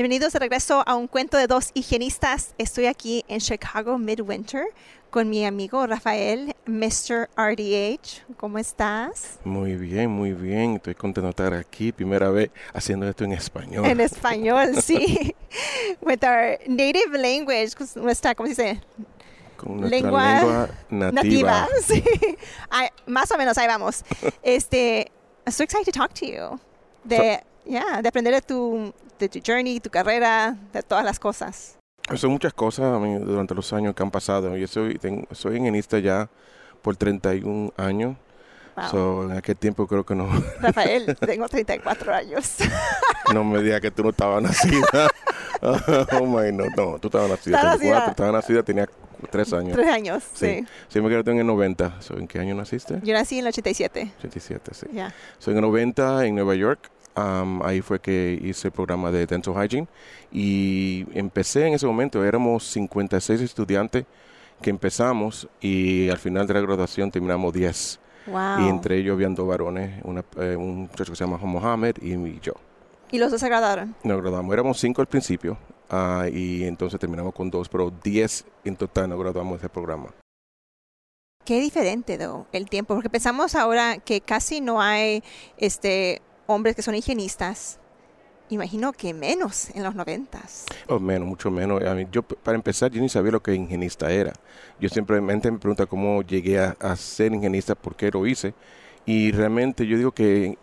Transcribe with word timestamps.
Bienvenidos 0.00 0.32
de 0.32 0.38
regreso 0.38 0.82
a 0.86 0.96
un 0.96 1.08
cuento 1.08 1.36
de 1.36 1.46
dos 1.46 1.72
higienistas. 1.74 2.54
Estoy 2.56 2.86
aquí 2.86 3.22
en 3.28 3.38
Chicago 3.38 3.98
Midwinter 3.98 4.64
con 5.10 5.28
mi 5.28 5.44
amigo 5.44 5.86
Rafael, 5.86 6.56
Mr. 6.64 7.28
RDH. 7.36 8.24
¿Cómo 8.38 8.56
estás? 8.56 9.38
Muy 9.44 9.76
bien, 9.76 10.08
muy 10.08 10.32
bien. 10.32 10.76
Estoy 10.76 10.94
contento 10.94 11.26
de 11.26 11.28
estar 11.28 11.52
aquí. 11.52 11.92
Primera 11.92 12.30
vez 12.30 12.50
haciendo 12.72 13.06
esto 13.06 13.24
en 13.24 13.32
español. 13.32 13.84
En 13.84 14.00
español, 14.00 14.74
sí. 14.82 15.36
With 16.00 16.24
our 16.24 16.58
native 16.66 17.18
language, 17.18 17.72
nuestra, 17.96 18.34
¿cómo 18.34 18.46
se 18.46 18.62
dice? 18.62 18.80
Con 19.58 19.82
nuestra 19.82 20.00
lengua, 20.00 20.70
nativa. 20.88 21.68
sí. 21.84 22.02
más 23.04 23.30
o 23.30 23.36
menos, 23.36 23.58
ahí 23.58 23.66
vamos. 23.66 24.02
Este, 24.42 25.12
I'm 25.44 25.52
so 25.52 25.62
excited 25.62 25.84
to 25.84 25.92
talk 25.92 26.14
to 26.14 26.24
you. 26.24 26.58
De, 27.04 27.42
yeah, 27.66 28.00
de 28.00 28.08
aprender 28.08 28.32
de 28.32 28.40
tu, 28.40 28.94
de 29.20 29.28
tu 29.28 29.40
journey, 29.46 29.78
tu 29.80 29.90
carrera, 29.90 30.56
de 30.72 30.82
todas 30.82 31.04
las 31.04 31.18
cosas. 31.20 31.76
Son 32.16 32.32
muchas 32.32 32.52
cosas 32.52 33.00
durante 33.24 33.54
los 33.54 33.72
años 33.72 33.94
que 33.94 34.02
han 34.02 34.10
pasado. 34.10 34.56
Yo 34.56 34.66
soy, 34.66 34.98
tengo, 34.98 35.28
soy 35.32 35.58
ingenista 35.58 35.98
ya 35.98 36.28
por 36.82 36.96
31 36.96 37.72
años. 37.76 38.16
So, 38.90 39.24
en 39.24 39.36
aquel 39.36 39.56
tiempo 39.56 39.86
creo 39.86 40.04
que 40.04 40.14
no. 40.14 40.26
Rafael, 40.60 41.14
tengo 41.16 41.46
34 41.46 42.14
años. 42.14 42.56
no 43.34 43.44
me 43.44 43.62
digas 43.62 43.80
que 43.82 43.90
tú 43.90 44.02
no 44.02 44.10
estabas 44.10 44.42
nacida. 44.42 45.10
oh 45.62 46.26
my, 46.26 46.50
no, 46.50 46.64
no, 46.74 46.98
tú 46.98 47.08
estabas 47.08 47.28
nacida. 47.28 47.62
nacida? 47.62 48.06
Estabas 48.06 48.32
nacida, 48.32 48.62
tenía 48.62 48.88
tres 49.30 49.52
años. 49.52 49.74
Tres 49.74 49.88
años, 49.88 50.24
sí. 50.32 50.64
Sí, 50.88 51.00
me 51.02 51.10
quedé 51.10 51.30
en 51.30 51.40
el 51.40 51.46
90. 51.46 51.98
¿En 52.16 52.26
qué 52.26 52.38
año 52.38 52.54
naciste? 52.54 53.00
Yo 53.02 53.12
nací 53.12 53.34
en 53.34 53.44
el 53.44 53.48
87. 53.48 54.12
87, 54.18 54.70
sí. 54.72 54.86
Soy 55.38 55.52
en 55.52 55.58
el 55.58 55.62
90 55.62 56.24
en 56.24 56.34
Nueva 56.36 56.54
York 56.54 56.90
ahí 57.14 57.80
fue 57.80 58.00
que 58.00 58.38
hice 58.42 58.68
el 58.68 58.72
programa 58.72 59.10
de 59.10 59.26
Dental 59.26 59.54
Hygiene 59.54 59.88
y 60.32 61.06
empecé 61.12 61.66
en 61.66 61.74
ese 61.74 61.86
momento, 61.86 62.24
éramos 62.24 62.64
56 62.64 63.40
estudiantes 63.40 64.04
que 64.60 64.70
empezamos 64.70 65.48
y 65.60 66.08
al 66.08 66.18
final 66.18 66.46
de 66.46 66.54
la 66.54 66.60
graduación 66.60 67.10
terminamos 67.10 67.52
10. 67.52 68.00
Y 68.26 68.68
entre 68.68 68.98
ellos 68.98 69.14
habían 69.14 69.34
dos 69.34 69.48
varones, 69.48 70.02
eh, 70.36 70.54
un 70.56 70.82
muchacho 70.82 71.12
que 71.12 71.16
se 71.16 71.24
llama 71.24 71.38
Mohamed 71.38 71.96
y, 72.00 72.38
yo. 72.40 72.52
¿Y 73.10 73.18
los 73.18 73.30
dos 73.30 73.40
se 73.40 73.48
graduaron? 73.48 73.96
Nos 74.04 74.20
graduamos, 74.20 74.52
éramos 74.52 74.78
cinco 74.78 75.00
al 75.00 75.08
principio 75.08 75.56
ah, 75.88 76.26
y 76.32 76.64
entonces 76.64 77.00
terminamos 77.00 77.34
con 77.34 77.50
dos, 77.50 77.68
pero 77.68 77.90
10 77.90 78.44
en 78.64 78.76
total 78.76 79.08
nos 79.08 79.18
graduamos 79.18 79.54
de 79.54 79.66
ese 79.66 79.68
programa. 79.68 80.10
Qué 81.44 81.58
diferente, 81.58 82.18
though, 82.18 82.46
el 82.52 82.68
tiempo, 82.68 82.94
porque 82.94 83.10
pensamos 83.10 83.54
ahora 83.54 83.98
que 83.98 84.20
casi 84.20 84.60
no 84.60 84.80
hay 84.80 85.24
este 85.56 86.22
hombres 86.50 86.74
que 86.74 86.82
son 86.82 86.94
higienistas, 86.94 87.78
imagino 88.48 88.92
que 88.92 89.14
menos 89.14 89.70
en 89.70 89.84
los 89.84 89.94
noventas. 89.94 90.66
Oh, 90.88 90.98
menos, 90.98 91.28
mucho 91.28 91.50
menos. 91.50 91.82
yo, 92.10 92.22
para 92.22 92.56
empezar, 92.56 92.90
yo 92.90 93.00
ni 93.00 93.08
sabía 93.08 93.30
lo 93.30 93.42
que 93.42 93.54
higienista 93.54 94.10
era. 94.10 94.32
Yo 94.80 94.88
simplemente 94.88 95.50
me 95.50 95.58
pregunto 95.58 95.88
cómo 95.88 96.22
llegué 96.22 96.58
a, 96.58 96.96
ser 96.96 97.32
higienista, 97.32 97.74
por 97.74 97.94
qué 97.94 98.10
lo 98.10 98.26
hice. 98.26 98.54
Y 99.06 99.32
realmente 99.32 99.86
yo 99.86 99.96
digo 99.96 100.12
que 100.12 100.58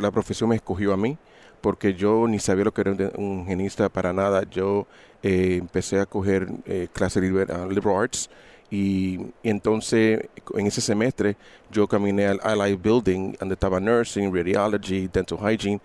la 0.00 0.10
profesión 0.10 0.48
me 0.50 0.56
escogió 0.56 0.92
a 0.92 0.96
mí, 0.96 1.18
porque 1.60 1.94
yo 1.94 2.26
ni 2.26 2.38
sabía 2.38 2.64
lo 2.64 2.72
que 2.72 2.80
era 2.80 2.92
un, 3.16 3.42
higienista 3.42 3.88
para 3.90 4.12
nada. 4.12 4.44
Yo 4.50 4.86
eh, 5.22 5.56
empecé 5.60 6.00
a 6.00 6.06
coger 6.06 6.48
eh, 6.64 6.88
clases 6.92 7.22
de 7.22 7.28
liberal 7.28 7.68
arts 7.94 8.30
y, 8.70 9.20
entonces, 9.42 10.28
en 10.54 10.66
ese 10.66 10.80
semestre, 10.80 11.36
yo 11.70 11.86
caminé 11.86 12.26
al 12.26 12.40
Allied 12.42 12.78
Building, 12.78 13.34
donde 13.38 13.54
estaba 13.54 13.80
Nursing, 13.80 14.34
Radiology, 14.34 15.08
Dental 15.08 15.38
Hygiene, 15.38 15.80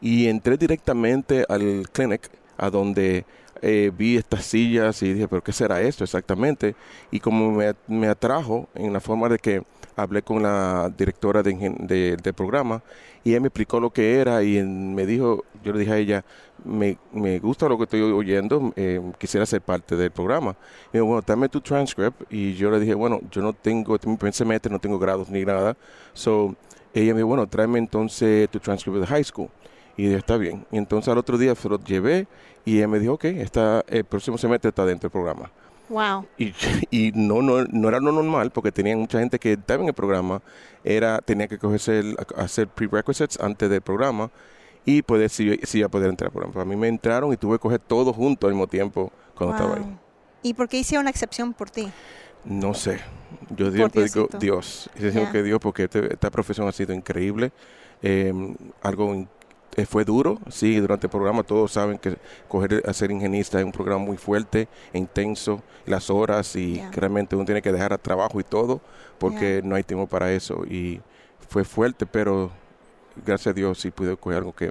y 0.00 0.26
entré 0.26 0.56
directamente 0.56 1.44
al 1.48 1.88
clinic, 1.92 2.28
a 2.56 2.70
donde 2.70 3.24
eh, 3.62 3.90
vi 3.96 4.16
estas 4.16 4.44
sillas 4.44 5.02
y 5.02 5.12
dije, 5.12 5.28
¿pero 5.28 5.42
qué 5.42 5.52
será 5.52 5.80
esto 5.80 6.04
exactamente? 6.04 6.74
Y 7.10 7.20
como 7.20 7.50
me, 7.52 7.74
me 7.86 8.08
atrajo 8.08 8.68
en 8.74 8.92
la 8.92 9.00
forma 9.00 9.28
de 9.28 9.38
que 9.38 9.62
hablé 9.96 10.22
con 10.22 10.42
la 10.42 10.92
directora 10.96 11.42
de, 11.42 12.16
del 12.22 12.34
programa 12.34 12.82
y 13.22 13.30
ella 13.30 13.40
me 13.40 13.48
explicó 13.48 13.80
lo 13.80 13.90
que 13.90 14.18
era 14.20 14.42
y 14.42 14.62
me 14.62 15.06
dijo, 15.06 15.44
yo 15.62 15.72
le 15.72 15.78
dije 15.78 15.92
a 15.92 15.98
ella, 15.98 16.24
me, 16.64 16.98
me 17.12 17.38
gusta 17.38 17.68
lo 17.68 17.78
que 17.78 17.84
estoy 17.84 18.02
oyendo, 18.02 18.72
eh, 18.76 19.00
quisiera 19.18 19.46
ser 19.46 19.62
parte 19.62 19.96
del 19.96 20.10
programa. 20.10 20.56
Y 20.92 20.98
dijo, 20.98 21.06
bueno, 21.06 21.22
dame 21.26 21.48
tu 21.48 21.60
transcript 21.60 22.30
y 22.30 22.54
yo 22.54 22.70
le 22.70 22.80
dije, 22.80 22.94
bueno, 22.94 23.20
yo 23.30 23.40
no 23.40 23.54
tengo, 23.54 23.98
mi 24.04 24.16
primer 24.16 24.34
semestre, 24.34 24.70
no 24.70 24.78
tengo 24.78 24.98
grados 24.98 25.30
ni 25.30 25.44
nada. 25.44 25.76
So, 26.12 26.54
ella 26.92 27.14
me 27.14 27.18
dijo, 27.18 27.28
bueno, 27.28 27.46
tráeme 27.46 27.78
entonces 27.78 28.48
tu 28.50 28.60
transcript 28.60 28.98
de 28.98 29.06
high 29.06 29.24
school. 29.24 29.48
Y 29.96 30.04
dije, 30.04 30.16
está 30.16 30.36
bien. 30.36 30.66
Y 30.70 30.76
entonces 30.76 31.08
al 31.08 31.18
otro 31.18 31.38
día 31.38 31.54
se 31.54 31.68
lo 31.68 31.78
llevé 31.82 32.26
y 32.64 32.76
ella 32.76 32.88
me 32.88 32.98
dijo, 32.98 33.14
ok, 33.14 33.24
está, 33.24 33.84
el 33.88 34.04
próximo 34.04 34.36
semestre 34.36 34.68
está 34.68 34.84
dentro 34.84 35.08
del 35.08 35.12
programa. 35.12 35.50
Wow. 35.88 36.26
Y, 36.38 36.54
y 36.90 37.12
no, 37.14 37.42
no, 37.42 37.64
no 37.64 37.88
era 37.88 38.00
lo 38.00 38.12
normal 38.12 38.50
porque 38.50 38.72
tenían 38.72 38.98
mucha 38.98 39.18
gente 39.18 39.38
que 39.38 39.52
estaba 39.52 39.82
en 39.82 39.88
el 39.88 39.94
programa, 39.94 40.42
era, 40.82 41.18
tenía 41.18 41.46
que 41.48 41.58
cogerse 41.58 42.14
hacer 42.36 42.68
prerequisites 42.68 43.38
antes 43.40 43.68
del 43.68 43.80
programa 43.80 44.30
y 44.84 45.02
poder 45.02 45.30
si, 45.30 45.58
si 45.62 45.82
a 45.82 45.88
poder 45.88 46.10
entrar 46.10 46.28
al 46.28 46.32
programa. 46.32 46.62
A 46.62 46.64
mí 46.64 46.76
me 46.76 46.88
entraron 46.88 47.32
y 47.32 47.36
tuve 47.36 47.56
que 47.56 47.60
coger 47.60 47.80
todo 47.80 48.12
junto 48.12 48.46
al 48.46 48.54
mismo 48.54 48.66
tiempo 48.66 49.12
cuando 49.34 49.56
estaba 49.56 49.76
ahí. 49.76 49.98
¿Y 50.42 50.54
por 50.54 50.68
qué 50.68 50.78
hicieron 50.78 51.04
una 51.04 51.10
excepción 51.10 51.54
por 51.54 51.70
ti? 51.70 51.90
No 52.44 52.74
sé. 52.74 53.00
Yo 53.56 53.70
digo 53.70 53.88
Dios. 54.38 54.90
Digo 54.94 55.30
que 55.32 55.42
Dios 55.42 55.58
porque 55.60 55.84
este, 55.84 56.12
esta 56.12 56.30
profesión 56.30 56.68
ha 56.68 56.72
sido 56.72 56.92
increíble. 56.92 57.52
Eh, 58.02 58.32
algo 58.82 59.26
eh, 59.76 59.86
fue 59.86 60.04
duro, 60.04 60.38
sí, 60.50 60.78
durante 60.78 61.06
el 61.06 61.10
programa 61.10 61.42
todos 61.42 61.72
saben 61.72 61.98
que 61.98 62.16
coger 62.48 62.82
a 62.86 62.92
ser 62.92 63.10
ingenista 63.10 63.58
es 63.58 63.64
un 63.64 63.72
programa 63.72 64.04
muy 64.04 64.16
fuerte, 64.16 64.68
intenso, 64.92 65.62
las 65.86 66.10
horas 66.10 66.56
y 66.56 66.80
realmente 66.92 67.36
uno 67.36 67.44
tiene 67.44 67.62
que 67.62 67.72
dejar 67.72 67.92
a 67.92 67.98
trabajo 67.98 68.40
y 68.40 68.44
todo 68.44 68.80
porque 69.18 69.60
no 69.64 69.74
hay 69.74 69.82
tiempo 69.82 70.06
para 70.06 70.32
eso 70.32 70.64
y 70.64 71.00
fue 71.48 71.64
fuerte, 71.64 72.06
pero 72.06 72.50
gracias 73.24 73.48
a 73.48 73.52
Dios 73.52 73.80
sí 73.80 73.90
pude 73.90 74.16
coger 74.16 74.38
algo 74.38 74.54
que, 74.54 74.70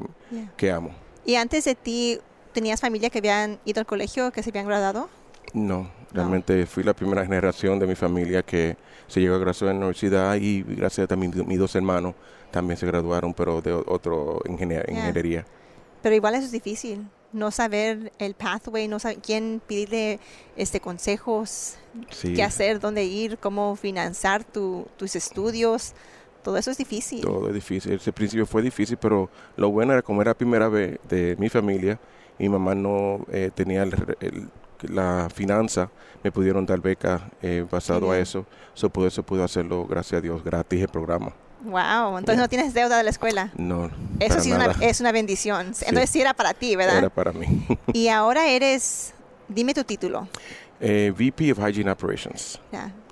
que 0.57 0.71
amo. 0.71 0.91
¿Y 1.25 1.35
antes 1.35 1.65
de 1.65 1.75
ti 1.75 2.19
tenías 2.53 2.81
familia 2.81 3.09
que 3.09 3.19
habían 3.19 3.59
ido 3.65 3.79
al 3.79 3.85
colegio, 3.85 4.31
que 4.31 4.43
se 4.43 4.49
habían 4.49 4.67
graduado? 4.67 5.09
No, 5.53 5.89
realmente 6.11 6.65
fui 6.65 6.83
la 6.83 6.93
primera 6.93 7.23
generación 7.23 7.79
de 7.79 7.87
mi 7.87 7.95
familia 7.95 8.43
que 8.43 8.75
se 9.07 9.19
llegó 9.19 9.35
a 9.35 9.39
graduar 9.39 9.71
en 9.71 9.79
la 9.79 9.85
universidad 9.85 10.35
y 10.35 10.63
gracias 10.63 11.05
a 11.05 11.07
también 11.07 11.31
mis 11.47 11.59
dos 11.59 11.75
hermanos 11.75 12.15
también 12.53 12.77
se 12.77 12.85
graduaron, 12.85 13.33
pero 13.33 13.61
de 13.61 13.73
otro 13.73 14.39
ingeniería. 14.47 15.45
Pero 16.03 16.15
igual 16.15 16.35
eso 16.35 16.45
es 16.45 16.51
difícil, 16.51 17.07
no 17.31 17.49
saber 17.49 18.13
el 18.19 18.35
pathway, 18.35 18.87
no 18.87 18.99
saber 18.99 19.17
quién 19.17 19.59
pedirle 19.67 20.19
este 20.55 20.79
consejos, 20.79 21.77
qué 22.21 22.43
hacer, 22.43 22.79
dónde 22.79 23.05
ir, 23.05 23.39
cómo 23.39 23.75
financiar 23.75 24.43
tus 24.43 25.15
estudios. 25.15 25.93
Todo 26.43 26.57
eso 26.57 26.71
es 26.71 26.77
difícil. 26.77 27.21
Todo 27.21 27.47
es 27.47 27.55
difícil. 27.55 27.93
Ese 27.93 28.13
principio 28.13 28.45
fue 28.45 28.61
difícil, 28.61 28.97
pero 28.97 29.29
lo 29.55 29.71
bueno 29.71 29.93
era 29.93 30.03
como 30.03 30.21
era 30.21 30.31
la 30.31 30.37
primera 30.37 30.67
vez 30.69 30.99
de 31.09 31.35
mi 31.39 31.49
familia, 31.49 31.99
mi 32.37 32.49
mamá 32.49 32.75
no 32.75 33.25
eh, 33.31 33.49
tenía 33.55 33.87
la 34.81 35.29
finanza, 35.33 35.89
me 36.23 36.31
pudieron 36.31 36.65
dar 36.65 36.81
beca 36.81 37.31
eh, 37.41 37.65
basado 37.71 38.11
a 38.11 38.19
eso. 38.19 38.45
So, 38.75 38.89
por 38.89 39.07
eso 39.07 39.23
pude 39.23 39.43
hacerlo, 39.43 39.87
gracias 39.87 40.19
a 40.19 40.21
Dios, 40.21 40.43
gratis 40.43 40.81
el 40.81 40.89
programa. 40.89 41.33
Wow, 41.63 42.17
entonces 42.17 42.37
no 42.37 42.49
tienes 42.49 42.73
deuda 42.73 42.97
de 42.97 43.03
la 43.03 43.09
escuela. 43.09 43.51
No. 43.55 43.89
Eso 44.19 44.39
sí 44.41 44.51
Una, 44.51 44.75
es 44.81 44.99
una 44.99 45.11
bendición. 45.11 45.67
Entonces 45.67 46.09
sí 46.09 46.19
era 46.19 46.33
para 46.33 46.53
ti, 46.53 46.75
¿verdad? 46.75 46.97
Era 46.97 47.09
para 47.09 47.31
mí. 47.31 47.65
y 47.93 48.09
ahora 48.09 48.49
eres, 48.49 49.13
dime 49.47 49.73
tu 49.73 49.83
título. 49.83 50.27
Eh, 50.79 51.13
VP 51.17 51.53
of 51.53 51.59
Hygiene 51.59 51.89
Operations. 51.91 52.59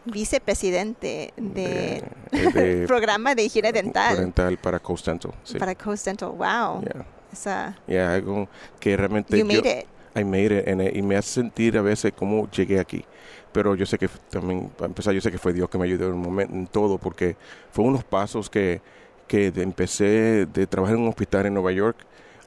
vicepresidente 0.03 1.33
del 1.37 2.03
de, 2.53 2.83
programa 2.87 3.35
de 3.35 3.43
higiene 3.43 3.71
dental. 3.71 4.17
Dental 4.17 4.57
para 4.57 4.79
Coast 4.79 5.07
Dental. 5.07 5.31
Sí. 5.43 5.57
Para 5.57 5.73
Coast 5.75 6.05
Dental, 6.05 6.29
wow. 6.29 6.81
Yeah. 6.81 7.05
Esa, 7.31 7.77
yeah, 7.87 8.13
algo 8.13 8.49
que 8.77 8.97
realmente. 8.97 9.37
You 9.37 9.45
made 9.45 9.79
it. 9.79 9.85
I 10.13 10.25
made 10.25 10.53
it, 10.53 10.95
y 10.97 11.01
me 11.01 11.15
hace 11.15 11.29
sentir 11.29 11.77
a 11.77 11.81
veces 11.81 12.11
cómo 12.13 12.51
llegué 12.51 12.77
aquí 12.77 13.05
pero 13.51 13.75
yo 13.75 13.85
sé 13.85 13.97
que 13.97 14.07
también, 14.29 14.69
para 14.77 14.87
empezar, 14.87 15.13
yo 15.13 15.21
sé 15.21 15.31
que 15.31 15.37
fue 15.37 15.53
Dios 15.53 15.69
que 15.69 15.77
me 15.77 15.85
ayudó 15.85 16.07
en, 16.07 16.13
un 16.13 16.21
momento, 16.21 16.53
en 16.53 16.67
todo, 16.67 16.97
porque 16.97 17.35
fue 17.71 17.85
unos 17.85 18.03
pasos 18.03 18.49
que, 18.49 18.81
que 19.27 19.47
empecé 19.55 20.45
de 20.45 20.67
trabajar 20.67 20.95
en 20.97 21.03
un 21.03 21.09
hospital 21.09 21.45
en 21.45 21.53
Nueva 21.53 21.71
York 21.71 21.97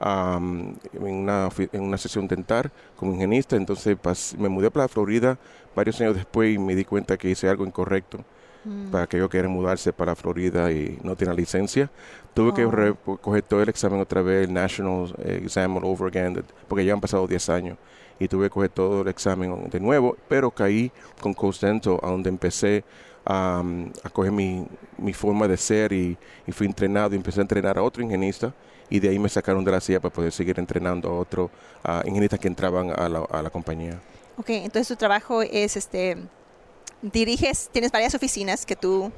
am, 0.00 0.76
en, 0.92 1.02
una, 1.02 1.48
en 1.72 1.82
una 1.82 1.98
sesión 1.98 2.26
dental 2.28 2.70
como 2.96 3.14
higienista. 3.14 3.56
Entonces 3.56 3.96
me 4.38 4.48
mudé 4.48 4.70
para 4.70 4.88
Florida 4.88 5.38
varios 5.74 6.00
años 6.00 6.14
después 6.16 6.54
y 6.54 6.58
me 6.58 6.74
di 6.74 6.84
cuenta 6.84 7.16
que 7.16 7.30
hice 7.30 7.48
algo 7.48 7.64
incorrecto 7.66 8.24
Mm. 8.64 8.90
para 8.90 9.04
aquellos 9.04 9.28
que 9.28 9.32
quieren 9.32 9.50
mudarse 9.50 9.92
para 9.92 10.14
Florida 10.14 10.72
y 10.72 10.98
no 11.02 11.14
tienen 11.16 11.36
licencia. 11.36 11.90
Tuve 12.32 12.54
que 12.54 12.64
Oh. 12.64 13.18
coger 13.20 13.42
todo 13.42 13.62
el 13.62 13.68
examen 13.68 14.00
otra 14.00 14.22
vez, 14.22 14.48
el 14.48 14.54
National 14.54 15.14
Exam 15.22 15.76
all 15.76 15.84
over 15.84 16.08
again, 16.08 16.42
porque 16.66 16.84
ya 16.84 16.94
han 16.94 17.00
pasado 17.00 17.26
10 17.26 17.48
años. 17.50 17.76
Y 18.18 18.28
tuve 18.28 18.46
que 18.46 18.50
coger 18.50 18.70
todo 18.70 19.02
el 19.02 19.08
examen 19.08 19.68
de 19.70 19.80
nuevo, 19.80 20.16
pero 20.28 20.50
caí 20.50 20.90
con 21.20 21.34
Coast 21.34 21.62
Dental, 21.62 21.98
a 22.02 22.10
donde 22.10 22.28
empecé 22.28 22.84
a, 23.24 23.60
um, 23.60 23.90
a 24.04 24.08
coger 24.10 24.30
mi, 24.32 24.66
mi 24.98 25.12
forma 25.12 25.48
de 25.48 25.56
ser 25.56 25.92
y, 25.92 26.16
y 26.46 26.52
fui 26.52 26.66
entrenado 26.66 27.14
y 27.14 27.16
empecé 27.16 27.40
a 27.40 27.42
entrenar 27.42 27.76
a 27.78 27.82
otro 27.82 28.04
higienista 28.04 28.54
y 28.90 29.00
de 29.00 29.08
ahí 29.08 29.18
me 29.18 29.28
sacaron 29.28 29.64
de 29.64 29.72
la 29.72 29.80
silla 29.80 29.98
para 30.00 30.12
poder 30.12 30.30
seguir 30.30 30.58
entrenando 30.60 31.08
a 31.08 31.18
otros 31.18 31.50
higienistas 32.04 32.38
que 32.38 32.48
entraban 32.48 32.90
a 32.90 33.08
la, 33.08 33.20
a 33.20 33.42
la 33.42 33.50
compañía. 33.50 34.00
Ok, 34.36 34.50
entonces 34.50 34.88
tu 34.88 34.96
trabajo 34.96 35.42
es, 35.42 35.76
este, 35.76 36.16
diriges, 37.02 37.68
tienes 37.72 37.90
varias 37.90 38.14
oficinas 38.14 38.64
que 38.66 38.76
tú 38.76 39.10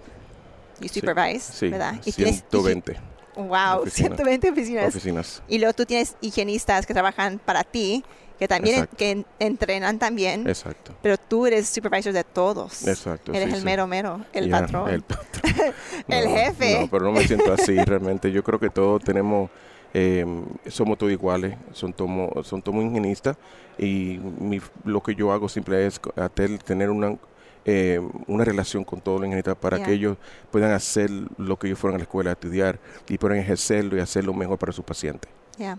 you 0.81 0.89
supervise, 0.89 1.53
Sí, 1.53 1.69
¿verdad? 1.69 1.95
Y 2.05 2.13
tienes 2.13 2.37
120 2.51 2.93
higi- 2.95 3.01
Wow, 3.37 3.83
oficinas. 3.83 4.17
120 4.17 4.51
oficinas. 4.51 4.87
oficinas. 4.89 5.43
Y 5.49 5.59
luego 5.59 5.75
tú 5.75 5.85
tienes 5.85 6.17
higienistas 6.23 6.87
que 6.87 6.95
trabajan 6.95 7.39
para 7.45 7.65
ti, 7.65 8.03
que 8.39 8.47
también 8.49 8.75
Exacto. 8.77 8.97
que 8.97 9.11
en- 9.11 9.27
entrenan 9.39 9.99
también, 9.99 10.47
Exacto. 10.49 10.93
pero 11.03 11.17
tú 11.17 11.47
eres 11.47 11.69
supervisor 11.69 12.13
de 12.13 12.25
todos. 12.25 12.87
Exacto. 12.87 13.33
Eres 13.33 13.51
sí, 13.51 13.57
el 13.57 13.65
mero 13.65 13.87
mero, 13.87 14.25
el 14.33 14.51
patrón. 14.51 14.91
el 14.91 15.03
patrón. 15.03 15.53
El 16.09 16.25
No, 16.27 16.31
jefe. 16.37 16.81
No, 16.81 16.89
pero 16.91 17.05
no 17.07 17.13
me 17.13 17.27
siento 17.27 17.53
así 17.53 17.77
realmente. 17.85 18.31
Yo 18.31 18.45
creo 18.45 18.59
que 18.61 18.69
todos 18.71 19.03
tenemos, 19.03 19.51
eh, 19.95 20.25
somos 20.69 20.99
todos 20.99 21.13
iguales, 21.13 21.57
son 21.73 21.93
todos 21.93 22.47
son 22.47 22.61
todos 22.61 22.85
higienistas 22.85 23.37
y 23.79 24.19
mi- 24.39 24.61
lo 24.85 25.03
que 25.03 25.15
yo 25.15 25.33
hago 25.33 25.49
siempre 25.49 25.87
es 25.87 26.01
atel- 26.03 26.63
tener 26.63 26.91
una 26.91 27.17
eh, 27.69 28.01
una 28.29 28.45
relación 28.45 28.85
con 28.85 29.01
todos 29.01 29.19
los 29.19 29.27
higienistas 29.27 29.57
para 29.57 29.83
que 29.83 29.93
ellos 29.93 30.17
puedan 30.53 30.71
hacer 30.71 31.11
lo 31.37 31.59
que 31.59 31.67
ellos 31.67 31.79
fueron 31.81 31.97
a 31.97 31.99
la 31.99 32.05
escuela 32.05 32.31
a 32.31 32.33
estudiar 32.35 32.79
y 33.09 33.19
puedan 33.19 33.39
ejercerlo 33.39 33.97
y 33.97 34.01
hacerlo 34.01 34.33
mejor 34.35 34.57
para 34.57 34.73
sus 34.73 34.85
pacientes. 34.85 35.29
Ya. 35.59 35.77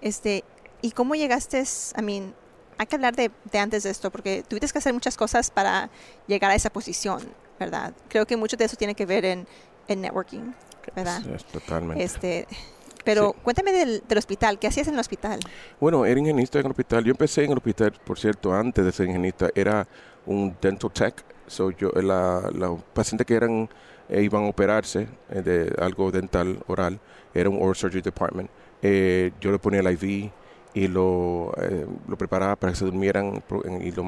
Este, 0.00 0.42
¿y 0.82 0.92
cómo 0.92 1.14
llegaste? 1.14 1.62
I 1.98 2.02
mean, 2.02 2.34
hay 2.78 2.86
que 2.86 2.96
hablar 2.96 3.14
de, 3.16 3.30
de 3.50 3.58
antes 3.58 3.82
de 3.82 3.90
esto, 3.90 4.10
porque 4.10 4.42
tuviste 4.46 4.68
que 4.72 4.78
hacer 4.78 4.92
muchas 4.94 5.16
cosas 5.16 5.50
para 5.50 5.90
llegar 6.26 6.50
a 6.50 6.54
esa 6.54 6.70
posición, 6.70 7.20
¿verdad? 7.58 7.92
Creo 8.08 8.26
que 8.26 8.36
mucho 8.36 8.56
de 8.56 8.64
eso 8.64 8.76
tiene 8.76 8.94
que 8.94 9.04
ver 9.06 9.24
en, 9.24 9.46
en 9.88 10.00
networking, 10.00 10.52
¿verdad? 10.96 11.20
Es- 11.26 11.42
es 11.42 11.44
totalmente. 11.44 12.02
Este, 12.02 12.46
pero 13.04 13.32
Sí. 13.34 13.40
cuéntame 13.42 13.72
del, 13.72 14.02
del 14.08 14.18
hospital, 14.18 14.58
¿qué 14.58 14.66
hacías 14.68 14.88
en 14.88 14.94
el 14.94 15.00
hospital? 15.00 15.40
Bueno, 15.78 16.04
era 16.06 16.18
higienista 16.20 16.58
en 16.58 16.66
el 16.66 16.70
hospital. 16.72 17.04
Yo 17.04 17.10
empecé 17.10 17.44
en 17.44 17.50
el 17.52 17.58
hospital, 17.58 17.92
por 18.04 18.18
cierto, 18.18 18.52
antes 18.54 18.84
de 18.84 18.92
ser 18.92 19.08
higienista, 19.08 19.48
era 19.54 19.86
un 20.26 20.56
dental 20.60 20.90
tech. 20.92 21.24
So 21.46 21.70
yo, 21.72 21.90
la, 21.96 22.48
los 22.54 22.80
pacientes 22.94 23.26
que 23.26 23.34
eran 23.34 23.68
eh, 24.08 24.22
iban 24.22 24.44
a 24.44 24.48
operarse 24.48 25.08
eh, 25.30 25.42
de 25.42 25.74
algo 25.82 26.10
dental 26.10 26.62
oral, 26.68 27.00
era 27.34 27.48
un 27.50 27.60
oral 27.60 27.74
surgery 27.76 28.02
department. 28.02 28.48
Eh, 28.82 29.32
yo 29.40 29.50
le 29.50 29.58
ponía 29.58 29.80
el 29.80 29.86
IV 29.86 30.30
y 30.74 30.88
lo, 30.88 31.52
eh, 31.60 31.86
lo 32.08 32.16
preparaba 32.16 32.56
para 32.56 32.72
que 32.72 32.78
se 32.78 32.84
durmieran 32.84 33.42
y 33.80 33.90
lo, 33.92 34.04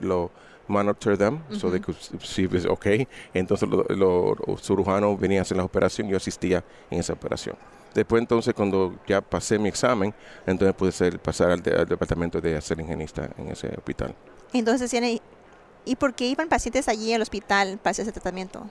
lo 0.00 0.30
monitor 0.68 1.18
them, 1.18 1.40
so 1.50 1.70
they 1.70 1.80
could 1.80 1.96
see 2.22 2.44
if 2.44 2.54
it's 2.54 2.64
okay. 2.66 3.06
Entonces 3.34 3.68
lo- 3.68 3.84
lo- 3.90 4.34
los 4.46 4.62
cirujanos 4.62 5.18
venían 5.20 5.40
a 5.40 5.42
hacer 5.42 5.56
la 5.56 5.64
operación, 5.64 6.08
yo 6.08 6.16
asistía 6.16 6.64
en 6.90 7.00
esa 7.00 7.12
operación. 7.12 7.56
Después 7.94 8.20
entonces 8.20 8.54
cuando 8.54 8.94
ya 9.06 9.20
pasé 9.20 9.58
mi 9.58 9.68
examen, 9.68 10.12
entonces 10.46 10.74
pude 10.74 10.90
ser, 10.92 11.18
pasar 11.20 11.50
al, 11.50 11.62
de- 11.62 11.72
al 11.74 11.86
departamento 11.86 12.40
de 12.40 12.60
ser 12.60 12.80
higienista 12.80 13.30
en 13.38 13.48
ese 13.48 13.68
hospital. 13.68 14.14
Entonces, 14.52 14.90
tiene, 14.90 15.20
¿y 15.84 15.96
por 15.96 16.14
qué 16.14 16.26
iban 16.26 16.48
pacientes 16.48 16.88
allí 16.88 17.12
al 17.12 17.22
hospital 17.22 17.78
para 17.82 17.90
hacer 17.92 18.04
ese 18.04 18.12
tratamiento? 18.12 18.66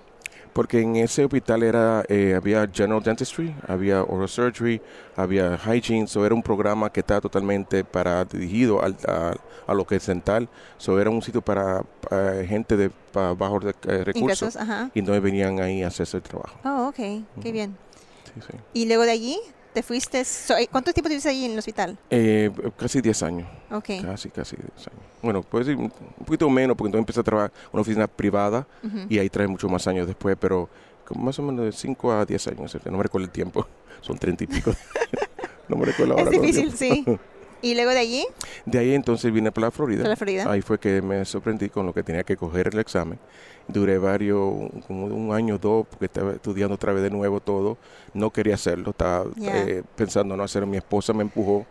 Porque 0.53 0.81
en 0.81 0.95
ese 0.97 1.25
hospital 1.25 1.63
era, 1.63 2.03
eh, 2.07 2.35
había 2.35 2.69
general 2.71 3.01
dentistry, 3.01 3.55
había 3.67 4.03
oral 4.03 4.29
surgery, 4.29 4.79
había 5.15 5.57
hygiene, 5.57 6.07
so 6.07 6.23
era 6.25 6.35
un 6.35 6.43
programa 6.43 6.91
que 6.91 6.99
estaba 6.99 7.21
totalmente 7.21 7.83
para 7.83 8.23
dirigido 8.25 8.83
al- 8.83 8.95
a, 9.07 9.33
a 9.65 9.73
lo 9.73 9.85
que 9.87 9.95
es 9.95 10.05
dental, 10.05 10.47
so 10.77 10.99
era 10.99 11.09
un 11.09 11.21
sitio 11.23 11.41
para, 11.41 11.81
para 12.07 12.45
gente 12.45 12.77
de 12.77 12.91
para 13.11 13.33
bajos 13.33 13.63
eh, 13.65 14.03
recursos 14.03 14.55
Ingresos, 14.55 14.91
y 14.93 14.99
entonces 14.99 15.23
venían 15.23 15.59
ahí 15.59 15.81
a 15.83 15.87
hacer 15.87 16.03
ese 16.03 16.21
trabajo. 16.21 16.55
Oh, 16.65 16.87
ok, 16.89 17.23
qué 17.41 17.51
bien. 17.51 17.75
Sí, 18.25 18.41
sí. 18.51 18.57
Y 18.73 18.85
luego 18.85 19.03
de 19.03 19.11
allí, 19.11 19.39
¿te 19.73 19.83
fuiste? 19.83 20.23
so- 20.25 20.53
¿Cuánto 20.71 20.93
tiempo 20.93 21.09
tuviste 21.09 21.29
allí 21.29 21.45
en 21.45 21.51
el 21.53 21.59
hospital? 21.59 21.97
Eh, 22.09 22.51
casi 22.77 23.01
10 23.01 23.23
años. 23.23 23.47
Ok. 23.71 23.89
Casi, 24.01 24.29
casi 24.29 24.55
10 24.55 24.87
años. 24.87 25.01
Bueno, 25.21 25.41
puede 25.41 25.65
decir 25.65 25.77
un 25.77 25.89
poquito 26.25 26.49
menos, 26.49 26.77
porque 26.77 26.87
entonces 26.89 27.01
empecé 27.01 27.19
a 27.19 27.23
trabajar 27.23 27.51
en 27.55 27.69
una 27.73 27.81
oficina 27.81 28.07
privada 28.07 28.67
y 29.09 29.19
ahí 29.19 29.29
trae 29.29 29.47
muchos 29.47 29.69
más 29.71 29.87
años 29.87 30.07
después, 30.07 30.37
pero 30.39 30.69
más 31.15 31.37
o 31.39 31.41
menos 31.43 31.65
de 31.65 31.71
5 31.71 32.11
a 32.13 32.25
10 32.25 32.47
años, 32.47 32.77
no 32.85 32.97
me 32.97 33.03
recuerdo 33.03 33.25
el 33.25 33.31
tiempo, 33.31 33.67
son 34.01 34.17
30 34.17 34.43
y 34.43 34.47
pico. 34.47 34.71
no 35.67 35.75
me 35.77 35.85
recuerdo 35.85 36.13
ahora. 36.13 36.25
Es 36.31 36.41
difícil, 36.41 36.71
sí. 36.73 37.05
Y 37.63 37.73
luego 37.75 37.91
de 37.91 37.99
allí, 37.99 38.25
De 38.65 38.77
ahí 38.77 38.93
entonces 38.93 39.31
vine 39.33 39.51
para 39.51 39.67
la 39.67 39.71
Florida. 39.71 40.07
la 40.07 40.15
Florida. 40.15 40.51
Ahí 40.51 40.61
fue 40.61 40.77
que 40.79 41.01
me 41.01 41.23
sorprendí 41.25 41.69
con 41.69 41.85
lo 41.85 41.93
que 41.93 42.03
tenía 42.03 42.23
que 42.23 42.35
coger 42.37 42.67
el 42.73 42.77
examen. 42.79 43.17
Duré 43.69 43.97
varios, 43.97 44.69
como 44.85 45.05
un 45.05 45.33
año 45.33 45.55
o 45.55 45.57
dos, 45.57 45.87
porque 45.89 46.05
estaba 46.05 46.33
estudiando 46.33 46.75
otra 46.75 46.91
vez 46.91 47.01
de 47.01 47.09
nuevo 47.09 47.39
todo. 47.39 47.77
No 48.13 48.29
quería 48.31 48.55
hacerlo, 48.55 48.89
estaba 48.91 49.25
Ya. 49.37 49.63
eh, 49.65 49.83
pensando 49.95 50.35
no 50.35 50.43
hacerlo. 50.43 50.67
Mi 50.67 50.75
esposa 50.77 51.13
me 51.13 51.21
empujó, 51.23 51.65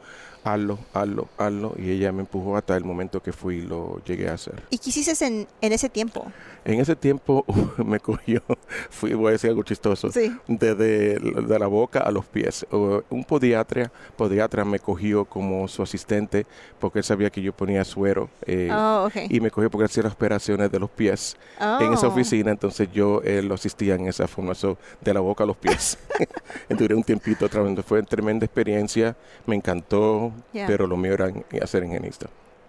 hazlo, 0.44 0.79
hazlo, 0.93 1.29
hazlo. 1.39 1.75
Y 1.79 1.91
ella 1.91 2.12
me 2.12 2.21
empujó 2.21 2.56
hasta 2.56 2.77
el 2.77 2.85
momento 2.85 3.23
que 3.23 3.33
fui 3.33 3.56
y 3.56 3.62
lo 3.62 4.03
llegué 4.05 4.29
a 4.29 4.35
hacer. 4.35 4.62
¿Y 4.71 4.79
qué 4.79 4.91
hiciste 4.91 5.25
en, 5.27 5.47
en 5.61 5.73
ese 5.73 5.89
tiempo? 5.89 6.27
En 6.65 6.79
ese 6.81 6.94
tiempo 6.97 7.44
me 7.85 7.99
cogió, 8.00 8.43
fui, 8.91 9.15
voy 9.15 9.29
a 9.29 9.31
decir 9.33 9.50
algo 9.50 9.62
chistoso, 9.62 10.11
Sí. 10.12 10.33
desde 10.47 11.19
de 11.19 11.59
la 11.59 11.67
boca 11.67 12.00
a 12.00 12.11
los 12.11 12.25
pies. 12.25 12.65
Un 12.71 13.25
podiatra, 13.25 13.91
podiatra 14.17 14.65
me 14.65 14.79
cogió 14.79 15.25
como 15.25 15.67
su 15.69 15.83
asistente 15.83 16.47
porque 16.79 17.00
él 17.00 17.05
sabía 17.05 17.31
que 17.31 17.43
yo 17.43 17.53
ponía 17.53 17.85
suero. 17.85 18.31
eh, 18.47 18.71
Oh, 18.73 19.05
ok. 19.06 19.17
y 19.29 19.41
me 19.41 19.50
cogió 19.50 19.71
porque 19.71 19.85
hacía 19.87 20.03
las 20.05 20.12
operaciones 20.12 20.71
de 20.71 20.79
los 20.79 20.91
pies 20.91 21.37
en 21.81 21.93
esa 21.93 22.06
Oh. 22.06 22.11
oficina, 22.11 22.50
entonces 22.50 22.88
yo 22.93 23.21
eh, 23.25 23.43
lo 23.43 23.55
asistía 23.55 23.95
en 23.95 24.06
esa 24.06 24.27
forma, 24.29 24.55
so, 24.55 24.77
de 25.00 25.15
la 25.15 25.21
boca 25.21 25.45
a 25.45 25.47
los 25.47 25.56
pies. 25.56 25.99
Duré 26.69 26.95
un 26.95 27.03
tiempito 27.03 27.49
trabajando, 27.49 27.83
fue 27.83 28.03
tremenda 28.03 28.45
experiencia, 28.47 29.16
me 29.47 29.57
encantó, 29.57 30.32
Ya. 30.53 30.67
pero 30.67 30.87
lo 30.87 30.97
mío 30.97 31.15
era 31.15 31.33
hacer 31.62 31.85
higienista. 31.85 32.27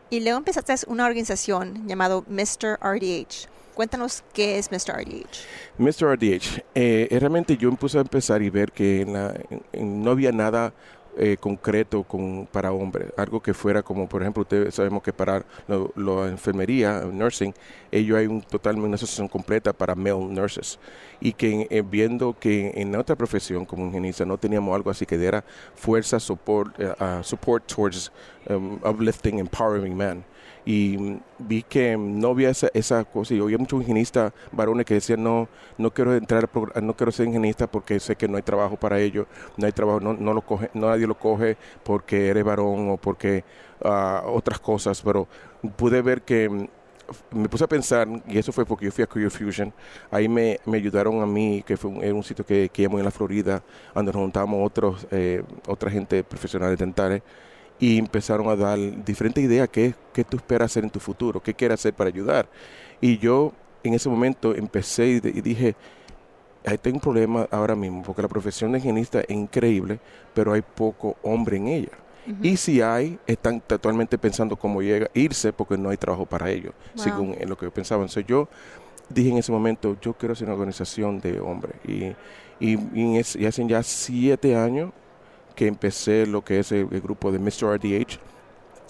Y 0.10 0.20
luego 0.20 0.38
empezaste 0.38 0.76
una 0.88 1.06
organización 1.06 1.88
llamado 1.88 2.24
Mr. 2.28 2.78
RDH. 2.82 3.48
Cuéntanos 3.74 4.24
qué 4.34 4.60
es 4.60 4.72
Mr. 4.72 4.94
RDH. 5.04 5.46
Mr. 5.80 6.16
RDH, 6.16 6.64
eh, 6.76 7.08
realmente 7.20 7.58
yo 7.58 7.70
empecé 7.70 7.98
a 7.98 8.02
empezar 8.02 8.44
y 8.44 8.50
ver 8.52 8.72
que 8.72 9.02
en 9.02 9.14
la- 9.14 9.34
en- 9.50 9.64
en- 9.74 10.04
no 10.04 10.12
había 10.12 10.32
nada 10.32 10.74
eh, 11.18 11.38
concreto 11.40 12.04
con, 12.04 12.48
para 12.52 12.72
hombres, 12.72 13.12
algo 13.18 13.42
que 13.42 13.54
fuera 13.54 13.84
como, 13.84 14.08
por 14.08 14.22
ejemplo, 14.22 14.42
ustedes 14.42 14.74
sabemos 14.74 15.04
que 15.04 15.14
para 15.14 15.46
la 15.68 16.28
enfermería, 16.28 17.02
nursing, 17.02 17.54
ellos 17.92 18.18
hay 18.18 18.28
un 18.28 18.42
totalmente 18.42 18.88
una 18.88 18.96
asociación 18.96 19.28
completa 19.28 19.74
para 19.74 19.96
male 19.96 20.26
nurses. 20.26 20.80
Y 21.20 21.34
que 21.34 21.68
eh, 21.70 21.82
viendo 21.82 22.36
que 22.38 22.72
en 22.76 22.96
otra 22.96 23.16
profesión 23.16 23.66
como 23.66 23.88
higienista 23.88 24.26
no 24.26 24.38
teníamos 24.38 24.76
algo 24.76 24.90
así 24.90 25.06
que 25.06 25.18
diera 25.18 25.44
fuerza, 25.76 26.20
support, 26.20 26.76
eh, 26.80 26.94
support 27.22 27.66
towards 27.68 28.12
um, 28.50 28.80
uplifting, 28.84 29.40
empowering 29.40 29.96
men 29.96 30.26
y 30.66 31.20
vi 31.40 31.64
que 31.64 31.98
no 31.98 32.30
había 32.30 32.50
esa, 32.50 32.70
esa 32.74 33.04
cosa 33.04 33.34
y 33.34 33.40
oía 33.42 33.58
muchos 33.58 33.82
higienistas 33.82 34.32
varones 34.52 34.86
que 34.86 34.94
decían 34.94 35.24
no 35.24 35.50
no 35.78 35.92
quiero 35.92 36.16
entrar 36.16 36.50
no 36.82 36.96
quiero 36.96 37.12
ser 37.12 37.28
higienista 37.28 37.68
porque 37.68 38.00
sé 38.00 38.16
que 38.16 38.28
no 38.28 38.38
hay 38.38 38.44
trabajo 38.44 38.78
para 38.78 39.00
ellos 39.00 39.28
no 39.58 39.66
hay 39.66 39.72
trabajo 39.72 40.00
no, 40.00 40.14
no 40.14 40.34
lo 40.34 40.42
coge 40.42 40.70
no 40.74 40.90
nadie 40.90 41.08
lo 41.08 41.18
coge 41.18 41.58
porque 41.84 42.30
eres 42.30 42.44
varón 42.44 42.92
o 42.92 42.98
porque 42.98 43.44
ah, 43.84 44.24
otras 44.26 44.60
cosas 44.60 45.02
pero 45.02 45.28
pude 45.76 46.02
ver 46.02 46.22
que 46.22 46.50
mm, 46.50 46.68
me 47.32 47.50
puse 47.50 47.64
a 47.64 47.68
pensar, 47.68 48.08
y 48.28 48.38
eso 48.38 48.52
fue 48.52 48.66
porque 48.66 48.86
yo 48.86 48.92
fui 48.92 49.04
a 49.04 49.08
Career 49.08 49.30
Fusion, 49.30 49.74
ahí 50.12 50.28
me, 50.28 50.60
ayudaron 50.74 51.22
a 51.22 51.26
mí, 51.26 51.64
que 51.66 51.78
fue 51.78 51.92
un, 51.92 52.24
sitio 52.24 52.46
que, 52.46 52.70
que 52.70 52.86
en 52.86 53.04
la 53.04 53.12
Florida, 53.12 53.62
donde 53.94 54.12
nos 54.12 54.22
juntábamos 54.22 54.66
otros, 54.66 55.08
eh, 55.12 55.44
otra 55.68 55.92
gente 55.92 56.24
profesionales 56.24 56.78
dentales, 56.80 57.22
y 57.84 57.98
empezaron 57.98 58.48
a 58.48 58.56
dar 58.56 58.78
diferentes 59.04 59.44
ideas, 59.44 59.68
qué, 59.70 59.94
qué 60.14 60.24
tú 60.24 60.38
esperas 60.38 60.72
hacer 60.72 60.84
en 60.86 60.90
tu 60.90 61.00
futuro, 61.02 61.42
qué 61.42 61.54
quieres 61.54 61.82
hacer 61.82 61.94
para 61.94 62.08
ayudar. 62.08 62.48
Y 63.02 63.18
yo 63.18 63.52
en 63.84 63.94
ese 63.94 64.08
momento 64.08 64.56
empecé 64.56 65.06
y, 65.08 65.20
de- 65.20 65.30
y 65.32 65.42
dije, 65.42 65.76
"Ay, 66.66 66.78
tengo 66.78 66.96
un 66.98 67.02
problema 67.02 67.46
ahora 67.52 67.76
mismo, 67.76 68.02
porque 68.04 68.22
la 68.22 68.30
profesión 68.30 68.72
de 68.72 68.78
higienista 68.80 69.20
es 69.20 69.30
increíble, 69.36 70.00
pero 70.34 70.54
hay 70.54 70.62
poco 70.62 71.18
hombre 71.24 71.58
en 71.58 71.68
ella. 71.68 71.92
Y 72.42 72.56
si 72.56 72.82
hay, 72.82 73.20
están 73.28 73.62
actualmente 73.70 74.18
pensando 74.18 74.56
cómo 74.56 74.82
llega, 74.82 75.10
irse 75.14 75.52
porque 75.52 75.78
no 75.78 75.90
hay 75.90 75.98
trabajo 75.98 76.26
para 76.26 76.50
ellos, 76.50 76.74
Wow. 76.96 77.04
según 77.04 77.36
lo 77.46 77.58
que 77.58 77.70
pensaban. 77.70 78.04
Entonces 78.04 78.26
yo 78.26 78.48
dije 79.10 79.30
en 79.32 79.40
ese 79.40 79.52
momento, 79.52 79.98
yo 80.02 80.14
quiero 80.14 80.32
hacer 80.32 80.46
una 80.48 80.54
organización 80.54 81.20
de 81.20 81.42
hombres. 81.42 81.76
Y, 81.86 82.16
y 82.62 83.46
hacen 83.46 83.68
ya 83.68 83.84
siete 83.84 84.56
años 84.56 84.92
que 85.56 85.68
empecé 85.68 86.26
lo 86.26 86.44
que 86.44 86.60
es 86.60 86.72
el, 86.72 86.88
grupo 86.88 87.32
de 87.32 87.40
Mr. 87.40 87.76
RDH, 87.78 88.20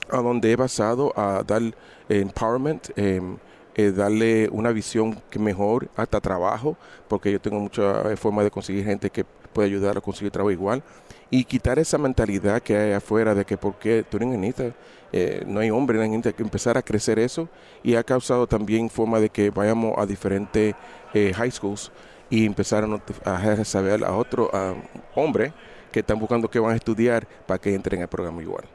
a 0.10 0.18
donde 0.18 0.52
he 0.52 0.56
basado 0.56 1.14
a 1.18 1.44
dar 1.44 1.62
empowerment, 2.10 2.90
em, 2.98 3.38
eh, 3.76 3.92
darle 3.92 4.50
una 4.52 4.72
visión 4.72 5.18
que 5.30 5.40
mejor 5.40 5.90
hasta 5.96 6.22
trabajo, 6.22 6.78
porque 7.08 7.32
yo 7.32 7.40
tengo 7.42 7.60
mucha 7.60 8.12
eh, 8.12 8.16
forma 8.18 8.44
de 8.44 8.52
conseguir 8.52 8.86
gente 8.86 9.10
que 9.10 9.26
puede 9.54 9.68
ayudar 9.68 9.98
a 9.98 10.02
conseguir 10.02 10.32
trabajo 10.32 10.52
igual 10.52 10.84
y 11.30 11.44
quitar 11.46 11.80
esa 11.80 11.98
mentalidad 11.98 12.62
que 12.62 12.76
hay 12.78 12.92
afuera 12.92 13.34
de 13.34 13.46
que 13.46 13.58
porque 13.58 14.04
tú 14.08 14.18
eres 14.18 14.28
ingenista, 14.28 14.66
eh, 15.12 15.44
no 15.48 15.60
hay 15.60 15.72
hombre 15.72 16.04
en 16.04 16.22
que 16.22 16.44
empezar 16.44 16.78
a 16.78 16.82
crecer 16.82 17.20
eso 17.20 17.48
y 17.84 17.96
ha 17.96 18.04
causado 18.04 18.48
también 18.48 18.90
forma 18.90 19.20
de 19.20 19.30
que 19.30 19.50
vayamos 19.50 19.94
a 19.98 20.06
diferentes 20.06 20.76
eh, 21.14 21.34
high 21.36 21.52
schools 21.52 21.92
y 22.30 22.46
empezar 22.46 22.84
a, 22.84 22.88
not- 22.88 23.28
a 23.28 23.64
saber 23.64 24.04
a 24.04 24.16
otros 24.16 24.50
hombres 25.16 25.54
que 25.94 26.02
están 26.02 26.20
buscando 26.20 26.50
que 26.50 26.60
van 26.60 26.74
a 26.74 26.76
estudiar 26.76 27.26
para 27.48 27.58
que 27.60 27.74
entren 27.74 28.02
al 28.02 28.10
programa 28.10 28.42
igual. 28.42 28.66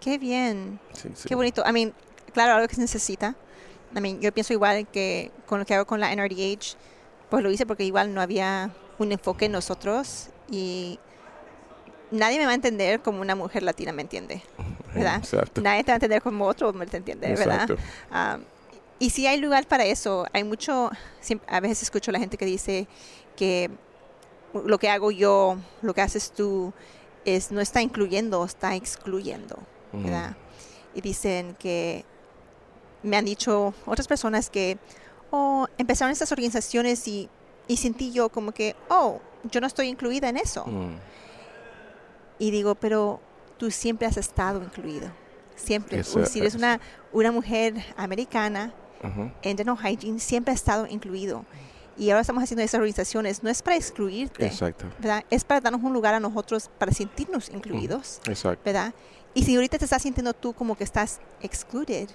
Qué 0.00 0.18
bien. 0.18 0.80
Sí, 0.92 1.10
sí. 1.14 1.28
Qué 1.28 1.36
bonito. 1.36 1.62
I 1.68 1.72
mean, 1.72 1.94
claro, 2.32 2.54
algo 2.54 2.66
que 2.66 2.74
se 2.74 2.80
necesita. 2.80 3.36
I 3.94 4.00
mean, 4.00 4.20
yo 4.20 4.32
pienso 4.32 4.52
igual 4.52 4.88
que 4.88 5.30
con 5.46 5.60
lo 5.60 5.64
que 5.64 5.74
hago 5.74 5.86
con 5.86 6.00
la 6.00 6.12
NRDH, 6.14 6.76
pues 7.30 7.42
lo 7.42 7.50
hice 7.50 7.66
porque 7.66 7.84
igual 7.84 8.12
no 8.12 8.20
había 8.20 8.70
un 8.98 9.12
enfoque 9.12 9.44
en 9.44 9.52
nosotros 9.52 10.30
y 10.50 10.98
nadie 12.10 12.38
me 12.38 12.46
va 12.46 12.52
a 12.52 12.54
entender 12.54 13.00
como 13.00 13.20
una 13.20 13.34
mujer 13.34 13.62
latina 13.62 13.92
me 13.92 14.02
entiende, 14.02 14.42
¿verdad? 14.94 15.16
Exacto. 15.18 15.60
Nadie 15.60 15.84
te 15.84 15.92
va 15.92 15.94
a 15.94 15.96
entender 15.96 16.22
como 16.22 16.46
otro 16.46 16.68
hombre 16.68 16.86
te 16.86 16.96
entiende, 16.96 17.28
¿verdad? 17.34 17.68
Um, 18.10 18.42
y 18.98 19.10
sí 19.10 19.26
hay 19.26 19.38
lugar 19.38 19.66
para 19.66 19.84
eso. 19.84 20.26
Hay 20.32 20.44
mucho, 20.44 20.90
a 21.46 21.60
veces 21.60 21.82
escucho 21.82 22.10
a 22.10 22.12
la 22.12 22.18
gente 22.18 22.38
que 22.38 22.46
dice 22.46 22.88
que 23.36 23.70
lo 24.64 24.78
que 24.78 24.88
hago 24.88 25.10
yo, 25.10 25.56
lo 25.82 25.94
que 25.94 26.00
haces 26.02 26.32
tú, 26.32 26.72
es 27.24 27.50
no 27.50 27.60
está 27.60 27.82
incluyendo, 27.82 28.44
está 28.44 28.74
excluyendo. 28.74 29.58
Y 30.94 31.00
dicen 31.00 31.56
que 31.58 32.04
me 33.02 33.16
han 33.16 33.24
dicho 33.24 33.74
otras 33.84 34.08
personas 34.08 34.50
que, 34.50 34.78
oh, 35.30 35.66
empezaron 35.78 36.12
estas 36.12 36.32
organizaciones 36.32 37.06
y, 37.08 37.28
y 37.68 37.76
sentí 37.76 38.12
yo 38.12 38.28
como 38.28 38.52
que, 38.52 38.76
oh, 38.88 39.20
yo 39.50 39.60
no 39.60 39.66
estoy 39.66 39.88
incluida 39.88 40.28
en 40.28 40.36
eso. 40.36 40.64
Y 42.38 42.50
digo, 42.50 42.74
pero 42.74 43.20
tú 43.56 43.70
siempre 43.70 44.06
has 44.06 44.16
estado 44.16 44.62
incluido. 44.62 45.10
Siempre. 45.56 46.00
Eso 46.00 46.24
si 46.26 46.40
eres 46.40 46.54
es. 46.54 46.58
una, 46.58 46.80
una 47.12 47.32
mujer 47.32 47.74
americana 47.96 48.74
Ujú. 49.02 49.30
en 49.42 49.56
dental 49.56 49.76
hygiene, 49.78 50.20
siempre 50.20 50.52
ha 50.52 50.54
estado 50.54 50.86
incluido. 50.86 51.44
Y 51.98 52.10
ahora 52.10 52.20
estamos 52.20 52.42
haciendo 52.42 52.62
esas 52.62 52.74
organizaciones. 52.78 53.42
No 53.42 53.48
es 53.50 53.62
para 53.62 53.76
excluirte, 53.76 54.44
Exacto. 54.46 54.86
¿verdad? 54.98 55.24
Es 55.30 55.44
para 55.44 55.60
darnos 55.60 55.82
un 55.82 55.92
lugar 55.92 56.14
a 56.14 56.20
nosotros 56.20 56.70
para 56.78 56.92
sentirnos 56.92 57.48
incluidos, 57.50 58.20
Exacto. 58.28 58.60
¿verdad? 58.64 58.92
Y 59.34 59.42
si 59.44 59.54
ahorita 59.56 59.78
te 59.78 59.84
estás 59.84 60.02
sintiendo 60.02 60.32
tú 60.34 60.52
como 60.52 60.76
que 60.76 60.84
estás 60.84 61.20
excluded, 61.42 62.08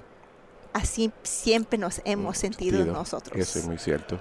así 0.73 1.11
siempre 1.23 1.77
nos 1.77 2.01
hemos 2.05 2.37
sentido 2.37 2.77
Sentido. 2.77 2.93
nosotros. 2.97 3.37
Eso 3.37 3.59
es 3.59 3.65
muy 3.67 3.77
cierto. 3.77 4.19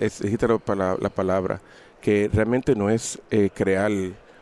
Es, 0.00 0.20
la, 0.20 0.58
pala- 0.58 0.96
la 1.00 1.08
palabra, 1.08 1.60
que 2.00 2.30
realmente 2.32 2.74
no 2.74 2.90
es 2.90 3.18
eh, 3.30 3.50
crear 3.54 3.90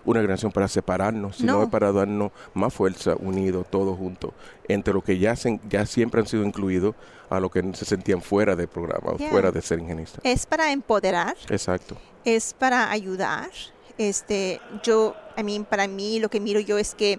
una 0.05 0.21
organización 0.21 0.53
para 0.53 0.69
separarnos, 0.69 1.37
sino 1.37 1.61
No. 1.61 1.71
para 1.71 1.93
darnos 1.93 2.33
más 2.55 2.73
fuerza, 2.73 3.15
unidos, 3.19 3.67
todos 3.71 3.97
juntos, 3.99 4.33
entre 4.69 4.95
los 4.95 5.05
que 5.05 5.19
ya, 5.19 5.37
se- 5.37 5.61
ya 5.69 5.85
siempre 5.87 6.21
han 6.21 6.27
sido 6.27 6.45
incluidos 6.45 6.95
a 7.31 7.41
los 7.41 7.51
que 7.51 7.63
se 7.75 7.85
sentían 7.85 8.23
fuera 8.23 8.57
del 8.57 8.69
programa, 8.69 9.17
Yeah. 9.19 9.31
fuera 9.31 9.51
de 9.51 9.61
ser 9.63 9.79
ingenistas. 9.81 10.21
Es 10.25 10.47
para 10.47 10.73
empoderar, 10.73 11.37
Exacto. 11.51 11.97
es 12.25 12.55
para 12.55 12.91
ayudar. 12.91 13.51
Este, 13.99 14.61
yo, 14.83 15.15
a 15.37 15.43
mí, 15.43 15.65
para 15.69 15.87
mí, 15.89 16.21
lo 16.21 16.29
que 16.29 16.41
miro 16.41 16.61
yo 16.61 16.79
es 16.79 16.95
que 16.95 17.19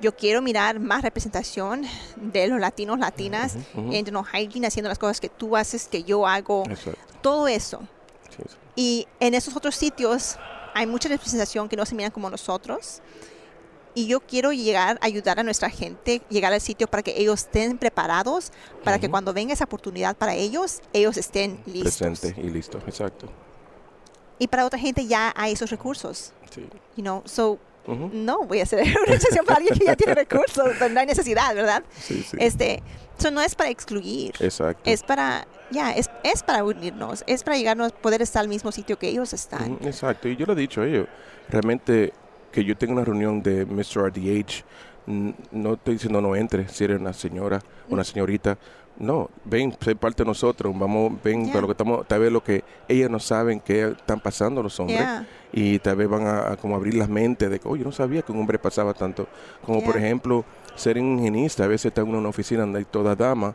yo 0.00 0.14
quiero 0.14 0.42
mirar 0.42 0.78
más 0.80 1.02
representación 1.02 1.82
de 2.16 2.48
los 2.48 2.60
latinos, 2.60 2.98
latinas 2.98 3.56
ujú. 3.74 3.92
en 3.92 4.04
dental 4.04 4.24
hygiene, 4.32 4.66
haciendo 4.66 4.88
las 4.88 4.98
cosas 4.98 5.20
que 5.20 5.28
tú 5.28 5.56
haces, 5.56 5.88
que 5.88 6.02
yo 6.02 6.26
hago, 6.26 6.64
Exacto. 6.68 6.98
todo 7.22 7.48
eso. 7.48 7.80
Sí, 8.30 8.42
sí. 8.48 8.56
Y 8.74 9.08
en 9.20 9.34
esos 9.34 9.56
otros 9.56 9.74
sitios 9.76 10.36
hay 10.74 10.86
mucha 10.86 11.08
representación 11.08 11.68
que 11.68 11.76
no 11.76 11.86
se 11.86 11.94
miran 11.94 12.10
como 12.10 12.30
nosotros. 12.30 13.00
Y 13.94 14.06
yo 14.06 14.20
quiero 14.20 14.52
llegar 14.52 14.98
ayudar 15.02 15.38
a 15.38 15.42
nuestra 15.42 15.68
gente, 15.68 16.22
llegar 16.30 16.52
al 16.52 16.60
sitio 16.62 16.86
para 16.86 17.02
que 17.02 17.20
ellos 17.20 17.40
estén 17.40 17.76
preparados, 17.76 18.50
para 18.82 18.98
que 18.98 19.10
cuando 19.10 19.34
venga 19.34 19.52
esa 19.52 19.64
oportunidad 19.64 20.16
para 20.16 20.34
ellos, 20.34 20.80
ellos 20.94 21.18
estén 21.18 21.62
listos. 21.66 21.98
Presente 21.98 22.34
y 22.40 22.48
listo. 22.48 22.78
Exacto. 22.86 23.26
Y 24.38 24.48
para 24.48 24.64
otra 24.64 24.78
gente 24.78 25.06
ya 25.06 25.32
hay 25.36 25.52
esos 25.52 25.70
recursos. 25.70 26.32
Sí. 26.50 26.66
You 26.96 27.02
know, 27.02 27.22
so 27.26 27.58
No 27.86 28.44
voy 28.44 28.60
a 28.60 28.62
hacer 28.62 28.82
una 28.86 29.00
organización 29.00 29.44
para 29.44 29.58
alguien 29.58 29.78
que 29.78 29.84
ya 29.86 29.96
tiene 29.96 30.14
recursos, 30.14 30.78
donde 30.78 30.90
no 30.90 31.00
hay 31.00 31.06
necesidad, 31.06 31.54
¿verdad? 31.54 31.82
Sí, 31.98 32.22
sí. 32.22 32.36
Este, 32.40 32.82
eso 33.18 33.30
no 33.30 33.40
es 33.40 33.54
para 33.54 33.70
excluir, 33.70 34.34
Exacto. 34.40 34.82
es 34.84 35.02
para, 35.02 35.46
ya, 35.70 35.92
es, 35.92 36.10
es 36.24 36.42
para 36.42 36.64
unirnos, 36.64 37.24
es 37.26 37.42
para 37.44 37.56
llegarnos, 37.56 37.92
poder 37.92 38.22
estar 38.22 38.40
al 38.40 38.48
mismo 38.48 38.72
sitio 38.72 38.98
que 38.98 39.08
ellos 39.08 39.32
están. 39.32 39.78
Exacto, 39.82 40.28
y 40.28 40.36
yo 40.36 40.46
lo 40.46 40.52
he 40.52 40.56
dicho 40.56 40.80
a 40.82 40.86
ellos. 40.86 41.06
Realmente 41.48 42.12
que 42.50 42.64
yo 42.64 42.76
tenga 42.76 42.92
una 42.94 43.04
reunión 43.04 43.42
de 43.42 43.64
Mr. 43.66 44.10
RDH, 44.12 44.64
no 45.06 45.74
estoy 45.74 45.94
diciendo 45.94 46.20
no 46.20 46.36
entre, 46.36 46.68
si 46.68 46.84
eres 46.84 47.00
una 47.00 47.12
señora, 47.12 47.58
Mm. 47.88 47.92
una 47.92 48.04
señorita. 48.04 48.58
No, 48.98 49.30
ven, 49.44 49.74
sé 49.80 49.96
parte 49.96 50.22
de 50.22 50.26
nosotros, 50.28 50.72
vamos, 50.78 51.12
ven, 51.24 51.44
Yeah. 51.44 51.52
para 51.52 51.60
lo 51.62 51.66
que 51.68 51.72
estamos, 51.72 52.06
tal 52.06 52.20
vez 52.20 52.30
lo 52.30 52.44
que 52.44 52.62
ellas 52.88 53.08
no 53.10 53.18
saben 53.18 53.58
que 53.58 53.88
están 53.88 54.20
pasando 54.20 54.62
los 54.62 54.78
hombres 54.78 54.98
Yeah. 55.00 55.26
Y 55.52 55.78
tal 55.80 55.96
vez 55.96 56.08
van 56.08 56.26
a, 56.26 56.52
a 56.52 56.56
como 56.56 56.74
abrir 56.76 56.94
las 56.94 57.08
mentes 57.08 57.50
de 57.50 57.60
que, 57.60 57.68
oye, 57.68 57.80
yo 57.82 57.86
no 57.86 57.92
sabía 57.92 58.22
que 58.22 58.32
un 58.32 58.40
hombre 58.40 58.58
pasaba 58.58 58.94
tanto. 58.94 59.26
Como 59.64 59.82
por 59.84 59.96
ejemplo, 59.96 60.44
ser 60.74 60.98
un 60.98 61.18
higienista, 61.18 61.64
a 61.64 61.66
veces 61.66 61.86
está 61.86 62.02
uno 62.02 62.14
en 62.14 62.20
una 62.20 62.28
oficina 62.30 62.62
donde 62.62 62.78
hay 62.80 62.84
toda 62.86 63.14
dama 63.14 63.54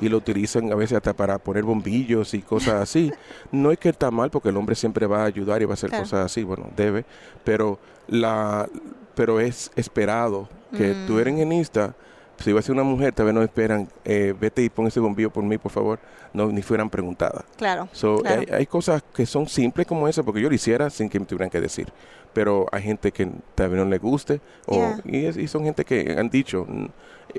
y 0.00 0.08
lo 0.08 0.18
utilizan 0.18 0.70
a 0.70 0.74
veces 0.76 0.96
hasta 0.96 1.12
para 1.14 1.38
poner 1.38 1.64
bombillos 1.64 2.32
y 2.34 2.42
cosas 2.42 2.74
así. 2.82 3.10
no 3.50 3.70
es 3.72 3.78
que 3.78 3.88
está 3.88 4.10
mal 4.10 4.30
porque 4.30 4.50
el 4.50 4.56
hombre 4.56 4.74
siempre 4.76 5.06
va 5.06 5.22
a 5.22 5.24
ayudar 5.24 5.60
y 5.62 5.64
va 5.64 5.72
a 5.72 5.74
hacer 5.74 5.88
Claro. 5.90 6.04
cosas 6.04 6.26
así, 6.26 6.44
bueno, 6.44 6.66
debe, 6.76 7.04
pero 7.44 7.78
la 8.08 8.68
pero 9.14 9.40
es 9.40 9.70
esperado 9.74 10.48
que 10.76 10.94
tú 11.06 11.14
Mm. 11.14 11.18
eres 11.18 11.34
higienista, 11.34 11.94
si 12.38 12.52
va 12.52 12.60
a 12.60 12.62
ser 12.62 12.74
una 12.74 12.84
mujer, 12.84 13.12
tal 13.12 13.26
vez 13.26 13.34
no 13.34 13.42
esperan, 13.42 13.88
eh, 14.04 14.34
vete 14.38 14.62
y 14.62 14.68
pon 14.68 14.86
ese 14.86 15.00
bombillo 15.00 15.30
por 15.30 15.42
mí, 15.44 15.58
por 15.58 15.72
favor, 15.72 15.98
no 16.32 16.46
ni 16.52 16.62
fueran 16.62 16.88
preguntadas. 16.90 17.44
Claro. 17.56 17.88
So, 17.92 18.18
Claro. 18.18 18.40
hay, 18.42 18.46
hay 18.58 18.66
cosas 18.66 19.02
que 19.14 19.26
son 19.26 19.48
simples 19.48 19.86
como 19.86 20.06
esa, 20.08 20.22
porque 20.22 20.40
yo 20.40 20.48
lo 20.48 20.54
hiciera 20.54 20.88
sin 20.90 21.08
que 21.08 21.18
me 21.18 21.26
tuvieran 21.26 21.50
que 21.50 21.60
decir. 21.60 21.92
Pero 22.32 22.66
hay 22.70 22.82
gente 22.82 23.10
que 23.10 23.28
tal 23.54 23.70
vez 23.70 23.78
no 23.78 23.86
le 23.86 23.98
guste, 23.98 24.40
o, 24.66 24.74
Yeah. 24.74 25.00
y, 25.04 25.24
es- 25.26 25.36
y 25.36 25.48
son 25.48 25.64
gente 25.64 25.84
que 25.84 26.14
han 26.18 26.28
dicho, 26.28 26.64
mm, 26.68 26.84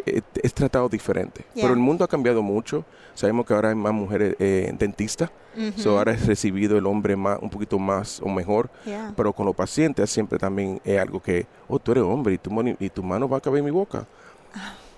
eh, 0.05 0.21
es 0.43 0.53
tratado 0.53 0.89
diferente. 0.89 1.45
Yeah. 1.53 1.63
Pero 1.63 1.73
el 1.75 1.79
mundo 1.79 2.03
ha 2.03 2.07
cambiado 2.07 2.41
mucho. 2.41 2.83
Sabemos 3.13 3.45
que 3.45 3.53
ahora 3.53 3.69
hay 3.69 3.75
más 3.75 3.93
mujeres 3.93 4.35
eh, 4.39 4.73
dentistas, 4.77 5.29
so 5.75 5.97
ahora 5.97 6.13
es 6.13 6.25
recibido 6.25 6.77
el 6.77 6.85
hombre 6.85 7.15
más, 7.15 7.37
un 7.41 7.49
poquito 7.49 7.77
más 7.79 8.19
o 8.21 8.29
mejor. 8.29 8.69
Yeah. 8.85 9.13
Pero 9.15 9.31
con 9.33 9.45
los 9.45 9.55
pacientes 9.55 10.09
siempre 10.09 10.39
también 10.39 10.81
es 10.83 10.99
algo 10.99 11.21
que, 11.21 11.45
oh, 11.67 11.79
tú 11.79 11.91
eres 11.91 12.03
hombre 12.03 12.33
y 12.33 12.37
tu, 12.37 12.49
y 12.79 12.89
tu 12.89 13.03
mano 13.03 13.29
va 13.29 13.37
a 13.37 13.41
caber 13.41 13.59
en 13.59 13.65
mi 13.65 13.71
boca. 13.71 14.05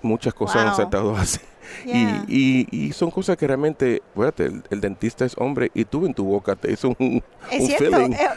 Muchas 0.02 0.34
cosas 0.34 0.56
han 0.56 0.66
Wow. 0.68 0.76
saltado 0.76 1.16
así. 1.16 1.38
Yeah. 1.86 2.24
Y, 2.28 2.66
y, 2.70 2.86
y 2.86 2.92
son 2.92 3.10
cosas 3.10 3.36
que 3.36 3.46
realmente, 3.46 4.02
fíjate, 4.14 4.46
el, 4.46 4.62
el 4.70 4.80
dentista 4.80 5.24
es 5.24 5.34
hombre 5.38 5.70
y 5.74 5.84
tú 5.84 6.04
en 6.06 6.12
tu 6.12 6.24
boca 6.24 6.54
te 6.56 6.72
hizo 6.72 6.88
un, 6.98 7.22
Es 7.50 7.60
un 7.60 7.66
cierto. 7.68 7.96
feeling. 7.96 8.12
eh, 8.12 8.28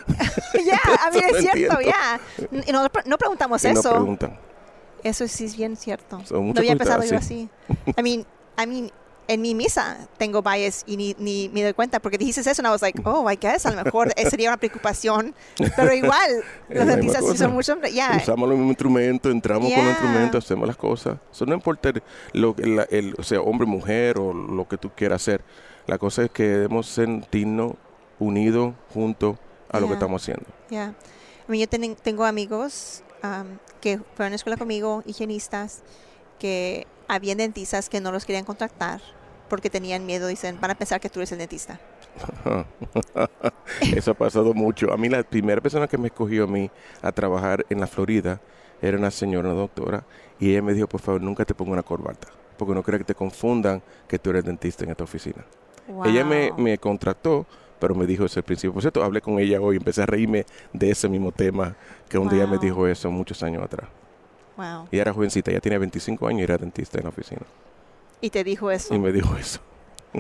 Ya, 0.66 0.80
a 1.06 1.12
mí 1.12 1.20
es 1.32 1.38
cierto, 1.52 1.80
ya. 1.82 2.20
Y 2.68 2.72
no, 2.72 2.88
no 3.06 3.18
preguntamos 3.18 3.64
y 3.66 3.74
no 3.74 3.80
eso. 3.80 3.90
preguntan. 3.92 4.40
Eso 5.04 5.28
sí 5.28 5.46
es 5.46 5.58
bien 5.58 5.76
cierto. 5.76 6.22
Son 6.26 6.48
no 6.54 6.60
había 6.60 6.76
pensado 6.76 7.04
yo 7.04 7.18
así. 7.18 7.50
I 7.98 8.02
mean, 8.02 8.26
I 8.62 8.66
mean, 8.68 8.92
en 9.28 9.42
mi 9.42 9.56
misa 9.56 10.08
tengo 10.18 10.42
bias 10.42 10.84
y 10.86 10.98
ni, 10.98 11.16
ni 11.18 11.50
me 11.50 11.64
doy 11.64 11.74
cuenta 11.74 12.00
porque 12.00 12.18
dijiste 12.18 12.42
eso 12.42 12.62
y 12.62 12.66
I 12.66 12.70
was 12.70 12.82
like, 12.82 13.02
oh, 13.06 13.30
I 13.32 13.36
guess, 13.42 13.66
a 13.66 13.72
lo 13.72 13.84
mejor 13.84 14.14
eh, 14.16 14.30
sería 14.30 14.50
una 14.50 14.58
preocupación. 14.58 15.34
Pero 15.76 15.94
igual, 15.94 16.44
los 16.70 16.86
dentistas 16.86 17.22
cosa. 17.22 17.48
mucho, 17.48 17.78
ya. 17.94 18.18
Usamos 18.22 18.48
los 18.48 18.58
mismos 18.58 18.72
instrumentos, 18.72 19.32
entramos 19.32 19.64
con 19.64 19.70
Yeah. 19.70 19.84
los 19.84 19.90
instrumentos, 19.92 20.46
hacemos 20.46 20.68
las 20.68 20.78
cosas. 20.78 21.18
Eso 21.32 21.46
no 21.46 21.54
importa 21.56 21.92
lo, 22.34 22.56
el, 22.60 22.86
el- 22.90 23.16
o 23.18 23.24
sea, 23.24 23.42
hombre, 23.42 23.66
mujer 23.68 24.18
o 24.20 24.34
lo 24.34 24.68
que 24.68 24.78
tú 24.78 24.92
quieras 24.96 25.22
hacer. 25.22 25.42
La 25.88 25.98
cosa 25.98 26.24
es 26.24 26.32
que 26.32 26.44
debemos 26.44 26.88
sentirnos 26.88 27.74
unidos 28.20 28.74
juntos 28.94 29.38
a 29.70 29.80
lo 29.80 29.88
que 29.88 29.90
Yeah. 29.92 29.94
estamos 29.96 30.22
haciendo. 30.22 30.46
Yeah. 30.70 30.94
I 31.48 31.52
mean, 31.52 31.62
yo 31.62 31.68
tenen- 31.68 31.96
tengo 32.02 32.26
amigos 32.26 33.04
um, 33.24 33.58
que 33.82 33.98
fueron 34.16 34.28
a 34.28 34.30
la 34.30 34.36
escuela 34.36 34.58
conmigo, 34.58 35.04
higienistas, 35.06 35.84
que 36.40 36.88
habían 37.08 37.38
dentistas 37.38 37.90
que 37.90 38.02
no 38.02 38.12
los 38.12 38.26
querían 38.26 38.46
contactar 38.46 39.02
porque 39.50 39.70
tenían 39.70 40.06
miedo, 40.06 40.28
dicen, 40.28 40.60
van 40.60 40.72
a 40.72 40.76
pensar 40.76 41.00
que 41.00 41.10
tú 41.10 41.20
eres 41.20 41.32
el 41.32 41.38
dentista. 41.38 41.80
Eso 43.96 44.12
ha 44.12 44.14
pasado 44.14 44.54
mucho. 44.54 44.92
A 44.92 44.98
mí 44.98 45.10
la 45.10 45.24
primera 45.24 45.62
persona 45.62 45.88
que 45.88 45.98
me 45.98 46.08
escogió 46.08 46.46
a 46.46 46.48
mí 46.48 46.70
a 47.02 47.12
trabajar 47.12 47.66
en 47.70 47.80
la 47.80 47.88
Florida 47.88 48.42
era 48.82 48.98
una 48.98 49.12
señora, 49.12 49.50
una 49.50 49.58
doctora, 49.58 50.04
y 50.40 50.52
ella 50.52 50.62
me 50.62 50.74
dijo, 50.74 50.88
por 50.88 51.02
favor, 51.02 51.22
nunca 51.22 51.46
te 51.46 51.54
ponga 51.54 51.72
una 51.72 51.84
corbata, 51.84 52.28
porque 52.58 52.74
no 52.74 52.84
quiero 52.84 53.00
que 53.00 53.06
te 53.06 53.16
confundan 53.16 53.82
que 54.08 54.20
tú 54.20 54.30
eres 54.32 54.44
dentista 54.44 54.84
en 54.84 54.92
esta 54.92 55.04
oficina. 55.04 55.46
Ella 56.04 56.26
me, 56.26 56.78
contrató, 56.78 57.46
pero 57.80 57.96
me 57.96 58.06
dijo 58.06 58.26
ese 58.26 58.42
principio. 58.42 58.74
Por 58.74 58.82
cierto, 58.82 59.04
hablé 59.04 59.22
con 59.22 59.40
ella 59.40 59.62
hoy, 59.62 59.78
empecé 59.78 60.02
a 60.02 60.06
reírme 60.06 60.46
de 60.74 60.90
ese 60.90 61.08
mismo 61.08 61.32
tema 61.32 61.76
que 62.10 62.18
un 62.18 62.28
día 62.28 62.48
me 62.48 62.58
dijo 62.58 62.88
eso 62.88 63.12
muchos 63.12 63.42
años 63.44 63.64
atrás. 63.64 63.88
Wow. 64.58 64.88
Y 64.92 64.98
era 65.00 65.14
jovencita, 65.14 65.52
ella 65.52 65.60
tenía 65.62 65.80
25 65.80 66.28
años 66.28 66.42
y 66.42 66.44
era 66.44 66.58
dentista 66.58 66.98
en 66.98 67.04
la 67.04 67.10
oficina. 67.10 67.42
Y 68.22 68.30
te 68.30 68.44
dijo 68.44 68.72
eso. 68.72 68.94
Y 68.96 69.00
me 69.00 69.12
dijo 69.12 69.36
eso. 69.38 69.60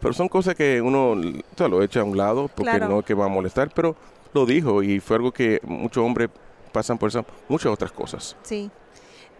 pero 0.00 0.12
son 0.12 0.28
cosas 0.28 0.54
que 0.54 0.80
uno 0.80 1.12
o 1.12 1.56
sea, 1.56 1.68
lo 1.68 1.82
echa 1.82 2.00
a 2.00 2.04
un 2.04 2.16
lado 2.16 2.48
porque 2.48 2.70
Claro. 2.70 2.88
no 2.88 2.98
es 3.00 3.04
que 3.06 3.14
va 3.14 3.24
a 3.24 3.28
molestar, 3.28 3.70
pero 3.74 3.96
lo 4.34 4.44
dijo 4.44 4.82
y 4.82 5.00
fue 5.00 5.16
algo 5.16 5.32
que 5.32 5.60
muchos 5.64 6.04
hombres 6.04 6.28
pasan 6.72 6.98
por 6.98 7.08
eso, 7.08 7.24
muchas 7.48 7.72
otras 7.72 7.90
cosas. 7.92 8.36
Sí. 8.42 8.70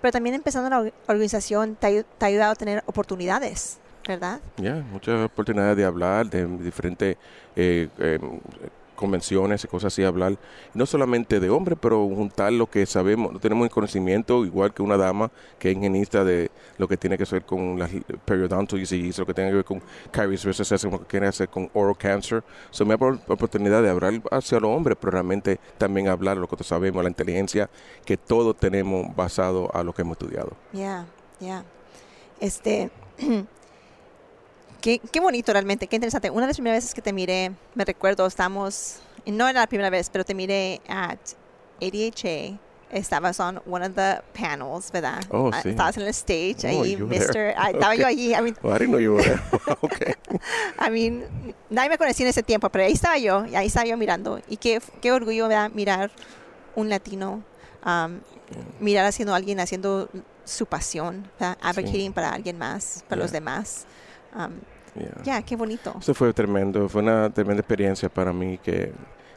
Pero 0.00 0.12
también 0.12 0.34
empezando 0.34 0.70
la 0.70 0.80
or- 0.80 0.92
organización 1.08 1.76
te, 1.76 1.86
ayu- 1.88 2.04
te 2.18 2.24
ha 2.24 2.28
ayudado 2.28 2.52
a 2.52 2.54
tener 2.54 2.82
oportunidades, 2.86 3.78
¿verdad? 4.08 4.40
Ya, 4.56 4.76
muchas 4.90 5.22
oportunidades 5.26 5.76
de 5.76 5.84
hablar, 5.84 6.28
de 6.30 6.46
diferentes 6.46 7.16
eh, 7.54 7.88
eh, 7.98 8.18
convenciones 8.96 9.62
y 9.64 9.68
cosas 9.68 9.92
así, 9.92 10.02
hablar, 10.02 10.36
no 10.74 10.86
solamente 10.86 11.38
de 11.38 11.50
hombres, 11.50 11.78
pero 11.80 12.06
juntar 12.08 12.52
lo 12.52 12.68
que 12.68 12.84
sabemos, 12.86 13.32
no 13.32 13.38
tenemos 13.38 13.64
el 13.66 13.70
conocimiento, 13.70 14.44
igual 14.44 14.72
que 14.74 14.82
una 14.82 14.96
dama 14.96 15.30
que 15.58 15.70
es 15.70 15.76
ingenista 15.76 16.24
de 16.24 16.50
lo 16.78 16.88
que 16.88 16.96
tiene 16.96 17.16
que 17.16 17.24
ver 17.30 17.44
con 17.44 17.78
las 17.78 17.90
periodontal 18.24 18.78
disease, 18.80 19.20
lo 19.20 19.26
que 19.26 19.34
tiene 19.34 19.50
que 19.50 19.56
ver 19.56 19.64
con 19.64 19.82
caries 20.10 20.44
versus 20.44 20.84
lo 20.84 20.98
que 20.98 21.04
tiene 21.04 21.30
que 21.30 21.46
con 21.46 21.70
oral 21.74 21.96
cancer. 21.96 22.42
So, 22.70 22.84
me 22.84 22.94
da 22.94 22.98
por- 22.98 23.18
oportunidad 23.28 23.82
de 23.82 23.90
hablar 23.90 24.20
hacia 24.30 24.58
los 24.58 24.70
hombres, 24.70 24.96
pero 25.00 25.12
realmente 25.12 25.58
también 25.78 26.08
hablar 26.08 26.36
lo 26.36 26.48
que 26.48 26.56
sabemos, 26.64 27.02
la 27.02 27.08
inteligencia 27.10 27.70
que 28.04 28.16
todos 28.16 28.56
tenemos 28.56 29.14
basado 29.14 29.70
a 29.74 29.82
lo 29.82 29.92
que 29.92 30.02
hemos 30.02 30.16
estudiado. 30.18 30.52
Ya, 30.72 31.06
ya. 31.40 31.64
Este, 32.40 32.90
qué, 34.86 35.00
qué 35.00 35.18
bonito 35.18 35.52
realmente, 35.52 35.88
qué 35.88 35.96
interesante. 35.96 36.30
Una 36.30 36.42
de 36.42 36.46
las 36.48 36.56
primeras 36.56 36.76
veces 36.78 36.94
que 36.94 37.02
te 37.02 37.12
miré, 37.12 37.50
me 37.74 37.84
recuerdo, 37.84 38.24
estamos, 38.24 39.00
no 39.26 39.48
era 39.48 39.60
la 39.60 39.66
primera 39.66 39.90
vez, 39.90 40.08
pero 40.10 40.24
te 40.24 40.32
miré 40.32 40.80
at 40.88 41.18
ADHA. 41.82 42.60
Estabas 42.92 43.40
on 43.40 43.60
one 43.66 43.84
of 43.84 43.96
the 43.96 44.20
panels, 44.32 44.92
¿verdad? 44.92 45.20
Oh, 45.30 45.50
Ah, 45.52 45.60
sí. 45.60 45.70
Estabas 45.70 45.96
en 45.96 46.04
el 46.04 46.08
stage, 46.10 46.58
Oh, 46.72 46.82
ahí. 46.84 46.96
Mr. 46.96 47.54
ah, 47.56 47.70
estaba 47.70 47.96
yo 47.96 48.02
Okay. 48.02 48.14
allí. 48.14 48.32
I 48.32 48.40
mean, 48.42 48.56
Well, 48.62 48.76
I 48.76 48.78
didn't 48.78 48.90
know 48.92 49.00
you 49.00 49.14
were 49.14 49.24
there. 49.24 49.42
okay. 49.82 50.14
I 50.78 50.88
mean, 50.88 51.24
nadie 51.68 51.90
me 51.90 51.98
conocía 51.98 52.24
en 52.24 52.30
ese 52.30 52.44
tiempo, 52.44 52.70
pero 52.70 52.84
ahí 52.84 52.92
estaba 52.92 53.18
yo, 53.18 53.44
y 53.44 53.56
ahí 53.56 53.66
estaba 53.66 53.86
yo 53.86 53.96
mirando. 53.96 54.40
Y 54.48 54.56
qué, 54.56 54.80
qué 55.02 55.10
orgullo 55.10 55.48
¿verdad? 55.48 55.72
mirar 55.74 56.12
un 56.76 56.88
latino, 56.88 57.42
um, 57.84 58.20
mirar 58.78 59.04
haciendo 59.04 59.34
alguien 59.34 59.58
haciendo 59.58 60.08
su 60.44 60.64
pasión, 60.66 61.28
¿verdad? 61.40 61.58
advocating 61.60 62.12
para 62.12 62.30
alguien 62.30 62.56
más, 62.56 63.02
para 63.08 63.20
los 63.20 63.32
demás. 63.32 63.84
Um, 64.32 64.52
Yeah. 64.98 65.22
ya, 65.22 65.42
qué 65.42 65.56
bonito. 65.56 65.94
Eso 65.98 66.14
fue 66.14 66.32
tremendo, 66.32 66.88
fue 66.88 67.02
una 67.02 67.30
tremenda 67.30 67.60
experiencia 67.60 68.08
para 68.08 68.32
mí 68.32 68.58
que, 68.58 68.92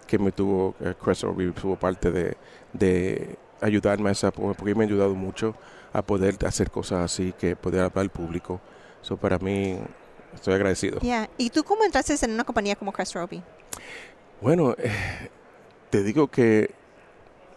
que 0.07 0.17
me 0.17 0.31
tuvo, 0.31 0.75
eh, 0.79 0.93
Orby 1.23 1.51
tuvo 1.51 1.75
parte 1.75 2.11
de, 2.11 2.37
de 2.73 3.35
ayudarme 3.61 4.09
a 4.09 4.11
esa, 4.13 4.31
porque 4.31 4.73
me 4.75 4.83
ha 4.83 4.87
ayudado 4.87 5.15
mucho 5.15 5.55
a 5.93 6.01
poder 6.01 6.35
hacer 6.45 6.71
cosas 6.71 7.03
así, 7.03 7.33
que 7.37 7.55
poder 7.55 7.81
hablar 7.81 8.03
al 8.03 8.09
público. 8.09 8.59
Eso 9.01 9.17
para 9.17 9.37
mí, 9.39 9.77
estoy 10.33 10.53
agradecido. 10.53 10.99
Ya, 11.01 11.29
¿Y 11.37 11.49
tú 11.49 11.63
cómo 11.63 11.83
entraste 11.83 12.13
en 12.25 12.31
una 12.31 12.43
compañía 12.43 12.75
como 12.75 12.91
Crest 12.91 13.15
Roby? 13.15 13.41
Bueno, 14.41 14.75
eh, 14.77 14.91
te 15.89 16.03
digo 16.03 16.27
que... 16.27 16.71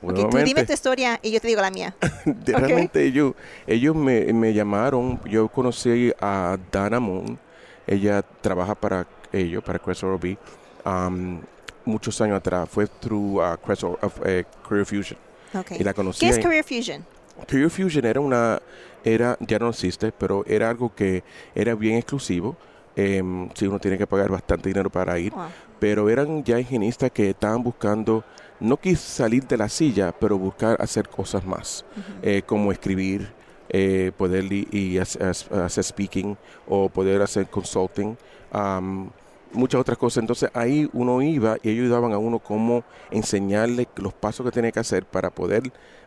Ok, 0.05 0.31
tú 0.31 0.39
dime 0.39 0.65
tu 0.65 0.73
historia 0.73 1.21
y 1.23 1.31
yo 1.31 1.41
te 1.41 1.47
digo 1.47 1.61
la 1.61 1.71
mía. 1.71 1.95
de- 2.25 2.53
realmente 2.55 3.05
ellos, 3.05 3.35
ellos 3.69 3.95
me, 3.95 4.33
me 4.33 4.53
llamaron, 4.53 5.21
yo 5.25 5.47
conocí 5.49 6.13
a 6.21 6.59
Dana 6.73 6.99
Moon, 6.99 7.39
ella 7.87 8.23
trabaja 8.23 8.75
para 8.75 9.07
ellos, 9.33 9.63
para 9.65 9.79
Crest 9.79 10.03
Orby, 10.05 10.37
um, 10.85 11.41
muchos 11.85 12.21
años 12.21 12.37
atrás, 12.39 12.69
fue 12.71 12.87
through 12.87 13.41
uh, 13.41 13.57
Crest 13.65 13.85
Or- 13.85 13.99
of, 14.03 14.19
eh, 14.25 14.45
Career 14.69 14.87
Fusion. 14.87 15.19
Okay. 15.55 15.79
Y 15.81 15.85
la 15.85 15.93
conocí 15.95 16.21
¿Qué 16.25 16.31
es 16.31 16.39
Career 16.39 16.65
Fusion? 16.65 17.05
Career 17.47 17.71
Fusion 17.71 18.05
era 18.07 18.21
una, 18.21 18.61
era, 19.05 19.37
ya 19.41 19.59
no 19.59 19.69
existe, 19.71 20.13
pero 20.13 20.45
era 20.47 20.71
algo 20.71 20.95
que 20.95 21.23
era 21.55 21.75
bien 21.75 21.97
exclusivo. 21.97 22.57
em, 22.95 23.49
si 23.55 23.67
uno 23.67 23.79
tiene 23.79 23.97
que 23.97 24.07
pagar 24.07 24.29
bastante 24.31 24.69
dinero 24.69 24.91
para 24.91 25.19
ir, 25.19 25.33
Wow. 25.33 25.47
pero 25.81 26.11
eran 26.11 26.45
ya 26.45 26.61
higienistas 26.61 27.11
que 27.11 27.31
estaban 27.31 27.63
buscando, 27.63 28.23
no 28.61 28.77
quis 28.77 29.01
salir 29.01 29.47
de 29.47 29.57
la 29.57 29.71
silla, 29.71 30.13
pero 30.13 30.37
buscar 30.37 30.77
hacer 30.79 31.09
cosas 31.09 31.43
más, 31.43 31.87
eh, 32.23 32.43
como 32.45 32.71
escribir, 32.71 33.33
eh, 33.73 34.13
poder 34.17 34.53
y 34.53 34.99
hacer, 34.99 35.35
speaking 35.83 36.37
o 36.69 36.91
poder 36.91 37.23
hacer 37.23 37.47
consulting, 37.49 38.17
am, 38.51 39.11
muchas 39.53 39.81
otras 39.81 39.97
cosas. 39.97 40.23
Entonces 40.23 40.51
ahí 40.53 40.89
uno 40.93 41.23
iba 41.23 41.57
y 41.63 41.71
ellos 41.71 41.85
ayudaban 41.85 42.13
a 42.13 42.19
uno 42.19 42.39
cómo 42.39 42.85
enseñarle 43.11 43.89
los 43.97 44.13
pasos 44.13 44.45
que 44.45 44.53
tenía 44.53 44.73
que 44.73 44.81
hacer 44.81 45.05
para 45.07 45.31
poder 45.31 45.63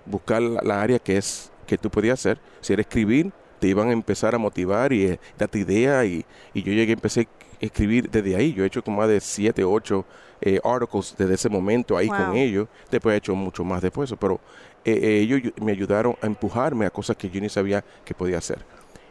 buscar 0.06 0.42
la, 0.42 0.82
área 0.82 1.00
que 1.00 1.18
es 1.18 1.52
que 1.66 1.78
tú 1.78 1.90
podías 1.90 2.20
hacer. 2.20 2.40
Si 2.62 2.74
era 2.74 2.82
escribir, 2.82 3.32
te 3.60 3.68
iban 3.68 3.90
a 3.90 3.94
empezar 3.94 4.36
a 4.36 4.38
motivar 4.38 4.94
y 4.94 5.06
eh, 5.06 5.20
darte 5.38 5.60
idea 5.60 6.06
y, 6.06 6.24
y 6.54 6.62
yo 6.62 6.72
llegué, 6.72 6.94
empecé 6.94 7.22
a 7.22 7.26
escribir 7.66 8.10
desde 8.12 8.36
ahí. 8.36 8.54
Yo 8.54 8.64
he 8.64 8.68
hecho 8.68 8.84
como 8.84 8.98
más 8.98 9.10
de 9.10 9.20
siete, 9.20 9.64
ocho 9.64 10.06
eh, 10.42 10.60
articles 10.64 11.16
desde 11.18 11.34
ese 11.36 11.50
momento 11.50 11.98
ahí 11.98 12.08
Wow. 12.08 12.18
con 12.18 12.36
ellos. 12.36 12.68
Después 12.92 13.14
he 13.14 13.18
hecho 13.18 13.36
mucho 13.36 13.64
más 13.64 13.82
después, 13.82 14.14
pero 14.20 14.40
eh, 14.84 14.92
eh, 15.02 15.20
ellos 15.22 15.42
me 15.62 15.72
ayudaron 15.72 16.16
a 16.22 16.26
empujarme 16.28 16.86
a 16.86 16.90
cosas 16.90 17.16
que 17.18 17.30
yo 17.30 17.42
ni 17.42 17.50
sabía 17.50 17.84
que 18.04 18.14
podía 18.14 18.38
hacer. 18.38 18.60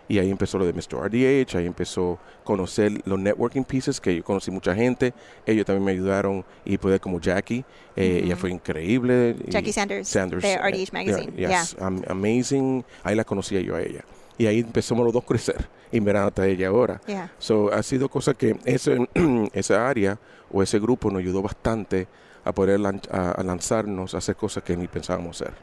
Y 0.06 0.18
ahí 0.18 0.30
empezó 0.30 0.58
lo 0.58 0.66
de 0.66 0.74
Mr. 0.74 1.06
RDH, 1.08 1.56
ahí 1.56 1.66
empezó 1.66 2.18
conocer 2.44 2.92
los 3.06 3.18
networking 3.18 3.62
pieces, 3.64 3.98
que 4.02 4.14
yo 4.14 4.22
conocí 4.22 4.50
mucha 4.50 4.74
gente. 4.74 5.14
Ellos 5.46 5.64
también 5.64 5.82
me 5.82 5.92
ayudaron 5.92 6.44
y 6.66 6.76
poder 6.76 7.00
como 7.00 7.18
Jackie, 7.20 7.64
eh, 7.96 8.20
ella 8.22 8.34
Ujú. 8.34 8.42
fue 8.42 8.50
increíble. 8.50 9.34
y- 9.46 9.50
Jackie 9.50 9.72
Sanders, 9.72 10.06
Sanders, 10.08 10.42
de 10.42 10.52
eh, 10.52 10.58
RDH 10.58 10.92
Magazine. 10.92 11.32
yeah, 11.36 11.48
Yeah. 11.48 11.60
yes, 11.62 11.76
am- 11.80 12.02
amazing. 12.06 12.84
Ahí 13.02 13.14
la 13.16 13.24
conocía 13.24 13.60
yo 13.62 13.76
a 13.76 13.80
ella. 13.80 14.04
Y 14.36 14.44
ahí 14.46 14.58
empezamos 14.60 15.04
los 15.04 15.12
dos 15.14 15.22
a 15.22 15.26
crecer. 15.26 15.68
Y 15.90 16.00
mirando 16.00 16.28
hasta 16.28 16.46
ella 16.46 16.68
ahora. 16.68 17.00
Yeah. 17.06 17.32
So, 17.38 17.72
ha 17.72 17.82
sido 17.82 18.08
cosa 18.10 18.34
que 18.34 18.56
ese, 18.66 19.08
esa 19.54 19.88
área 19.88 20.18
o 20.54 20.62
ese 20.62 20.78
grupo 20.78 21.10
nos 21.10 21.18
ayudó 21.20 21.42
bastante 21.42 22.06
a 22.44 22.52
poder 22.52 22.78
lan- 22.80 23.02
a, 23.10 23.32
a 23.32 23.42
lanzarnos 23.42 24.14
a 24.14 24.18
hacer 24.18 24.36
cosas 24.36 24.62
que 24.62 24.76
ni 24.76 24.86
pensábamos 24.86 25.42
hacer. 25.42 25.54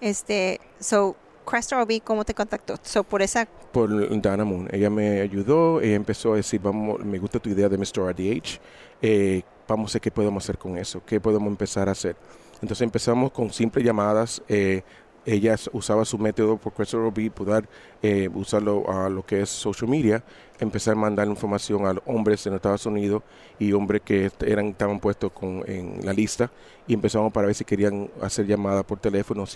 Este, 0.00 0.60
so, 0.80 1.14
Crest 1.46 1.72
Roby, 1.72 2.00
¿cómo 2.00 2.24
te 2.24 2.32
contactó? 2.34 2.76
So, 2.82 3.04
por 3.04 3.20
esa, 3.22 3.46
Por 3.72 3.90
Dana 4.22 4.44
Moon. 4.44 4.68
Ella 4.72 4.88
me 4.90 5.20
ayudó, 5.20 5.80
ella 5.80 5.94
empezó 5.96 6.32
a 6.32 6.36
decir, 6.36 6.60
vamos, 6.62 7.04
me 7.04 7.18
gusta 7.18 7.38
tu 7.38 7.50
idea 7.50 7.68
de 7.68 7.76
Mr. 7.76 8.08
RDH, 8.12 8.60
eh, 9.02 9.42
vamos 9.68 9.92
a 9.92 9.94
ver 9.94 10.00
qué 10.02 10.10
podemos 10.10 10.42
hacer 10.44 10.56
con 10.58 10.78
eso, 10.78 11.02
qué 11.04 11.20
podemos 11.20 11.48
empezar 11.48 11.88
a 11.88 11.92
hacer. 11.92 12.16
Entonces 12.62 12.80
empezamos 12.82 13.30
con 13.32 13.52
simples 13.52 13.84
llamadas. 13.84 14.42
eh, 14.48 14.82
ella 15.26 15.56
usaba 15.72 16.04
su 16.04 16.18
método 16.18 16.56
por 16.56 16.72
Crystal 16.72 17.10
B, 17.14 17.30
poder 17.30 17.68
eh, 18.02 18.28
usarlo 18.34 18.90
a 18.90 19.08
lo 19.08 19.24
que 19.24 19.42
es 19.42 19.48
social 19.48 19.90
media, 19.90 20.22
empezar 20.58 20.92
a 20.92 20.96
mandar 20.96 21.26
información 21.28 21.86
a 21.86 21.94
hombres 22.06 22.46
en 22.46 22.54
Estados 22.54 22.86
Unidos 22.86 23.22
y 23.58 23.72
hombres 23.72 24.02
que 24.02 24.30
eran, 24.44 24.68
estaban 24.68 25.00
puestos 25.00 25.32
en 25.66 26.04
la 26.04 26.12
lista 26.12 26.50
y 26.86 26.94
empezamos 26.94 27.32
para 27.32 27.46
ver 27.46 27.54
si 27.54 27.64
querían 27.64 28.10
hacer 28.20 28.46
llamadas 28.46 28.84
por 28.84 28.98
teléfono. 28.98 29.46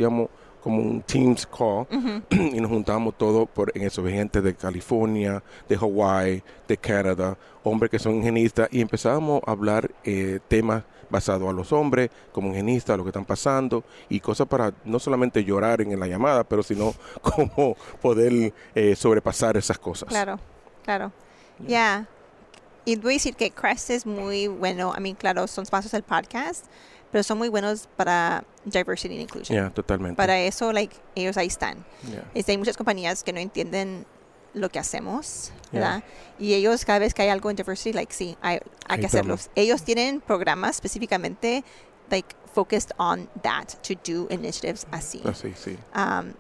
Como 0.68 0.83
un 0.83 1.00
Teams 1.00 1.46
call 1.46 1.87
y 2.31 2.61
nos 2.61 2.70
juntábamos 2.70 3.16
todos 3.16 3.48
por, 3.48 3.72
en 3.74 3.85
eso, 3.85 4.04
gente 4.04 4.42
de 4.42 4.54
California, 4.54 5.42
de 5.66 5.76
Hawaii, 5.76 6.42
de 6.68 6.76
Canadá, 6.76 7.38
hombres 7.64 7.90
que 7.90 7.98
son 7.98 8.16
ingenistas, 8.16 8.68
y 8.70 8.83
empezábamos 8.83 9.40
a 9.46 9.52
hablar 9.52 9.90
eh, 10.04 10.40
temas 10.46 10.85
basados 11.09 11.48
a 11.48 11.52
los 11.54 11.72
hombres, 11.72 12.11
como 12.33 12.48
ingenistas, 12.48 12.98
lo 12.98 13.02
que 13.02 13.09
están 13.09 13.24
pasando, 13.24 13.83
y 14.11 14.20
cosas 14.20 14.46
para 14.46 14.74
no 14.85 14.98
solamente 14.98 15.42
llorar 15.42 15.81
en 15.81 15.98
la 15.98 16.07
llamada, 16.07 16.44
pero 16.44 16.62
sino 16.62 16.92
cómo 17.22 17.74
poder 18.02 18.52
eh, 18.74 18.94
sobrepasar 18.94 19.57
esas 19.57 19.78
cosas. 19.78 20.11
claro, 20.11 20.38
claro. 20.85 21.12
Ya. 21.66 22.07
Y 22.85 22.96
voy 22.96 23.14
a 23.14 23.16
decir 23.16 23.37
que 23.37 23.50
Crest 23.50 23.88
es 23.88 24.04
muy 24.04 24.48
bueno, 24.48 24.92
I 24.96 25.00
mean, 25.00 25.14
claro, 25.16 25.46
son 25.46 25.64
pasos 25.64 25.92
del 25.92 26.02
podcast, 26.02 26.66
pero 27.11 27.23
son 27.25 27.38
muy 27.38 27.49
buenos 27.49 27.88
para 27.97 28.44
diversity 28.64 29.14
and 29.14 29.23
inclusion. 29.23 29.57
Ya, 29.57 29.71
totalmente. 29.71 30.16
Para 30.16 30.38
eso, 30.40 30.73
like, 30.73 30.94
ellos 31.14 31.37
ahí 31.37 31.47
están. 31.47 31.85
Ya. 32.11 32.25
Este, 32.35 32.53
hay 32.53 32.59
muchas 32.59 32.77
compañías 32.77 33.23
que 33.25 33.33
no 33.33 33.40
entienden 33.40 34.05
lo 34.55 34.68
que 34.71 34.79
hacemos, 34.79 35.53
Yeah. 35.71 35.81
¿verdad? 35.81 36.05
Y 36.38 36.55
ellos 36.55 36.85
cada 36.85 36.99
vez 36.99 37.12
que 37.12 37.23
hay 37.23 37.29
algo 37.29 37.51
en 37.51 37.57
diversity, 37.57 37.92
like, 37.92 38.12
sí, 38.12 38.37
hay, 38.40 38.59
hay 38.88 39.01
que 39.01 39.07
hacerlos. 39.07 39.51
Ellos 39.55 39.83
tienen 39.83 40.21
programas 40.21 40.77
específicamente, 40.77 41.62
like, 42.11 42.35
focused 42.55 42.90
on 42.99 43.29
that, 43.42 43.66
to 43.83 43.94
do 44.11 44.27
initiatives 44.31 44.87
así. 44.90 45.21
Así, 45.25 45.53
sí. 45.55 45.77
Um, 45.94 46.33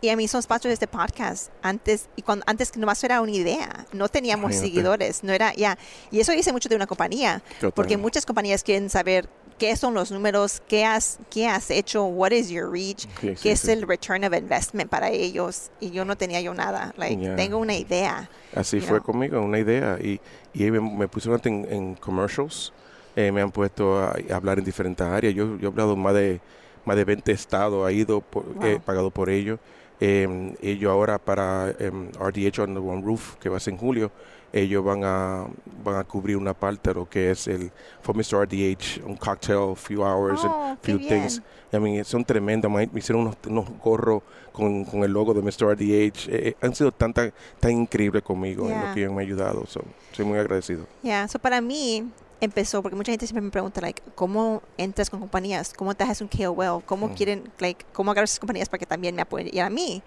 y 0.00 0.10
a 0.10 0.16
mí 0.16 0.28
son 0.28 0.40
sponsors 0.42 0.68
de 0.70 0.74
este 0.74 0.86
podcast 0.86 1.50
antes 1.60 2.08
y 2.14 2.22
cuando 2.22 2.44
antes 2.46 2.76
nomás 2.76 3.02
era 3.02 3.20
una 3.20 3.32
idea 3.32 3.84
no 3.92 4.08
teníamos 4.08 4.54
seguidores 4.54 5.24
no 5.24 5.32
era 5.32 5.52
ya 5.54 5.76
y 6.12 6.20
eso 6.20 6.30
dice 6.30 6.52
mucho 6.52 6.68
de 6.68 6.76
una 6.76 6.86
compañía 6.86 7.42
porque 7.48 7.60
Totalmente. 7.66 7.96
muchas 7.96 8.24
compañías 8.24 8.62
quieren 8.62 8.90
saber 8.90 9.28
qué 9.58 9.76
son 9.76 9.92
los 9.94 10.10
números, 10.10 10.62
qué 10.68 10.84
has, 10.84 11.18
qué 11.30 11.46
has 11.48 11.70
hecho, 11.70 12.04
what 12.04 12.30
is 12.30 12.48
your 12.48 12.70
reach, 12.70 13.06
qué 13.20 13.36
sí, 13.36 13.48
es 13.50 13.60
sí. 13.60 13.70
el 13.72 13.82
return 13.82 14.24
of 14.24 14.32
investment 14.34 14.88
para 14.90 15.10
ellos. 15.10 15.70
Y 15.80 15.90
yo 15.90 16.04
no 16.04 16.16
tenía 16.16 16.40
yo 16.40 16.54
nada. 16.54 16.94
Like, 16.96 17.20
Yeah. 17.20 17.36
tengo 17.36 17.58
una 17.58 17.74
idea. 17.76 18.30
Así 18.54 18.80
fue 18.80 18.98
know. 19.00 19.02
conmigo, 19.12 19.40
una 19.42 19.58
idea. 19.58 19.98
Y, 20.00 20.20
y 20.54 20.70
me, 20.70 20.80
me 20.80 21.08
pusieron 21.08 21.40
en, 21.44 21.66
en 21.70 21.94
commercials, 21.96 22.72
eh, 23.16 23.32
me 23.32 23.42
han 23.42 23.50
puesto 23.50 23.98
a, 23.98 24.16
a 24.30 24.36
hablar 24.36 24.58
en 24.58 24.64
diferentes 24.64 25.06
áreas. 25.06 25.34
Yo, 25.34 25.58
yo 25.58 25.68
he 25.68 25.70
hablado 25.72 25.96
más 25.96 26.14
de, 26.14 26.40
más 26.84 26.96
de 26.96 27.04
20 27.04 27.32
estados, 27.32 27.86
ha 27.86 27.92
ido 27.92 28.20
por- 28.20 28.44
Wow. 28.54 28.64
eh, 28.64 28.80
pagado 28.84 29.10
por 29.10 29.28
ellos. 29.28 29.58
Eh, 30.00 30.54
ellos 30.62 30.90
ahora 30.90 31.18
para 31.18 31.74
em, 31.78 32.08
RDH 32.18 32.60
on 32.60 32.74
the 32.74 32.80
One 32.80 33.02
Roof, 33.02 33.34
que 33.36 33.48
va 33.48 33.56
a 33.56 33.60
ser 33.60 33.74
en 33.74 33.78
julio, 33.80 34.10
ellos 34.52 34.82
van 34.84 35.02
a, 35.04 35.46
van 35.84 35.96
a 35.96 36.04
cubrir 36.04 36.36
una 36.36 36.54
parte 36.54 36.90
de 36.90 36.94
lo 36.94 37.08
que 37.08 37.30
es 37.32 37.48
el 37.48 37.70
for 38.00 38.16
Mr. 38.16 38.46
RDH, 38.46 39.04
un 39.04 39.16
cocktail, 39.16 39.74
few 39.76 40.02
hours, 40.02 40.42
and 40.44 40.52
Oh, 40.54 40.76
qué 40.80 40.92
few 40.92 40.98
things. 41.08 41.42
bien. 41.70 41.82
I 41.82 41.84
mean, 41.92 42.04
son 42.04 42.24
tremendos. 42.24 42.70
Me 42.70 42.88
hicieron 42.94 43.22
unos, 43.26 43.36
unos 43.46 43.68
gorros 43.82 44.22
con, 44.52 44.84
con 44.86 45.02
el 45.02 45.12
logo 45.12 45.34
de 45.34 45.42
Mr. 45.42 45.74
RDH. 45.76 46.28
Eh, 46.28 46.48
eh, 46.48 46.56
han 46.62 46.74
sido 46.74 46.92
tan, 46.92 47.12
tan, 47.12 47.32
tan 47.60 47.72
increíbles 47.72 48.22
conmigo 48.22 48.64
en 48.64 48.70
Yeah. 48.70 48.88
lo 48.88 48.94
que 48.94 49.00
ellos 49.00 49.12
me 49.12 49.22
han 49.22 49.26
ayudado. 49.28 49.66
So, 49.66 49.82
soy 50.12 50.24
muy 50.24 50.38
agradecido. 50.38 50.86
Yeah, 51.02 51.28
so 51.28 51.38
para 51.38 51.60
mí 51.60 52.08
empezó, 52.40 52.82
porque 52.82 52.96
mucha 52.96 53.10
gente 53.12 53.26
siempre 53.26 53.42
me 53.42 53.50
pregunta, 53.50 53.80
like, 53.80 54.02
¿cómo 54.14 54.62
entras 54.76 55.10
con 55.10 55.20
compañías? 55.20 55.72
¿Cómo 55.74 55.94
te 55.94 56.04
haces 56.04 56.20
un 56.20 56.28
KOL? 56.28 56.84
¿Cómo 56.84 57.08
Mm. 57.08 57.14
quieren, 57.14 57.52
like, 57.58 57.84
cómo 57.92 58.10
agarras 58.12 58.30
esas 58.30 58.40
compañías 58.40 58.68
para 58.68 58.78
que 58.78 58.86
también 58.86 59.14
me 59.16 59.22
apoyen? 59.22 59.50
Y 59.52 59.58
a 59.58 59.68
mí, 59.70 60.02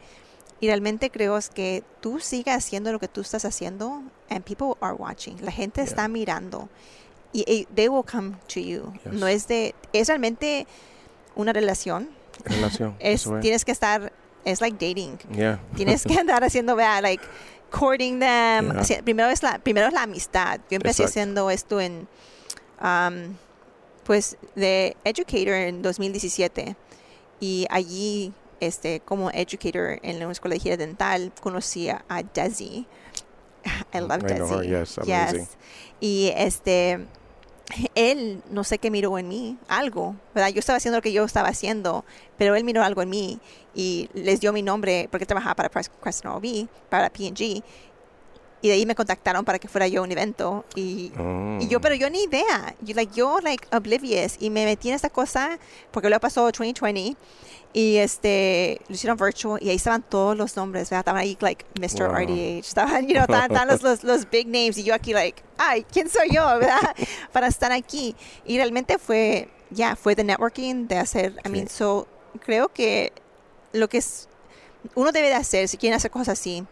y 0.60 0.68
realmente 0.68 1.10
creo 1.10 1.38
es 1.38 1.50
que 1.50 1.84
tú 2.02 2.20
sigas 2.20 2.58
haciendo 2.58 2.92
lo 2.92 3.00
que 3.00 3.08
tú 3.08 3.22
estás 3.22 3.44
haciendo 3.46 4.04
and 4.30 4.44
people 4.44 4.74
are 4.80 4.94
watching. 4.94 5.38
La 5.44 5.52
gente 5.52 5.82
Yeah. 5.82 5.90
está 5.90 6.08
mirando 6.08 6.70
y 7.34 7.44
eh, 7.48 7.66
they 7.76 7.88
will 7.90 8.06
come 8.10 8.38
to 8.54 8.60
you. 8.60 8.94
Yes. 9.04 9.14
No 9.14 9.28
es 9.28 9.48
de, 9.48 9.74
es 9.92 10.08
realmente 10.08 10.68
una 11.36 11.52
relación. 11.54 12.10
Relación. 12.46 12.96
Es, 13.00 13.26
es. 13.26 13.40
tienes 13.42 13.66
que 13.66 13.72
estar, 13.72 14.14
es 14.46 14.62
like 14.62 14.74
dating. 14.76 15.18
Yeah. 15.36 15.60
Tienes 15.76 16.04
que 16.04 16.14
andar 16.20 16.44
haciendo, 16.44 16.76
vea, 16.76 17.02
like, 17.02 17.24
courting 17.72 18.20
them. 18.20 18.72
Yeah. 18.72 18.82
Haci- 18.82 19.04
primero, 19.04 19.30
es 19.30 19.42
la, 19.42 19.58
primero 19.60 19.88
es 19.88 19.94
la 19.94 20.04
amistad. 20.04 20.60
Yo 20.70 20.76
empecé 20.76 21.04
Exacto. 21.04 21.10
haciendo 21.10 21.50
esto 21.50 21.80
en, 21.82 22.08
um, 22.82 23.36
pues, 24.04 24.38
de 24.56 24.96
educator 25.04 25.54
en 25.54 25.82
2017. 25.82 26.76
Y 27.40 27.66
allí, 27.70 28.34
este, 28.60 29.00
como 29.00 29.32
educator 29.32 30.00
en 30.04 30.20
la 30.20 30.32
escuela 30.32 30.56
de 30.62 30.78
dental, 30.78 31.32
conocí 31.42 31.90
a 31.90 32.04
Desi. 32.34 32.86
I 33.94 34.00
love 34.00 34.24
I 34.24 34.36
know 34.36 34.48
her, 34.48 34.66
Desi. 34.66 34.70
yes, 34.70 34.98
amazing. 34.98 35.48
Y 36.00 36.32
este, 36.36 37.08
él 37.96 38.42
no 38.50 38.64
sé 38.64 38.78
qué 38.78 38.92
miró 38.92 39.18
en 39.18 39.28
mí, 39.28 39.58
algo, 39.68 40.16
¿verdad? 40.34 40.50
Yo 40.50 40.60
estaba 40.60 40.78
haciendo 40.78 40.98
lo 40.98 41.02
que 41.02 41.12
yo 41.14 41.24
estaba 41.26 41.50
haciendo, 41.50 42.06
pero 42.38 42.56
él 42.56 42.64
miró 42.64 42.84
algo 42.84 43.02
en 43.02 43.10
mí 43.10 43.40
y 43.74 44.10
les 44.14 44.40
dio 44.42 44.54
mi 44.54 44.62
nombre 44.62 45.08
porque 45.12 45.26
trabajaba 45.26 45.56
para 45.56 45.70
Pres- 45.72 45.90
Crescent 46.02 46.70
para 46.90 47.10
P&G. 47.10 47.64
Y 48.64 48.68
de 48.68 48.76
ahí 48.76 48.86
me 48.86 48.94
contactaron 48.96 49.44
para 49.44 49.58
que 49.58 49.68
fuera 49.68 49.88
yo 49.88 50.02
a 50.02 50.04
un 50.04 50.12
evento 50.12 50.66
y, 50.76 51.12
y 51.60 51.68
yo, 51.68 51.80
Mm. 51.80 51.82
pero 51.82 51.96
yo 51.96 52.10
ni 52.10 52.24
idea. 52.24 52.76
Yo, 52.82 52.94
like, 52.96 53.12
yo, 53.16 53.40
like, 53.42 53.66
oblivious. 53.76 54.36
Y 54.40 54.50
me 54.52 54.66
metí 54.66 54.90
en 54.90 54.96
esta 54.96 55.10
cosa 55.10 55.58
porque 55.92 56.10
luego 56.10 56.22
pasó 56.22 56.44
2020 56.44 57.16
y 57.74 57.96
este, 57.98 58.80
lo 58.88 58.94
hicieron 58.96 59.18
virtual 59.18 59.58
y 59.64 59.70
ahí 59.70 59.78
estaban 59.78 60.04
todos 60.04 60.38
los 60.38 60.56
nombres, 60.58 60.90
¿verdad? 60.90 61.00
Estaban 61.00 61.22
ahí, 61.22 61.38
like, 61.40 61.66
Mr. 61.80 62.08
Wow. 62.10 62.18
RDH. 62.18 62.60
Estaban, 62.68 63.08
you 63.08 63.14
know, 63.14 63.24
estaban, 63.24 63.50
estaban 63.52 63.68
los, 63.70 63.82
los, 63.82 64.04
los 64.04 64.30
big 64.30 64.46
names 64.48 64.78
y 64.78 64.84
yo 64.84 64.94
aquí, 64.94 65.14
like, 65.14 65.42
ay, 65.58 65.84
¿quién 65.92 66.08
soy 66.10 66.30
yo, 66.32 66.46
verdad? 66.60 66.78
Para 67.32 67.48
estar 67.48 67.72
aquí. 67.72 68.16
Y 68.46 68.58
realmente 68.58 68.98
fue, 69.00 69.48
ya, 69.72 69.96
fue 69.96 70.14
de 70.16 70.24
networking, 70.24 70.88
de 70.88 70.98
hacer, 70.98 71.32
I 71.40 71.42
Sí. 71.46 71.50
mean, 71.50 71.68
so, 71.70 72.08
creo 72.46 72.68
que 72.70 73.12
lo 73.74 73.88
que 73.90 73.98
es, 74.00 74.28
uno 74.96 75.12
debe 75.12 75.30
de 75.30 75.36
hacer, 75.36 75.68
si 75.68 75.78
quieren 75.78 75.96
hacer 75.98 76.12
cosas 76.12 76.38
así, 76.40 76.64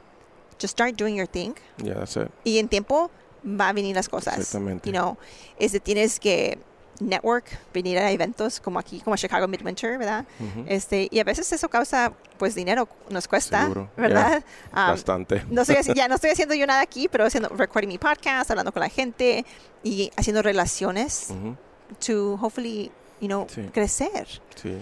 just 0.62 0.74
start 0.74 0.96
doing 0.96 1.16
your 1.16 1.28
thing 1.28 1.54
Yeah, 1.78 1.96
that's 1.96 2.16
it. 2.18 2.30
y 2.44 2.58
en 2.60 2.68
tiempo 2.68 3.10
va 3.46 3.70
a 3.70 3.74
venir 3.74 3.96
las 3.96 4.10
cosas. 4.10 4.38
Exactamente. 4.38 4.90
You 4.90 4.94
know, 4.94 5.18
es 5.58 5.72
de 5.72 5.80
tienes 5.80 6.20
que 6.20 6.60
network, 7.00 7.46
venir 7.74 7.98
a 7.98 8.12
eventos 8.12 8.60
como 8.60 8.78
aquí, 8.78 9.00
como 9.00 9.16
Chicago 9.16 9.48
Midwinter, 9.48 9.98
¿verdad? 9.98 10.26
Ujú. 10.40 10.66
Este, 10.68 11.08
y 11.10 11.20
a 11.20 11.24
veces 11.24 11.50
eso 11.54 11.70
causa, 11.70 12.12
pues, 12.38 12.56
dinero, 12.56 12.90
nos 13.10 13.26
cuesta, 13.30 13.62
Seguro, 13.62 13.90
¿verdad? 13.98 14.44
Um, 14.74 14.74
Bastante. 14.74 15.46
no 15.50 15.62
estoy 15.62 15.78
ya 15.96 16.10
no 16.10 16.16
estoy 16.16 16.32
haciendo 16.32 16.56
yo 16.56 16.68
nada 16.68 16.82
aquí, 16.82 17.08
pero 17.08 17.26
haciendo, 17.26 17.48
recording 17.50 17.88
mi 17.88 17.98
podcast, 17.98 18.52
hablando 18.52 18.74
con 18.74 18.82
la 18.82 18.90
gente 18.90 19.46
y 19.82 20.12
haciendo 20.18 20.42
relaciones 20.42 21.28
Ujú. 21.30 21.56
to 22.06 22.34
hopefully, 22.42 22.92
you 23.22 23.28
know, 23.28 23.48
Sí. 23.50 23.62
crecer. 23.74 24.28
Sí, 24.56 24.78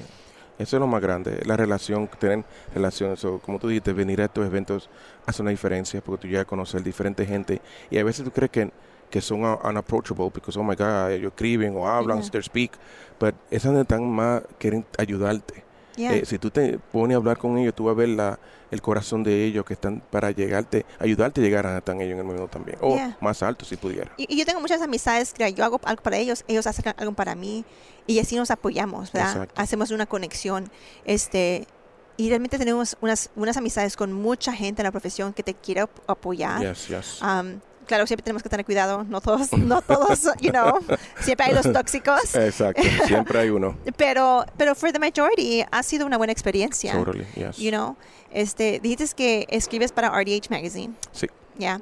eso 0.58 0.78
es 0.78 0.80
lo 0.80 0.88
más 0.88 1.02
grande, 1.04 1.40
la 1.46 1.56
relación, 1.56 2.08
tener 2.20 2.44
relaciones, 2.74 3.24
o 3.26 3.38
como 3.38 3.60
tú 3.60 3.68
dijiste, 3.68 3.94
venir 3.94 4.22
a 4.22 4.26
estos 4.26 4.44
eventos 4.44 4.90
hace 5.28 5.42
una 5.44 5.52
diferencia 5.52 6.02
porque 6.02 6.22
tú 6.24 6.28
llegas 6.28 6.44
a 6.44 6.48
conocer 6.48 6.82
diferente 6.82 7.26
gente 7.26 7.62
y 7.92 7.98
a 8.00 8.04
veces 8.04 8.24
tú 8.26 8.32
crees 8.32 8.50
que, 8.50 8.72
que 9.12 9.22
son 9.22 9.44
unapproachable 9.44 10.32
because, 10.34 10.58
oh 10.58 10.64
my 10.64 10.76
God, 10.76 11.12
ellos 11.12 11.32
escriben 11.34 11.76
o 11.78 11.88
hablan, 11.88 12.22
Yeah. 12.22 12.32
they 12.32 12.42
speak, 12.42 12.72
but 13.20 13.36
es 13.52 13.62
donde 13.64 13.82
están 13.82 14.10
más, 14.10 14.42
quieren 14.58 14.86
ayudarte. 14.98 15.64
Yeah. 15.96 16.14
Eh, 16.16 16.26
si 16.26 16.38
tú 16.38 16.50
te 16.52 16.78
pones 16.80 17.16
a 17.16 17.18
hablar 17.18 17.38
con 17.38 17.58
ellos, 17.58 17.74
tú 17.74 17.86
vas 17.86 17.94
a 17.94 17.98
ver 17.98 18.10
la, 18.10 18.40
el 18.70 18.82
corazón 18.82 19.24
de 19.24 19.44
ellos 19.46 19.66
que 19.66 19.74
están 19.74 20.02
para 20.12 20.30
llegarte, 20.32 20.86
ayudarte 21.00 21.42
a 21.42 21.44
llegar 21.44 21.66
a 21.66 21.78
están 21.80 22.00
ellos 22.02 22.14
en 22.14 22.20
el 22.20 22.24
mundo 22.24 22.48
también, 22.48 22.78
o 22.82 22.96
Yeah. 22.96 23.18
más 23.20 23.42
alto 23.44 23.66
si 23.66 23.76
pudiera. 23.78 24.12
Y, 24.18 24.34
y 24.34 24.38
yo 24.38 24.46
tengo 24.46 24.62
muchas 24.62 24.82
amistades 24.82 25.34
que 25.34 25.52
yo 25.54 25.66
hago 25.66 25.80
algo 25.84 26.02
para 26.04 26.18
ellos, 26.18 26.44
ellos 26.48 26.68
hacen 26.68 26.94
algo 26.98 27.14
para 27.14 27.34
mí 27.36 27.66
y 28.06 28.20
así 28.20 28.36
nos 28.36 28.52
apoyamos, 28.52 29.12
¿verdad? 29.12 29.32
Exacto. 29.32 29.62
Hacemos 29.62 29.92
una 29.92 30.06
conexión, 30.06 30.70
este, 31.06 31.66
y 32.18 32.30
realmente 32.30 32.58
tenemos 32.58 32.98
unas, 33.02 33.30
unas 33.36 33.56
amistades 33.58 33.96
con 33.96 34.12
mucha 34.12 34.52
gente 34.54 34.82
en 34.82 34.86
la 34.86 34.92
profesión 34.92 35.34
que 35.34 35.44
te 35.44 35.54
quiere 35.54 35.82
ap- 35.82 36.10
apoyar. 36.10 36.60
Yes, 36.62 36.88
yes. 36.88 37.22
Um, 37.22 37.60
claro, 37.86 38.06
siempre 38.08 38.24
tenemos 38.24 38.44
que 38.44 38.50
tener 38.50 38.66
cuidado, 38.66 39.04
no 39.04 39.22
todos, 39.22 39.54
no 39.54 39.82
todos, 39.82 40.24
you 40.42 40.50
know, 40.52 40.80
siempre 41.22 41.46
hay 41.48 41.54
los 41.54 41.72
tóxicos, 41.72 42.36
Exacto, 42.36 42.82
siempre 43.06 43.40
hay 43.40 43.50
uno. 43.50 43.78
pero, 43.98 44.46
pero 44.58 44.76
for 44.76 44.92
the 44.92 45.00
majority 45.00 45.64
ha 45.72 45.84
sido 45.84 46.06
una 46.06 46.18
buena 46.18 46.34
experiencia. 46.34 46.94
Totally, 46.94 47.26
yes. 47.36 47.58
You 47.58 47.70
know, 47.72 47.96
este, 48.32 48.80
dijiste 48.80 49.06
que 49.16 49.46
escribes 49.50 49.92
para 49.92 50.10
RDH 50.10 50.50
Magazine. 50.50 50.94
Sí. 51.12 51.28
Ya. 51.58 51.80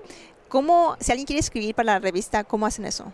¿Cómo, 0.47 0.95
si 0.99 1.11
alguien 1.11 1.25
quiere 1.25 1.39
escribir 1.39 1.73
para 1.75 1.93
la 1.93 1.99
revista, 1.99 2.43
cómo 2.43 2.65
hacen 2.65 2.85
eso? 2.85 3.11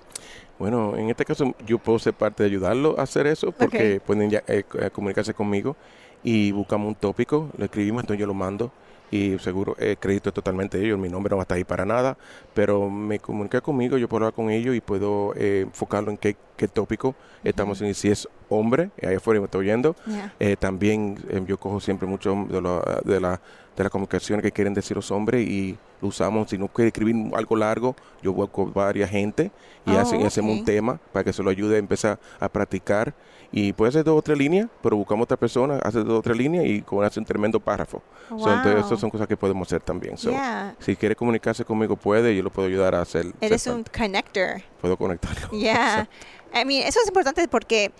Bueno, 0.59 0.95
en 0.95 1.09
este 1.09 1.25
caso 1.25 1.55
yo 1.65 1.79
puedo 1.79 1.97
ser 1.97 2.13
parte 2.13 2.43
de 2.43 2.49
ayudarlo 2.49 2.99
a 2.99 3.03
hacer 3.03 3.25
eso 3.25 3.51
porque 3.51 3.95
Ok. 3.97 4.03
pueden 4.03 4.29
ya, 4.29 4.43
eh, 4.47 4.63
eh, 4.79 4.89
comunicarse 4.91 5.33
conmigo 5.33 5.75
y 6.23 6.51
buscamos 6.51 6.87
un 6.87 6.95
tópico, 6.95 7.49
lo 7.57 7.65
escribimos, 7.65 8.03
entonces 8.03 8.19
yo 8.19 8.27
lo 8.27 8.33
mando 8.33 8.71
y 9.09 9.37
seguro 9.39 9.75
eh, 9.77 9.97
crédito 9.99 10.31
totalmente 10.31 10.77
de 10.77 10.85
ellos, 10.85 10.97
mi 10.99 11.09
nombre 11.09 11.31
no 11.31 11.35
va 11.37 11.41
a 11.41 11.43
estar 11.43 11.57
ahí 11.57 11.65
para 11.65 11.85
nada, 11.85 12.17
pero 12.53 12.89
me 12.89 13.19
comuniqué 13.19 13.59
conmigo, 13.59 13.97
yo 13.97 14.07
puedo 14.07 14.23
hablar 14.23 14.33
con 14.33 14.49
ellos 14.49 14.73
y 14.73 14.79
puedo 14.79 15.33
eh, 15.35 15.65
enfocarlo 15.67 16.11
en 16.11 16.17
qué, 16.17 16.37
qué 16.55 16.67
tópico 16.69 17.13
estamos 17.43 17.81
en, 17.81 17.93
si 17.93 18.09
es 18.09 18.27
hombre, 18.47 18.89
ahí 19.05 19.15
afuera 19.15 19.41
me 19.41 19.45
estoy 19.45 19.61
oyendo, 19.67 19.95
eh, 20.39 20.55
también 20.57 21.17
yo 21.45 21.57
cojo 21.57 21.81
siempre 21.81 22.07
mucho 22.07 22.45
de, 22.49 22.61
la- 22.61 23.01
de 23.03 23.19
la 23.19 23.41
de 23.81 23.85
la 23.85 23.89
comunicación 23.89 24.41
que 24.41 24.51
quieren 24.51 24.73
decir 24.73 24.95
los 24.95 25.09
hombres 25.11 25.47
y 25.47 25.77
lo 26.01 26.07
usamos. 26.09 26.49
Si 26.49 26.57
no 26.57 26.67
quiere 26.67 26.87
escribir 26.89 27.15
algo 27.35 27.55
largo, 27.55 27.95
yo 28.21 28.31
busco 28.33 28.65
varias 28.67 29.09
gente 29.09 29.51
y, 29.85 29.91
Oh, 29.95 29.99
hacen- 29.99 30.21
y 30.21 30.23
hacemos 30.25 30.59
un 30.59 30.65
tema 30.65 30.99
para 31.11 31.23
que 31.23 31.33
se 31.33 31.41
lo 31.43 31.49
ayude 31.49 31.75
a 31.75 31.79
empezar 31.79 32.19
a 32.39 32.47
practicar. 32.49 33.13
Y 33.53 33.73
puede 33.73 33.91
ser 33.91 34.05
dos 34.05 34.17
o 34.17 34.21
tres 34.21 34.37
líneas, 34.37 34.69
pero 34.81 34.95
buscamos 34.95 35.25
otra 35.25 35.35
persona, 35.35 35.77
hace 35.83 35.99
dos 36.05 36.19
o 36.19 36.21
tres 36.21 36.37
líneas 36.37 36.63
y 36.65 36.81
como 36.83 37.01
hace 37.01 37.19
un 37.19 37.25
tremendo 37.25 37.59
párrafo. 37.59 38.01
So, 38.29 38.35
entonces, 38.37 38.75
Wow. 38.75 38.85
esas 38.85 38.99
son 38.99 39.09
cosas 39.09 39.27
que 39.27 39.35
podemos 39.35 39.67
hacer 39.67 39.81
también. 39.81 40.17
So, 40.17 40.29
Yeah. 40.29 40.73
Si 40.79 40.95
quiere 40.95 41.15
comunicarse 41.17 41.65
conmigo, 41.65 41.97
puede, 41.97 42.33
yo 42.35 42.43
lo 42.43 42.49
puedo 42.49 42.69
ayudar 42.69 42.95
a 42.95 43.01
hacer. 43.01 43.25
Eres 43.41 43.67
un 43.67 43.83
connector. 43.83 44.61
Puedo 44.79 44.95
conectarlo. 44.95 45.49
Yeah. 45.51 46.07
I 46.53 46.65
mean, 46.65 46.83
eso 46.87 46.99
es 47.01 47.07
importante 47.07 47.47
porque 47.47 47.91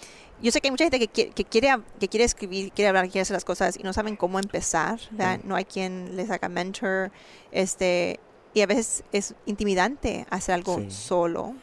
yo 0.41 0.51
sé 0.51 0.59
que 0.61 0.67
hay 0.67 0.71
mucha 0.71 0.83
gente 0.85 0.99
que 0.99 1.07
quiere, 1.07 1.31
que 1.31 1.45
quiere, 1.45 1.69
que 1.99 2.07
quiere 2.07 2.23
escribir, 2.25 2.71
quiere 2.71 2.89
hablar, 2.89 3.05
quiere 3.05 3.21
hacer 3.21 3.35
las 3.35 3.45
cosas 3.45 3.77
y 3.77 3.83
no 3.83 3.93
saben 3.93 4.15
cómo 4.15 4.39
empezar. 4.39 4.99
¿verdad? 5.11 5.39
No 5.43 5.55
hay 5.55 5.65
quien 5.65 6.15
les 6.15 6.29
haga 6.31 6.49
mentor. 6.49 7.11
Este, 7.51 8.19
y 8.53 8.61
a 8.61 8.65
veces 8.65 9.03
es 9.11 9.33
intimidante 9.45 10.25
hacer 10.29 10.55
algo 10.55 10.77
Sí. 10.79 10.91
solo 10.91 11.53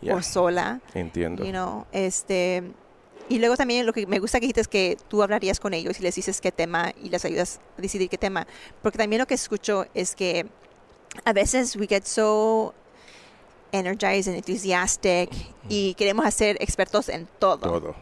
Ya, 0.00 0.14
o 0.14 0.22
sola. 0.22 0.80
entiendo. 0.94 1.44
You 1.44 1.50
know, 1.50 1.84
este, 1.92 2.62
y 3.28 3.38
luego 3.40 3.56
también 3.56 3.84
lo 3.84 3.92
que 3.92 4.06
me 4.06 4.18
gusta 4.20 4.38
que 4.38 4.46
dijiste 4.46 4.60
es 4.62 4.68
que 4.68 4.96
tú 5.08 5.22
hablarías 5.22 5.58
con 5.60 5.74
ellos 5.74 5.98
y 6.00 6.02
les 6.02 6.14
dices 6.14 6.40
qué 6.40 6.52
tema 6.52 6.92
y 7.02 7.08
les 7.10 7.24
ayudas 7.24 7.60
a 7.76 7.82
decidir 7.82 8.08
qué 8.08 8.16
tema. 8.16 8.46
Porque 8.80 8.96
también 8.96 9.18
lo 9.20 9.26
que 9.26 9.34
escucho 9.34 9.84
es 9.94 10.14
que 10.14 10.46
a 11.24 11.32
veces 11.32 11.74
we 11.76 11.86
get 11.86 12.04
so 12.04 12.72
energized 13.72 14.34
enthusiastic 14.34 15.30
y 15.68 15.94
queremos 15.94 16.32
ser 16.34 16.56
expertos 16.60 17.08
en 17.08 17.28
todo. 17.38 17.58
Todo. 17.58 17.94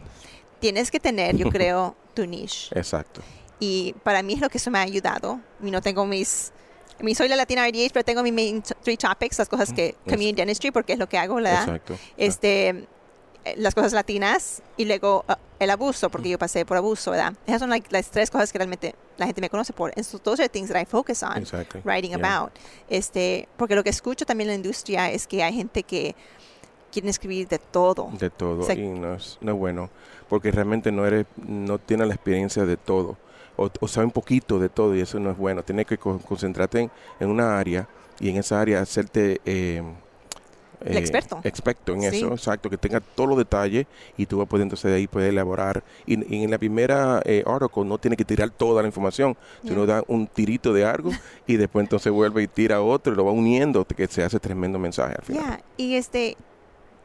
Tienes 0.59 0.91
que 0.91 0.99
tener, 0.99 1.35
yo 1.35 1.49
creo, 1.51 1.95
tu 2.13 2.25
niche. 2.25 2.69
Exacto. 2.77 3.21
Y 3.59 3.95
para 4.03 4.21
mí 4.23 4.33
es 4.33 4.41
lo 4.41 4.49
que 4.49 4.57
eso 4.57 4.71
me 4.71 4.79
ha 4.79 4.83
ayudado. 4.83 5.39
Y 5.63 5.71
no 5.71 5.81
tengo 5.81 6.05
mis... 6.05 6.51
I 6.99 7.03
mean, 7.03 7.15
soy 7.15 7.27
la 7.27 7.35
Latina 7.35 7.67
RDH, 7.67 7.91
pero 7.93 8.03
tengo 8.03 8.23
mis 8.23 8.33
main 8.33 8.63
three 8.83 8.97
topics, 8.97 9.37
las 9.37 9.49
cosas 9.49 9.71
que... 9.71 9.95
Mm, 10.05 10.09
Community 10.09 10.35
dentistry, 10.35 10.71
porque 10.71 10.93
es 10.93 10.99
lo 10.99 11.07
que 11.07 11.17
hago, 11.17 11.35
¿verdad? 11.35 11.61
Exacto. 11.61 11.97
Este, 12.17 12.87
las 13.57 13.73
cosas 13.75 13.93
latinas 13.93 14.61
y 14.75 14.85
luego 14.85 15.23
uh, 15.29 15.33
el 15.59 15.69
abuso, 15.69 16.09
porque 16.09 16.29
yo 16.29 16.37
pasé 16.37 16.65
por 16.65 16.77
abuso, 16.77 17.11
¿verdad? 17.11 17.33
Esas 17.45 17.61
son 17.61 17.69
like, 17.69 17.87
las 17.91 18.09
tres 18.11 18.29
cosas 18.29 18.51
que 18.51 18.57
realmente 18.59 18.93
la 19.17 19.25
gente 19.25 19.41
me 19.41 19.49
conoce 19.49 19.73
por. 19.73 19.91
And 19.95 20.03
so 20.05 20.19
those 20.19 20.41
are 20.41 20.49
things 20.49 20.69
that 20.69 20.79
I 20.81 20.85
focus 20.85 21.23
on 21.23 21.37
Exactly. 21.37 21.81
writing 21.83 22.11
Yeah. 22.11 22.19
about. 22.39 22.51
Este, 22.89 23.47
porque 23.57 23.73
lo 23.75 23.83
que 23.83 23.89
escucho 23.89 24.25
también 24.25 24.49
en 24.49 24.55
la 24.55 24.55
industria 24.57 25.09
es 25.11 25.25
que 25.27 25.41
hay 25.43 25.53
gente 25.53 25.83
que 25.83 26.15
quiere 26.91 27.09
escribir 27.09 27.47
de 27.47 27.59
todo. 27.59 28.09
de 28.19 28.29
todo 28.29 28.59
O 28.61 28.63
sea, 28.63 28.75
y 28.75 28.87
no 28.87 29.13
es, 29.15 29.37
no 29.41 29.51
es 29.53 29.57
bueno 29.57 29.89
porque 30.29 30.51
realmente 30.51 30.91
no 30.91 31.05
eres 31.05 31.25
no 31.37 31.79
tienes 31.79 32.07
la 32.07 32.13
experiencia 32.13 32.65
de 32.65 32.75
todo 32.77 33.17
o, 33.55 33.69
o 33.79 33.87
sabe 33.87 34.05
un 34.05 34.11
poquito 34.11 34.57
de 34.59 34.69
todo 34.69 34.95
y 34.95 35.01
eso 35.01 35.19
no 35.19 35.31
es 35.31 35.37
bueno 35.37 35.63
tienes 35.63 35.85
que 35.85 35.97
co- 35.97 36.19
concentrarte 36.19 36.81
en, 36.81 36.91
en 37.19 37.29
una 37.29 37.57
área 37.59 37.87
y 38.19 38.29
en 38.29 38.37
esa 38.37 38.59
área 38.61 38.81
hacerte 38.81 39.41
eh, 39.45 39.81
El 40.81 40.95
eh, 40.95 40.99
experto. 40.99 41.39
experto 41.43 41.93
en 41.93 42.01
Sí. 42.01 42.17
eso 42.17 42.33
exacto 42.33 42.69
que 42.69 42.77
tenga 42.77 42.99
todos 42.99 43.27
los 43.29 43.37
detalles 43.37 43.87
y 44.15 44.25
tú 44.27 44.37
vas 44.37 44.45
a 44.45 44.49
poder 44.49 44.63
entonces 44.63 44.91
de 44.91 44.97
ahí 44.97 45.07
poder 45.07 45.29
elaborar 45.29 45.83
y, 46.05 46.13
y 46.35 46.43
en 46.43 46.51
la 46.51 46.57
primera 46.57 47.21
eh, 47.25 47.43
article 47.47 47.85
no 47.85 47.97
tiene 47.97 48.15
que 48.15 48.23
tirar 48.25 48.49
toda 48.51 48.81
la 48.81 48.87
información 48.87 49.35
sino 49.63 49.85
Yeah. 49.85 49.95
da 49.97 50.03
un 50.07 50.27
tirito 50.27 50.73
de 50.73 50.85
algo 50.85 51.11
y 51.47 51.55
después 51.57 51.83
entonces 51.83 52.11
vuelve 52.11 52.43
y 52.43 52.47
tira 52.47 52.81
otro 52.81 53.13
y 53.13 53.15
lo 53.15 53.25
va 53.25 53.31
uniendo 53.31 53.85
que 53.85 54.07
se 54.07 54.23
hace 54.23 54.39
tremendo 54.39 54.77
mensaje 54.79 55.15
al 55.17 55.23
final 55.23 55.43
Ya, 55.43 55.61
y 55.77 55.95
este 55.95 56.37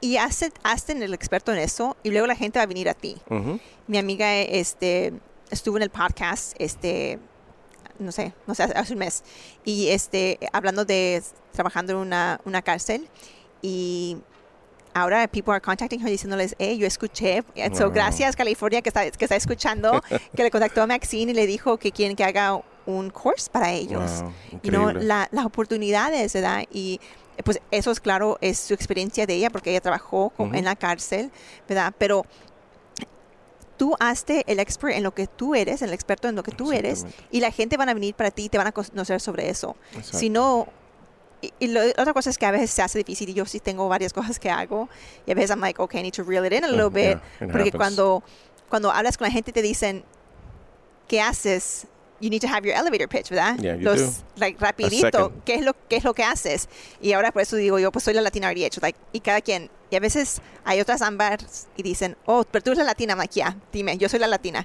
y 0.00 0.16
hace, 0.16 0.52
hacen 0.64 1.02
el 1.02 1.14
experto 1.14 1.52
en 1.52 1.58
eso 1.58 1.96
y 2.02 2.10
luego 2.10 2.26
la 2.26 2.34
gente 2.34 2.58
va 2.58 2.64
a 2.64 2.66
venir 2.66 2.88
a 2.88 2.94
ti. 2.94 3.16
Ujú. 3.30 3.60
Mi 3.86 3.98
amiga 3.98 4.34
este 4.36 5.12
estuvo 5.50 5.76
en 5.76 5.84
el 5.84 5.90
podcast 5.90 6.54
este 6.58 7.18
no 7.98 8.10
sé, 8.10 8.32
no 8.48 8.54
sé, 8.54 8.64
hace 8.64 8.92
un 8.94 8.98
mes 8.98 9.22
y 9.64 9.88
este 9.90 10.38
hablando 10.52 10.84
de 10.84 11.22
trabajando 11.52 11.92
en 11.92 11.98
una, 11.98 12.40
una 12.44 12.62
cárcel 12.62 13.08
y 13.62 14.18
ahora 14.94 15.26
people 15.28 15.52
are 15.52 15.60
contacting 15.60 16.00
her 16.00 16.10
diciéndoles, 16.10 16.54
hey, 16.58 16.76
yo 16.76 16.86
escuché, 16.86 17.42
so, 17.72 17.84
Wow. 17.84 17.92
gracias 17.92 18.36
California 18.36 18.82
que 18.82 18.90
está, 18.90 19.10
que 19.10 19.24
está 19.24 19.36
escuchando, 19.36 20.02
que 20.36 20.42
le 20.42 20.50
contactó 20.50 20.82
a 20.82 20.86
Maxine 20.86 21.32
y 21.32 21.34
le 21.34 21.46
dijo 21.46 21.78
que 21.78 21.92
quieren 21.92 22.14
que 22.16 22.24
haga 22.24 22.60
un 22.84 23.10
course 23.10 23.48
para 23.50 23.70
ellos. 23.72 24.22
Wow, 24.22 24.32
you 24.62 24.70
know, 24.70 24.90
la- 24.90 25.28
las 25.30 25.44
oportunidades, 25.46 26.32
¿verdad? 26.34 26.64
Y 26.70 27.00
pues 27.44 27.60
eso 27.70 27.90
es 27.90 28.00
claro, 28.00 28.36
es 28.42 28.58
su 28.58 28.74
experiencia 28.74 29.24
de 29.24 29.34
ella 29.34 29.48
porque 29.50 29.70
ella 29.70 29.80
trabajó 29.80 30.30
con- 30.30 30.48
Ujú. 30.48 30.56
en 30.58 30.64
la 30.66 30.76
cárcel, 30.76 31.30
¿verdad? 31.68 31.94
Pero 31.96 32.26
tú 33.76 33.96
hazte 33.98 34.44
el 34.46 34.60
expert 34.60 34.94
en 34.94 35.02
lo 35.02 35.12
que 35.14 35.26
tú 35.26 35.54
eres, 35.54 35.82
el 35.82 35.92
experto 35.92 36.28
en 36.28 36.34
lo 36.36 36.42
que 36.42 36.52
tú 36.52 36.72
eres, 36.72 37.06
y 37.30 37.40
la 37.40 37.50
gente 37.50 37.76
van 37.76 37.88
a 37.88 37.94
venir 37.94 38.14
para 38.14 38.30
ti 38.30 38.44
y 38.44 38.48
te 38.48 38.58
van 38.58 38.66
a 38.66 38.72
conocer 38.72 39.20
sobre 39.20 39.48
eso. 39.48 39.76
Exacto. 39.94 40.18
Si 40.18 40.28
no, 40.30 40.68
y, 41.42 41.52
y 41.58 41.66
lo- 41.68 41.82
otra 41.82 42.12
cosa 42.14 42.30
es 42.30 42.38
que 42.38 42.46
a 42.46 42.50
veces 42.52 42.70
se 42.70 42.80
hace 42.82 42.98
difícil 42.98 43.28
y 43.28 43.34
yo 43.34 43.44
sí 43.44 43.60
tengo 43.60 43.88
varias 43.88 44.12
cosas 44.18 44.38
que 44.38 44.48
hago 44.50 44.88
y 45.26 45.32
a 45.32 45.34
veces 45.34 45.50
I'm 45.50 45.60
like, 45.60 45.80
okay, 45.82 46.00
I 46.00 46.04
need 46.04 46.14
to 46.14 46.22
reel 46.24 46.44
it 46.46 46.52
in 46.52 46.64
a 46.64 46.68
little 46.68 46.86
Uh, 46.86 46.90
bit, 46.90 47.18
yeah, 47.40 47.48
porque 47.52 47.68
happens. 47.68 47.76
cuando, 47.76 48.22
cuando 48.70 48.90
hablas 48.90 49.18
con 49.18 49.26
la 49.26 49.32
gente 49.32 49.52
te 49.52 49.60
dicen, 49.62 50.04
¿qué 51.08 51.20
haces? 51.20 51.86
You 52.20 52.30
need 52.30 52.40
to 52.42 52.46
have 52.48 52.64
your 52.64 52.76
elevator 52.76 53.08
pitch, 53.08 53.30
¿verdad? 53.30 53.58
Yeah, 53.58 53.74
you 53.74 53.82
Los, 53.82 53.98
do. 53.98 54.24
like, 54.36 54.56
rapidito. 54.60 55.32
¿qué 55.44 55.56
es, 55.56 55.62
lo, 55.64 55.74
¿qué 55.88 55.96
es 55.96 56.04
lo 56.04 56.14
que 56.14 56.22
haces? 56.22 56.68
Y 57.00 57.12
ahora 57.14 57.32
por 57.32 57.42
eso 57.42 57.56
digo 57.56 57.80
yo, 57.80 57.90
pues 57.90 58.04
soy 58.04 58.14
la 58.14 58.20
latina 58.20 58.48
RDH, 58.52 58.80
like, 58.80 58.98
y 59.12 59.18
cada 59.20 59.40
quien, 59.40 59.68
y 59.90 59.96
a 59.96 60.00
veces 60.00 60.40
hay 60.64 60.80
otras 60.80 61.02
ámbares 61.02 61.66
y 61.76 61.82
dicen, 61.82 62.16
oh, 62.26 62.44
pero 62.48 62.62
tú 62.62 62.70
eres 62.70 62.78
la 62.78 62.84
latina, 62.84 63.16
like, 63.16 63.34
yeah, 63.34 63.56
dime, 63.72 63.98
yo 63.98 64.08
soy 64.08 64.20
la 64.20 64.28
latina. 64.28 64.64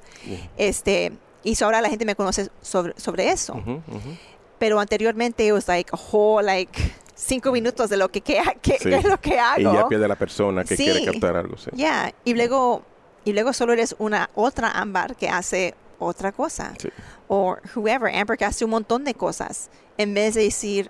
Este, 0.56 1.14
y 1.44 1.56
so 1.56 1.66
ahora 1.66 1.82
la 1.82 1.90
gente 1.90 2.06
me 2.06 2.16
conoce 2.16 2.50
sobre, 2.62 2.94
sobre 3.00 3.30
eso 3.32 3.54
Ujú, 3.56 3.82
ujú. 3.88 4.18
Pero 4.60 4.80
anteriormente 4.80 5.46
it 5.46 5.54
was 5.54 5.68
like 5.68 5.90
a 5.94 5.98
whole 5.98 6.44
like 6.46 6.72
cinco 7.16 7.52
minutos 7.52 7.90
de 7.90 7.98
lo 7.98 8.10
que, 8.10 8.22
que, 8.22 8.42
que- 8.62 8.78
Sí. 8.80 8.94
es 8.94 9.04
lo 9.04 9.20
que 9.20 9.40
hago. 9.40 9.60
Y 9.60 9.64
ya 9.74 9.88
pierde 9.88 10.08
la 10.08 10.16
persona 10.16 10.64
que 10.64 10.76
Sí. 10.78 10.84
quiere 10.86 11.06
captar 11.06 11.36
algo. 11.38 11.58
Sí. 11.58 11.70
Yeah, 11.74 12.14
y 12.24 12.34
luego 12.34 12.84
y 13.26 13.34
luego 13.34 13.52
solo 13.54 13.74
eres 13.74 13.96
una 14.00 14.30
otra 14.36 14.72
ámbar 14.72 15.16
que 15.16 15.28
hace 15.30 15.74
otra 16.00 16.32
cosa. 16.32 16.74
Sí. 16.80 16.90
O 17.28 17.58
whoever, 17.76 18.14
Amber 18.16 18.38
que 18.38 18.46
hace 18.46 18.64
un 18.64 18.72
montón 18.72 19.04
de 19.04 19.14
cosas 19.16 19.70
en 19.98 20.14
vez 20.14 20.36
de 20.36 20.44
decir, 20.44 20.90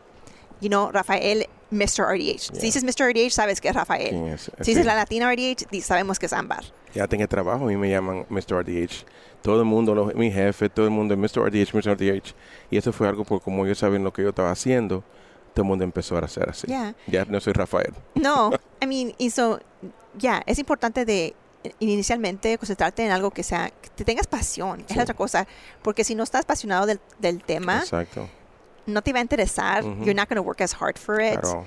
you 0.61 0.67
know, 0.69 0.91
Rafael 0.91 1.47
Mr. 1.71 2.05
RDH. 2.13 2.51
Yeah. 2.51 2.59
Si 2.59 2.61
dices 2.61 2.83
Mr. 2.83 3.09
RDH, 3.11 3.31
sabes 3.31 3.59
que 3.59 3.69
es 3.69 3.75
Rafael. 3.75 4.09
¿Quién 4.09 4.27
es? 4.27 4.51
Si 4.61 4.71
dices 4.71 4.85
la 4.85 4.95
latina 4.95 5.31
RDH, 5.33 5.81
sabemos 5.81 6.19
que 6.19 6.27
es 6.27 6.33
Ámbar. 6.33 6.63
Ya 6.93 7.07
tengo 7.07 7.27
trabajo, 7.27 7.65
mí 7.65 7.75
me 7.75 7.89
llaman 7.89 8.25
Mr. 8.29 8.63
RDH. 8.63 9.05
Todo 9.41 9.59
el 9.59 9.65
mundo, 9.65 9.93
los- 9.95 10.13
mi 10.15 10.31
jefe, 10.31 10.69
todo 10.69 10.85
el 10.85 10.91
mundo, 10.91 11.15
Mr. 11.15 11.39
RDH, 11.47 11.73
Mr. 11.73 11.91
RDH. 11.95 12.33
Y 12.71 12.77
eso 12.77 12.91
fue 12.91 13.07
algo 13.07 13.23
por 13.23 13.41
como 13.41 13.65
ellos 13.65 13.77
saben 13.77 14.03
lo 14.03 14.11
que 14.11 14.21
yo 14.23 14.29
estaba 14.29 14.51
haciendo, 14.51 15.03
todo 15.53 15.63
el 15.63 15.67
mundo 15.69 15.83
empezó 15.83 16.17
a 16.17 16.19
hacer 16.21 16.49
así. 16.49 16.67
Yeah. 16.67 16.95
Ya 17.07 17.25
no 17.25 17.39
soy 17.39 17.53
Rafael. 17.53 17.93
No, 18.15 18.51
I 18.81 18.87
mean, 18.87 19.13
y 19.17 19.29
so, 19.29 19.59
ya, 20.17 20.43
es 20.45 20.59
importante 20.59 21.05
de 21.05 21.35
eh, 21.63 21.71
inicialmente 21.79 22.57
concentrarte 22.57 23.05
en 23.05 23.11
algo 23.11 23.31
que 23.31 23.43
sea, 23.43 23.69
que 23.69 23.89
te 23.89 24.03
tengas 24.05 24.27
pasión, 24.27 24.81
es 24.81 24.87
Sí. 24.89 24.95
la 24.95 25.03
otra 25.03 25.15
cosa, 25.15 25.47
porque 25.81 26.03
si 26.03 26.13
no 26.15 26.23
estás 26.23 26.43
apasionado 26.43 26.85
del, 26.85 26.99
del 27.19 27.41
tema, 27.43 27.79
Exacto. 27.79 28.27
no 28.85 29.01
te 29.01 29.13
va 29.13 29.19
a 29.19 29.21
interesar, 29.21 29.83
Ujú. 29.83 29.95
you're 30.03 30.13
not 30.13 30.27
going 30.29 30.37
to 30.37 30.43
work 30.43 30.61
as 30.61 30.75
hard 30.79 30.97
for 30.97 31.21
it. 31.21 31.43
All. 31.43 31.63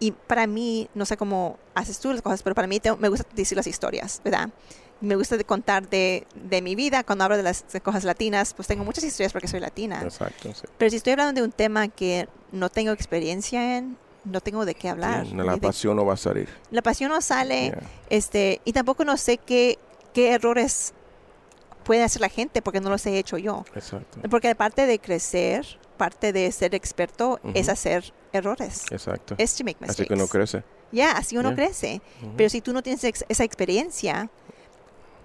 Y 0.00 0.10
para 0.12 0.46
mí, 0.46 0.88
no 0.94 1.06
sé 1.06 1.16
cómo 1.16 1.56
haces 1.74 1.98
tú 1.98 2.12
las 2.12 2.20
cosas, 2.22 2.42
pero 2.42 2.54
para 2.54 2.68
mí 2.68 2.78
te- 2.80 2.94
me 2.96 3.08
gusta 3.08 3.24
decir 3.34 3.56
las 3.56 3.66
historias, 3.66 4.20
¿verdad? 4.24 4.50
Me 5.00 5.16
gusta 5.16 5.36
de 5.36 5.44
contar 5.44 5.88
de, 5.88 6.26
de 6.34 6.62
mi 6.62 6.74
vida, 6.74 7.04
cuando 7.04 7.24
hablo 7.24 7.36
de 7.36 7.42
las 7.42 7.64
cosas 7.82 8.04
latinas, 8.04 8.54
pues 8.54 8.68
tengo 8.68 8.84
muchas 8.84 9.04
historias 9.04 9.32
porque 9.32 9.48
soy 9.48 9.60
latina. 9.60 10.00
Exacto, 10.02 10.54
sí. 10.54 10.62
Pero 10.78 10.90
si 10.90 10.96
estoy 10.96 11.12
hablando 11.12 11.40
de 11.40 11.46
un 11.46 11.52
tema 11.52 11.88
que 11.88 12.26
no 12.52 12.70
tengo 12.70 12.92
experiencia 12.92 13.76
en, 13.76 13.98
no 14.24 14.40
tengo 14.40 14.64
de 14.64 14.74
qué 14.74 14.88
hablar. 14.88 15.26
Sí, 15.26 15.34
la 15.34 15.54
de- 15.54 15.60
pasión 15.60 15.96
no 15.96 16.06
va 16.06 16.14
a 16.14 16.16
salir. 16.16 16.48
la 16.70 16.80
pasión 16.80 17.10
no 17.10 17.20
sale, 17.20 17.64
Yeah. 17.66 17.78
este, 18.08 18.60
y 18.64 18.72
tampoco 18.72 19.04
no 19.04 19.16
sé 19.18 19.36
qué, 19.36 19.78
qué 20.14 20.30
errores 20.32 20.94
puede 21.84 22.02
hacer 22.02 22.22
la 22.22 22.30
gente 22.30 22.62
porque 22.62 22.80
no 22.80 22.88
los 22.88 23.04
he 23.04 23.18
hecho 23.18 23.36
yo. 23.36 23.64
Exacto. 23.74 24.20
Porque 24.30 24.54
parte 24.54 24.86
de 24.86 24.98
crecer, 24.98 25.66
parte 25.98 26.32
de 26.32 26.50
ser 26.52 26.74
experto 26.74 27.40
es 27.52 27.68
hacer 27.68 28.14
errores. 28.32 28.84
Exacto. 28.90 29.34
Es 29.36 29.54
to 29.56 29.64
make 29.64 29.76
mistakes. 29.80 30.02
Así 30.02 30.06
que 30.08 30.14
uno 30.14 30.26
crece. 30.28 30.62
Ya, 30.92 31.10
así 31.12 31.36
uno 31.36 31.50
Yeah. 31.50 31.56
crece. 31.56 32.00
Pero 32.38 32.48
si 32.48 32.62
tú 32.62 32.72
no 32.72 32.82
tienes 32.82 33.04
ex- 33.04 33.26
esa 33.28 33.44
experiencia, 33.44 34.30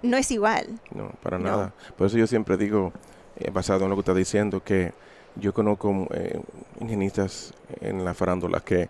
no 0.02 0.16
es 0.16 0.30
igual. 0.30 0.66
No, 0.94 1.10
para 1.22 1.38
No. 1.38 1.44
nada. 1.44 1.74
Por 1.96 2.06
eso 2.06 2.16
yo 2.18 2.26
siempre 2.26 2.56
digo, 2.56 2.92
eh, 3.36 3.50
basado 3.50 3.84
en 3.84 3.90
lo 3.90 3.96
que 3.96 4.00
está 4.00 4.14
diciendo, 4.14 4.62
que 4.62 4.92
yo 5.36 5.52
conozco 5.54 6.08
eh, 6.12 6.40
ingenieristas 6.80 7.52
en 7.80 8.04
la 8.04 8.14
farándula 8.14 8.60
que 8.60 8.88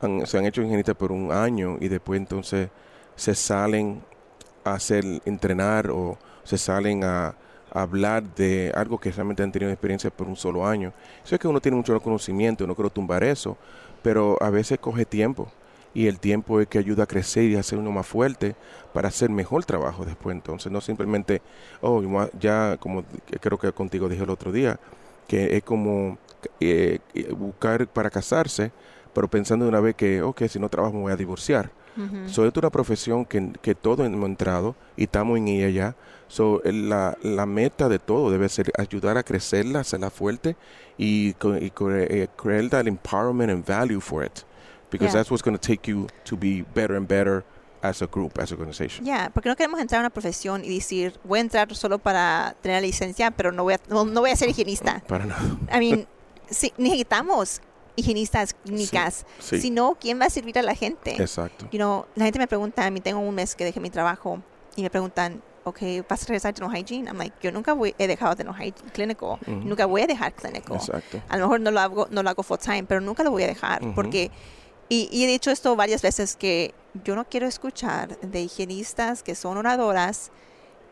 han- 0.00 0.26
se 0.26 0.38
han 0.38 0.44
hecho 0.46 0.60
ingenieristas 0.60 0.96
por 0.96 1.12
un 1.12 1.30
año 1.32 1.76
y 1.80 1.88
después 1.88 2.18
entonces 2.18 2.68
se 3.14 3.34
salen 3.34 4.02
a 4.64 4.74
hacer, 4.74 5.04
entrenar 5.24 5.90
o 5.90 6.18
se 6.44 6.58
salen 6.58 7.04
a, 7.04 7.28
a 7.72 7.82
hablar 7.82 8.22
de 8.34 8.72
algo 8.74 8.98
que 8.98 9.10
realmente 9.12 9.42
han 9.42 9.52
tenido 9.52 9.70
experiencia 9.70 10.10
por 10.10 10.26
un 10.26 10.36
solo 10.36 10.66
año. 10.66 10.92
Eso 11.24 11.34
es 11.34 11.40
que 11.40 11.48
uno 11.48 11.60
tiene 11.60 11.76
mucho 11.76 11.98
conocimiento, 12.00 12.66
no 12.66 12.74
quiero 12.74 12.90
tumbar 12.90 13.22
eso, 13.24 13.56
pero 14.02 14.36
a 14.40 14.50
veces 14.50 14.78
coge 14.78 15.04
tiempo 15.04 15.48
y 15.96 16.08
el 16.08 16.20
tiempo 16.20 16.60
es 16.60 16.66
que 16.66 16.78
ayuda 16.78 17.04
a 17.04 17.06
crecer 17.06 17.44
y 17.44 17.56
a 17.56 17.62
ser 17.62 17.78
uno 17.78 17.90
más 17.90 18.06
fuerte 18.06 18.54
para 18.92 19.08
hacer 19.08 19.30
mejor 19.30 19.64
trabajo 19.64 20.04
después. 20.04 20.36
Entonces, 20.36 20.70
no 20.70 20.82
simplemente, 20.82 21.40
oh, 21.80 22.02
ya 22.38 22.76
como 22.78 23.02
creo 23.40 23.58
que 23.58 23.72
contigo 23.72 24.06
dije 24.06 24.22
el 24.22 24.28
otro 24.28 24.52
día, 24.52 24.78
que 25.26 25.56
es 25.56 25.62
como 25.62 26.18
eh, 26.60 26.98
eh, 27.14 27.32
buscar 27.32 27.88
para 27.88 28.10
casarse, 28.10 28.72
pero 29.14 29.26
pensando 29.26 29.64
de 29.64 29.70
una 29.70 29.80
vez 29.80 29.94
que, 29.96 30.20
ok, 30.20 30.42
si 30.50 30.58
no 30.58 30.68
trabajo 30.68 30.92
me 30.92 31.00
voy 31.00 31.12
a 31.12 31.16
divorciar. 31.16 31.70
So, 32.26 32.44
esto 32.44 32.60
es 32.60 32.64
una 32.64 32.70
profesión 32.70 33.24
que, 33.24 33.52
que 33.62 33.74
todos 33.74 34.06
hemos 34.06 34.28
entrado 34.28 34.76
y 34.98 35.04
estamos 35.04 35.38
en 35.38 35.48
ella 35.48 35.70
ya. 35.70 35.96
So, 36.28 36.60
la, 36.62 37.16
la 37.22 37.46
meta 37.46 37.88
de 37.88 37.98
todo 37.98 38.30
debe 38.30 38.50
ser 38.50 38.70
ayudar 38.76 39.16
a 39.16 39.22
crecerla, 39.22 39.80
hacerla 39.80 40.10
fuerte 40.10 40.56
y, 40.98 41.28
y 41.28 41.72
eh, 41.88 42.28
crear 42.36 42.74
el 42.82 42.88
empowerment 42.88 43.50
and 43.50 43.64
value 43.64 43.98
for 43.98 44.26
it. 44.26 44.40
Because 44.90 45.12
Yeah. 45.12 45.20
that's 45.20 45.30
what's 45.30 45.42
going 45.42 45.56
to 45.56 45.60
take 45.66 45.90
you 45.90 46.06
to 46.24 46.36
be 46.36 46.62
better 46.74 46.96
and 46.96 47.08
better 47.08 47.44
as 47.82 48.02
a 48.02 48.06
group, 48.06 48.38
as 48.38 48.50
an 48.52 48.58
organization. 48.58 49.04
Ya, 49.04 49.30
porque 49.34 49.48
no 49.48 49.56
queremos 49.56 49.80
entrar 49.80 49.98
a 49.98 50.02
una 50.02 50.10
profesión 50.10 50.64
y 50.64 50.68
decir, 50.74 51.18
voy 51.24 51.38
a 51.38 51.42
entrar 51.42 51.74
solo 51.74 51.98
para 51.98 52.56
tener 52.62 52.80
la 52.82 52.86
licencia, 52.86 53.30
pero 53.30 53.52
no 53.52 53.64
voy 53.64 53.74
a, 53.74 53.80
no, 53.88 54.04
no 54.04 54.20
voy 54.20 54.30
a 54.30 54.36
ser 54.36 54.48
higienista. 54.48 55.02
Para 55.08 55.26
nada. 55.26 55.42
I 55.72 55.78
mean, 55.78 56.06
sí, 56.50 56.72
necesitamos 56.78 57.60
higienistas 57.96 58.54
clínicas. 58.64 59.24
Sí. 59.38 59.60
Si 59.60 59.70
no, 59.70 59.96
¿quién 60.00 60.20
va 60.20 60.26
a 60.26 60.30
servir 60.30 60.58
a 60.58 60.62
la 60.62 60.74
gente? 60.74 61.16
Exacto. 61.20 61.66
You 61.72 61.78
know, 61.78 62.06
la 62.14 62.24
gente 62.24 62.38
me 62.38 62.46
pregunta, 62.46 62.84
a 62.86 62.90
mí 62.90 63.00
tengo 63.00 63.20
un 63.20 63.34
mes 63.34 63.54
que 63.54 63.64
dejé 63.64 63.80
mi 63.80 63.90
trabajo 63.90 64.40
y 64.76 64.82
me 64.82 64.90
preguntan, 64.90 65.42
ok, 65.64 65.78
¿vas 66.08 66.22
a 66.22 66.26
regresar 66.26 66.54
a 66.56 66.60
no 66.60 66.70
hygiene? 66.70 67.08
I'm 67.08 67.18
like, 67.18 67.34
yo 67.42 67.50
nunca 67.52 67.72
voy, 67.72 67.94
he 67.98 68.06
dejado 68.06 68.34
de 68.34 68.44
no 68.44 68.52
hygiene 68.52 68.74
clínico, 68.92 69.38
Ujú. 69.42 69.50
nunca 69.64 69.86
voy 69.86 70.02
a 70.02 70.06
dejar 70.06 70.32
clínico. 70.34 70.74
Exacto. 70.74 71.20
A 71.28 71.36
lo 71.36 71.44
mejor 71.44 71.60
no 71.60 71.70
lo 71.70 71.80
hago, 71.80 72.06
no 72.10 72.22
lo 72.22 72.30
hago 72.30 72.42
full 72.42 72.58
time, 72.58 72.84
pero 72.84 73.00
nunca 73.00 73.22
lo 73.24 73.30
voy 73.30 73.42
a 73.44 73.46
dejar 73.48 73.82
Ujú. 73.82 73.94
porque 73.94 74.30
y, 74.88 75.08
y 75.12 75.24
he 75.24 75.26
dicho 75.26 75.50
esto 75.50 75.74
varias 75.76 76.02
veces 76.02 76.36
que 76.36 76.74
yo 77.04 77.14
no 77.16 77.24
quiero 77.26 77.46
escuchar 77.46 78.18
de 78.20 78.40
higienistas 78.42 79.22
que 79.22 79.34
son 79.34 79.56
oradoras 79.56 80.30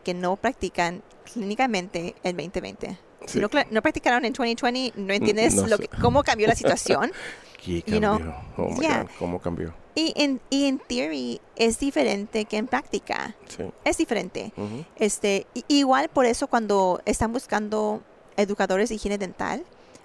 que 0.03 0.13
no 0.13 0.35
practican 0.35 1.01
clínicamente 1.33 2.15
el 2.23 2.35
2020. 2.35 2.97
Si 3.27 3.39
Sí. 3.39 3.39
no, 3.39 3.81
practicaron 3.81 4.23
en 4.25 4.33
2020, 4.33 4.93
no 4.99 5.13
entiendes 5.13 5.55
no 5.55 5.65
lo 5.67 5.77
sé. 5.77 5.87
que- 5.87 5.97
cómo 5.99 6.23
cambió 6.23 6.47
la 6.47 6.55
situación. 6.55 7.11
¿Qué 7.63 7.81
You 7.87 7.97
know, 7.99 8.19
cambió? 8.19 8.35
oh 8.57 8.69
my 8.69 8.79
yeah. 8.81 9.01
God, 9.03 9.09
¿cómo 9.17 9.39
cambió? 9.41 9.73
Y 9.95 10.13
en, 10.15 10.39
y 10.51 10.65
en 10.65 10.77
theory 10.77 11.41
es 11.55 11.79
diferente 11.79 12.45
que 12.45 12.57
en 12.57 12.67
práctica. 12.67 13.35
Sí. 13.47 13.63
Es 13.83 13.97
diferente. 13.97 14.53
Este, 14.97 15.47
igual 15.69 16.09
por 16.09 16.25
eso 16.27 16.47
cuando 16.47 17.01
están 17.05 17.31
buscando 17.33 18.03
educadores 18.37 18.89
de 18.89 18.95
higiene 18.95 19.17
dental, 19.17 19.63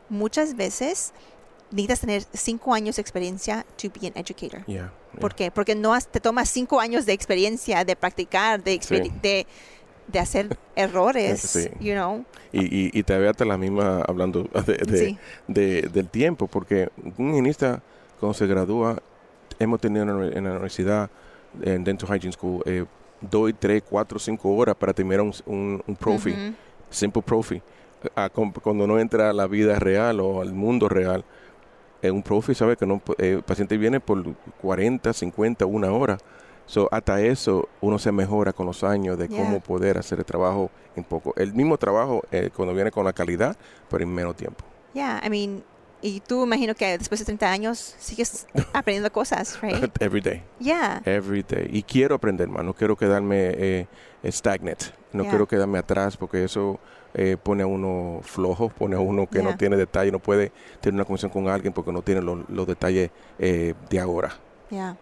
muchas 0.08 0.56
veces 0.56 1.12
necesitas 1.70 2.00
tener 2.00 2.22
cinco 2.32 2.74
años 2.74 2.96
de 2.96 3.02
experiencia 3.02 3.64
to 3.80 3.88
be 4.00 4.06
an 4.08 4.12
educator. 4.16 4.64
Yeah, 4.66 4.92
yeah. 5.12 5.20
¿Por 5.20 5.34
qué? 5.34 5.50
Porque 5.50 5.74
no 5.74 5.92
has- 5.94 6.06
te 6.08 6.20
tomas 6.20 6.48
cinco 6.48 6.80
años 6.80 7.06
de 7.06 7.12
experiencia, 7.12 7.84
de 7.84 7.96
practicar, 7.96 8.62
de, 8.62 8.80
Sí. 8.82 9.10
de, 9.22 9.46
de 10.08 10.18
hacer 10.18 10.56
errores, 10.74 11.40
Sí. 11.40 11.68
you 11.80 11.92
know. 11.94 12.24
Y, 12.52 12.62
y, 12.64 12.90
y 12.92 13.02
te 13.04 13.16
veo 13.16 13.30
hasta 13.30 13.44
la 13.44 13.56
misma 13.56 14.02
hablando 14.08 14.42
de, 14.66 14.74
de- 14.78 14.98
Sí. 15.06 15.18
de- 15.46 15.82
del 15.82 16.08
tiempo, 16.08 16.46
porque 16.48 16.88
un 17.18 17.30
higienista 17.30 17.80
cuando 18.18 18.34
se 18.34 18.46
gradúa, 18.46 19.00
hemos 19.58 19.80
tenido 19.80 20.02
en 20.02 20.44
la 20.44 20.50
universidad, 20.50 21.08
en 21.62 21.84
Dental 21.84 22.08
Hygiene 22.16 22.32
School, 22.32 22.62
eh, 22.66 22.84
dos, 23.20 23.52
tres, 23.58 23.82
cuatro, 23.88 24.18
cinco 24.18 24.50
horas 24.56 24.74
para 24.76 24.92
terminar 24.92 25.20
un, 25.20 25.32
un, 25.46 25.82
un 25.86 25.96
profi, 25.96 26.34
simple 26.90 27.22
profi. 27.22 27.60
A 28.16 28.30
cuando 28.30 28.86
no 28.86 28.98
entra 28.98 29.28
a 29.30 29.32
la 29.32 29.46
vida 29.46 29.78
real 29.78 30.20
o 30.20 30.40
al 30.40 30.52
mundo 30.54 30.88
real, 30.88 31.22
un 32.02 32.22
profi 32.22 32.54
sabe 32.54 32.76
que 32.76 32.86
no, 32.86 33.02
eh, 33.18 33.32
el 33.36 33.42
paciente 33.42 33.76
viene 33.76 34.00
por 34.00 34.22
40, 34.60 35.12
50, 35.12 35.66
una 35.66 35.90
hora. 35.92 36.18
So, 36.66 36.88
hasta 36.92 37.20
eso 37.20 37.68
uno 37.80 37.98
se 37.98 38.12
mejora 38.12 38.52
con 38.52 38.64
los 38.66 38.84
años 38.84 39.18
de 39.18 39.26
Yeah. 39.26 39.42
cómo 39.44 39.58
poder 39.60 39.98
hacer 39.98 40.20
el 40.20 40.24
trabajo 40.24 40.70
en 40.94 41.02
poco. 41.04 41.34
El 41.36 41.52
mismo 41.52 41.76
trabajo 41.76 42.22
eh, 42.30 42.50
cuando 42.54 42.74
viene 42.74 42.90
con 42.92 43.04
la 43.04 43.12
calidad, 43.12 43.56
pero 43.88 44.04
en 44.04 44.14
menos 44.14 44.36
tiempo. 44.36 44.64
Yeah, 44.94 45.20
I 45.24 45.28
mean, 45.30 45.64
y 46.00 46.20
tú 46.20 46.44
imagino 46.44 46.74
que 46.76 46.96
después 46.96 47.18
de 47.18 47.24
30 47.26 47.50
años 47.50 47.96
sigues 47.98 48.46
aprendiendo 48.72 49.10
cosas, 49.12 49.60
right? 49.60 49.90
Every 50.00 50.20
day, 50.20 50.42
Yeah. 50.60 51.02
every 51.04 51.42
day. 51.42 51.68
Y 51.72 51.82
quiero 51.82 52.14
aprender 52.14 52.46
más, 52.48 52.64
no 52.64 52.72
quiero 52.72 52.96
quedarme 52.96 53.50
eh, 53.56 53.86
stagnant, 54.24 54.82
no 55.12 55.22
Yeah. 55.22 55.30
quiero 55.30 55.46
quedarme 55.48 55.78
atrás 55.78 56.16
porque 56.16 56.44
eso 56.44 56.78
eh, 57.14 57.36
pone 57.42 57.62
a 57.62 57.66
uno 57.66 58.20
flojo, 58.22 58.68
pone 58.68 58.96
a 58.96 59.00
uno 59.00 59.26
que 59.26 59.38
Yeah. 59.40 59.50
no 59.50 59.56
tiene 59.56 59.76
detalle, 59.76 60.12
no 60.12 60.18
puede 60.18 60.52
tener 60.80 60.94
una 60.94 61.04
conversación 61.04 61.32
con 61.32 61.48
alguien 61.52 61.72
porque 61.72 61.92
no 61.92 62.02
tiene 62.02 62.20
los, 62.22 62.48
los 62.48 62.66
detalles 62.66 63.10
eh, 63.38 63.74
de 63.88 64.00
ahora. 64.00 64.30
Yeah. 64.70 64.96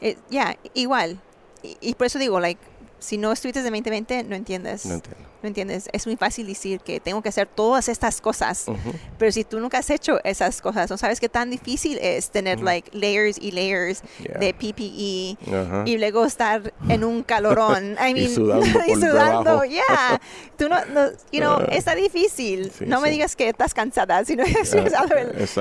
Eh, 0.00 0.16
yeah, 0.30 0.56
igual. 0.74 1.20
Y, 1.62 1.76
y 1.80 1.94
por 1.94 2.06
eso 2.08 2.18
digo, 2.18 2.40
like, 2.40 2.60
si 3.02 3.18
no 3.18 3.32
estuviste 3.32 3.60
de 3.60 3.64
2020, 3.70 4.24
no 4.24 4.36
entiendes. 4.36 4.86
No 4.86 4.94
entiendo. 4.94 5.28
No 5.42 5.48
entiendes. 5.48 5.88
Es 5.92 6.06
muy 6.06 6.16
fácil 6.16 6.46
decir 6.46 6.78
que 6.80 7.00
tengo 7.00 7.20
que 7.20 7.28
hacer 7.28 7.48
todas 7.48 7.88
estas 7.88 8.20
cosas. 8.20 8.64
Ujú. 8.68 8.92
Pero 9.18 9.32
si 9.32 9.42
tú 9.42 9.58
nunca 9.58 9.78
has 9.78 9.90
hecho 9.90 10.20
esas 10.22 10.60
cosas, 10.62 10.88
no 10.88 10.96
sabes 10.96 11.18
qué 11.18 11.28
tan 11.28 11.50
difícil 11.50 11.98
es 12.00 12.30
tener, 12.30 12.58
Ujú. 12.58 12.64
like, 12.66 12.90
layers 12.96 13.38
y 13.40 13.50
layers 13.50 14.02
Yeah. 14.20 14.38
de 14.38 14.54
PPE. 14.54 15.36
Ajá. 15.52 15.82
Y 15.84 15.98
luego 15.98 16.24
estar 16.24 16.72
en 16.88 17.02
un 17.02 17.24
calorón. 17.24 17.96
I 18.00 18.10
Y 18.10 18.14
mean, 18.14 18.30
sudando 18.34 18.78
y 18.86 18.94
sudando, 18.94 19.64
yeah. 19.64 20.20
Tú 20.56 20.68
no, 20.68 20.84
no 20.86 21.08
you 21.32 21.40
know, 21.40 21.58
Ah. 21.58 21.66
está 21.72 21.96
difícil. 21.96 22.70
Sí, 22.70 22.84
no 22.86 23.00
me 23.00 23.08
sí. 23.08 23.14
digas 23.14 23.34
que 23.34 23.48
estás 23.48 23.74
cansada, 23.74 24.24
sino 24.24 24.44
es 24.44 24.72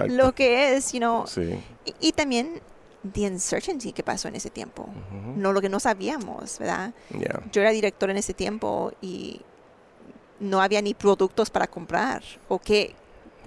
lo 0.07 0.33
que 0.35 0.75
es, 0.75 0.91
you 0.91 0.99
know. 0.99 1.25
Sí. 1.25 1.59
Y, 1.85 2.09
y 2.09 2.11
también 2.11 2.61
the 3.13 3.25
uncertainty 3.27 3.91
que 3.93 4.03
pasó 4.03 4.27
en 4.27 4.35
ese 4.35 4.49
tiempo. 4.49 4.83
Ujú. 4.83 5.33
No 5.35 5.53
lo 5.53 5.61
que 5.61 5.69
no 5.69 5.79
sabíamos, 5.79 6.59
¿verdad? 6.59 6.93
Yeah. 7.09 7.41
Yo 7.51 7.61
era 7.61 7.71
director 7.71 8.09
en 8.09 8.17
ese 8.17 8.33
tiempo 8.33 8.91
y 9.01 9.41
no 10.39 10.61
había 10.61 10.81
ni 10.81 10.93
productos 10.93 11.49
para 11.49 11.67
comprar. 11.67 12.23
O 12.47 12.59
qué, 12.59 12.95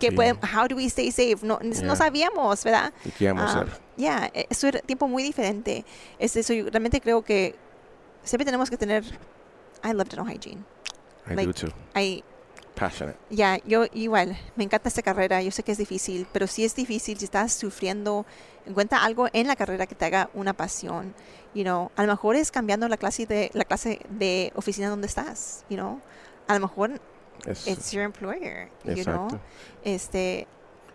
qué 0.01 0.09
Sí. 0.11 0.15
pueden, 0.17 0.39
how 0.55 0.67
do 0.69 0.77
we 0.77 0.85
stay 0.87 1.11
safe? 1.11 1.39
No, 1.43 1.59
no 1.63 1.73
Yeah. 1.73 1.97
sabíamos, 1.97 2.65
¿verdad? 2.65 2.93
¿Y 3.05 3.11
qué 3.11 3.29
vamos 3.29 3.43
a 3.55 3.59
Ah, 3.59 3.63
hacer? 3.63 3.81
Ya, 3.97 4.31
e- 4.35 4.47
eso 4.51 4.67
era 4.67 4.81
tiempo 4.81 5.07
muy 5.07 5.23
diferente. 5.23 5.85
Es 6.19 6.35
eso, 6.37 6.53
yo 6.53 6.65
realmente 6.71 7.01
creo 7.01 7.23
que 7.23 7.55
siempre 8.25 8.45
tenemos 8.45 8.71
que 8.71 8.77
tener. 8.77 9.05
I 9.85 9.93
love 9.93 10.09
dental 10.09 10.27
hygiene. 10.27 10.63
I 11.31 11.35
like- 11.35 11.47
do 11.47 11.53
too. 11.53 11.73
I, 11.95 12.25
Passionate. 12.75 13.17
ya, 13.31 13.59
yo 13.65 13.85
igual, 13.93 14.37
me 14.57 14.65
encanta 14.65 14.89
esta 14.89 15.03
carrera, 15.03 15.41
yo 15.43 15.51
sé 15.53 15.63
que 15.63 15.73
es 15.73 15.79
difícil, 15.79 16.27
pero 16.33 16.47
si 16.47 16.65
es 16.65 16.75
difícil, 16.75 17.19
si 17.19 17.25
estás 17.27 17.53
sufriendo, 17.53 18.27
encuentra 18.67 19.05
algo 19.05 19.29
en 19.33 19.47
la 19.47 19.55
carrera 19.57 19.87
que 19.87 19.95
te 19.95 20.05
haga 20.07 20.29
una 20.35 20.53
pasión, 20.55 21.15
you 21.55 21.63
know, 21.63 21.91
a 21.95 22.03
lo 22.03 22.09
mejor 22.09 22.35
es 22.37 22.51
cambiando 22.51 22.89
la 22.89 22.97
clase 22.97 23.27
de, 23.27 23.51
la 23.55 23.65
clase 23.65 24.01
de 24.09 24.53
oficina 24.57 24.89
donde 24.89 25.07
estás, 25.07 25.65
you 25.71 25.77
know, 25.77 26.01
a 26.49 26.55
lo 26.55 26.61
mejor 26.61 27.01
Es- 27.47 27.69
it's 27.69 27.93
your 27.93 28.03
employer, 28.05 28.69
you 28.85 29.05
know, 29.05 29.29
exacto. 29.29 29.41
este, 29.85 30.47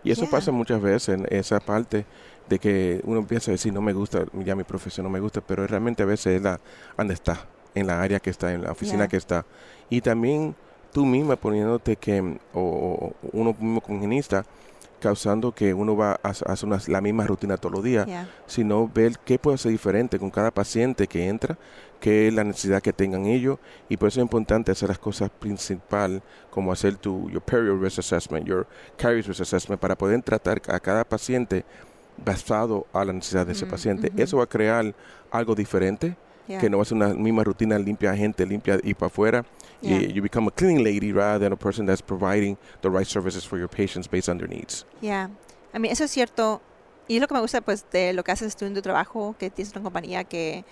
Y 0.02 0.10
eso 0.12 0.22
Yeah. 0.22 0.30
pasa 0.30 0.50
muchas 0.50 0.80
veces 0.80 1.10
en 1.10 1.26
esa 1.30 1.60
parte 1.60 2.04
de 2.48 2.58
que 2.58 3.00
uno 3.04 3.20
empieza 3.20 3.50
a 3.50 3.52
decir, 3.52 3.72
no 3.72 3.80
me 3.82 3.92
gusta, 3.92 4.24
ya 4.32 4.56
mi 4.56 4.64
profesión 4.64 5.04
no 5.04 5.10
me 5.10 5.20
gusta, 5.20 5.40
pero 5.42 5.66
realmente 5.66 6.02
a 6.02 6.06
veces 6.06 6.36
es 6.36 6.42
la 6.42 6.58
donde 6.96 7.14
está, 7.14 7.46
en 7.74 7.86
la 7.86 8.00
área 8.02 8.18
que 8.18 8.30
está, 8.30 8.52
en 8.52 8.62
la 8.64 8.72
oficina 8.72 8.98
Yeah. 9.00 9.08
que 9.08 9.16
está. 9.18 9.44
Y 9.90 10.00
también 10.00 10.56
tú 10.92 11.06
misma 11.06 11.36
poniéndote 11.36 11.96
que, 11.96 12.20
o, 12.54 12.60
o 12.60 13.12
uno 13.32 13.54
mismo 13.58 13.80
como 13.80 13.98
higienista, 13.98 14.44
causando 15.00 15.52
que 15.52 15.72
uno 15.72 15.96
va 15.96 16.20
a 16.22 16.28
hacer 16.28 16.50
hacer 16.50 16.66
una- 16.68 16.78
la 16.88 17.00
misma 17.00 17.26
rutina 17.26 17.56
todos 17.56 17.74
los 17.76 17.84
días, 17.84 18.06
yeah, 18.06 18.28
sino 18.46 18.86
ver 18.86 19.18
qué 19.24 19.38
puede 19.38 19.56
ser 19.56 19.72
diferente 19.72 20.18
con 20.18 20.30
cada 20.30 20.50
paciente 20.50 21.06
que 21.06 21.26
entra, 21.26 21.56
qué 22.00 22.28
es 22.28 22.34
la 22.34 22.44
necesidad 22.44 22.82
que 22.82 22.92
tengan 22.92 23.24
ellos, 23.26 23.58
y 23.88 23.96
por 23.96 24.08
eso 24.08 24.20
es 24.20 24.24
importante 24.24 24.72
hacer 24.72 24.88
las 24.90 24.98
cosas 24.98 25.30
principal, 25.30 26.22
como 26.50 26.70
hacer 26.70 26.96
tu 26.96 27.30
your 27.30 27.40
period 27.42 27.80
risk 27.80 27.98
assessment, 28.00 28.46
your 28.46 28.66
caries 28.98 29.26
risk 29.26 29.40
assessment, 29.40 29.80
para 29.80 29.96
poder 29.96 30.20
tratar 30.22 30.60
a 30.68 30.78
cada 30.80 31.04
paciente 31.04 31.64
basado 32.22 32.86
a 32.92 33.04
la 33.04 33.12
necesidad 33.14 33.46
de 33.46 33.52
ese 33.52 33.64
Mm, 33.66 33.70
paciente. 33.70 34.12
Eso 34.16 34.36
va 34.38 34.44
a 34.44 34.46
crear 34.46 34.94
algo 35.30 35.54
diferente, 35.54 36.14
yeah, 36.46 36.60
que 36.60 36.68
no 36.68 36.76
va 36.76 36.82
a 36.82 36.86
ser 36.86 36.96
una 36.96 37.08
misma 37.14 37.42
rutina 37.44 37.78
limpia 37.78 38.14
gente, 38.14 38.44
limpia 38.44 38.78
y 38.82 38.92
para 38.92 39.06
afuera. 39.06 39.44
Yeah. 39.82 39.98
Y 39.98 40.12
you 40.12 40.22
become 40.22 40.46
a 40.46 40.50
cleaning 40.50 40.84
lady 40.84 41.12
rather 41.12 41.38
than 41.38 41.52
a 41.52 41.56
person 41.56 41.86
that's 41.86 42.02
providing 42.02 42.56
the 42.82 42.90
right 42.90 43.06
services 43.06 43.44
for 43.44 43.58
your 43.58 43.68
patients 43.68 44.08
based 44.08 44.28
on 44.28 44.38
their 44.38 44.48
needs. 44.48 44.84
Yeah. 45.00 45.28
I 45.72 45.78
mean, 45.78 45.92
eso 45.92 46.04
es 46.04 46.10
cierto. 46.10 46.60
Y 47.08 47.16
es 47.16 47.20
lo 47.20 47.26
que 47.26 47.34
me 47.34 47.40
gusta, 47.40 47.60
pues, 47.60 47.84
de 47.90 48.12
lo 48.12 48.22
que 48.22 48.32
haces 48.32 48.54
tú 48.56 48.66
en 48.66 48.74
tu 48.74 48.82
trabajo, 48.82 49.34
que 49.38 49.50
tienes 49.50 49.74
una 49.74 49.82
compañía 49.82 50.24
que 50.24 50.64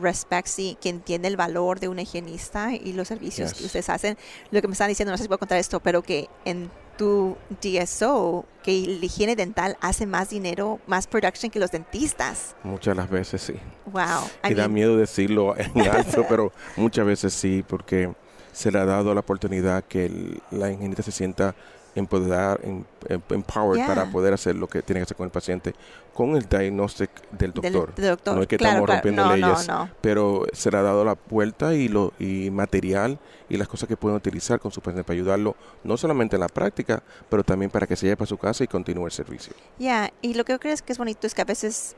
respects 0.00 0.58
y 0.58 0.76
que 0.80 0.88
entiende 0.88 1.28
el 1.28 1.36
valor 1.36 1.80
de 1.80 1.88
un 1.88 1.98
higienista 1.98 2.74
y 2.74 2.92
los 2.92 3.08
servicios 3.08 3.54
que 3.54 3.64
ustedes 3.64 3.88
hacen. 3.88 4.16
Lo 4.50 4.60
que 4.60 4.68
me 4.68 4.72
están 4.72 4.88
diciendo, 4.88 5.10
no 5.12 5.16
sé 5.16 5.24
si 5.24 5.28
puedo 5.28 5.38
contar 5.38 5.58
esto, 5.58 5.80
pero 5.80 6.02
que 6.02 6.28
en 6.44 6.70
tu 6.96 7.36
DSO, 7.62 8.44
que 8.62 8.72
la 9.00 9.06
higiene 9.06 9.34
dental 9.36 9.76
hace 9.80 10.06
más 10.06 10.28
dinero, 10.28 10.80
más 10.86 11.06
production 11.06 11.50
que 11.50 11.58
los 11.58 11.70
dentistas. 11.70 12.54
Muchas 12.62 12.94
las 12.96 13.08
veces 13.08 13.40
sí. 13.40 13.54
Wow. 13.86 14.02
I 14.44 14.52
y 14.52 14.54
da 14.54 14.64
mean, 14.64 14.72
miedo 14.74 14.96
decirlo 14.96 15.54
en 15.56 15.70
alto, 15.90 16.26
pero 16.28 16.52
muchas 16.76 17.06
veces 17.06 17.32
sí, 17.32 17.64
porque 17.66 18.12
se 18.52 18.70
le 18.70 18.78
ha 18.80 18.84
dado 18.84 19.14
la 19.14 19.20
oportunidad 19.20 19.84
que 19.84 20.06
el- 20.06 20.42
la 20.50 20.70
ingenita 20.70 21.02
se 21.02 21.12
sienta 21.12 21.54
empoderada, 21.94 22.58
em- 22.62 22.84
em- 23.08 23.20
empowered 23.30 23.76
Yeah. 23.76 23.86
para 23.94 24.10
poder 24.10 24.32
hacer 24.34 24.54
lo 24.56 24.68
que 24.68 24.82
tiene 24.82 25.00
que 25.00 25.04
hacer 25.04 25.16
con 25.16 25.24
el 25.24 25.30
paciente, 25.30 25.74
con 26.14 26.36
el 26.36 26.48
diagnóstico 26.48 27.12
del 27.32 27.52
doctor. 27.52 27.94
del 27.94 28.08
doctor. 28.10 28.36
No 28.36 28.42
es 28.42 28.48
que 28.48 28.56
Claro, 28.56 28.70
estamos 28.84 28.86
claro. 28.86 28.98
rompiendo 29.02 29.24
no, 29.24 29.36
leyes. 29.36 29.68
No, 29.68 29.84
no. 29.86 29.90
Pero 30.00 30.44
se 30.52 30.70
le 30.70 30.76
ha 30.76 30.82
dado 30.82 31.04
la 31.04 31.16
vuelta 31.28 31.74
y, 31.74 31.88
lo, 31.88 32.12
y 32.18 32.50
material 32.50 33.18
y 33.48 33.56
las 33.56 33.66
cosas 33.68 33.88
que 33.88 33.96
pueden 33.96 34.16
utilizar 34.16 34.60
con 34.60 34.70
su 34.70 34.80
paciente 34.80 35.04
para 35.04 35.14
ayudarlo, 35.14 35.56
no 35.82 35.96
solamente 35.96 36.36
en 36.36 36.40
la 36.40 36.48
práctica, 36.48 37.02
pero 37.28 37.42
también 37.42 37.70
para 37.70 37.86
que 37.86 37.96
se 37.96 38.06
lleve 38.06 38.16
para 38.16 38.26
su 38.28 38.38
casa 38.38 38.62
y 38.64 38.68
continúe 38.68 39.06
el 39.06 39.12
servicio. 39.12 39.52
Ya, 39.78 40.12
y 40.22 40.34
lo 40.34 40.44
que 40.44 40.52
yo 40.52 40.60
creo 40.60 40.72
es 40.74 40.82
que 40.82 40.92
es 40.92 40.98
bonito 40.98 41.26
es 41.26 41.34
que 41.34 41.42
a 41.42 41.46
veces, 41.46 41.96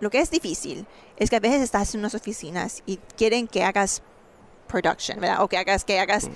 lo 0.00 0.08
que 0.10 0.20
es 0.20 0.30
difícil, 0.30 0.86
es 1.16 1.28
que 1.30 1.36
a 1.36 1.40
veces 1.40 1.60
estás 1.62 1.94
en 1.94 2.00
unas 2.00 2.14
oficinas 2.14 2.82
y 2.86 2.98
quieren 3.16 3.48
que 3.48 3.62
hagas 3.64 4.02
production, 4.68 5.20
¿verdad? 5.20 5.42
O 5.42 5.48
que 5.48 5.58
hagas, 5.58 5.84
que 5.84 5.98
hagas. 6.00 6.28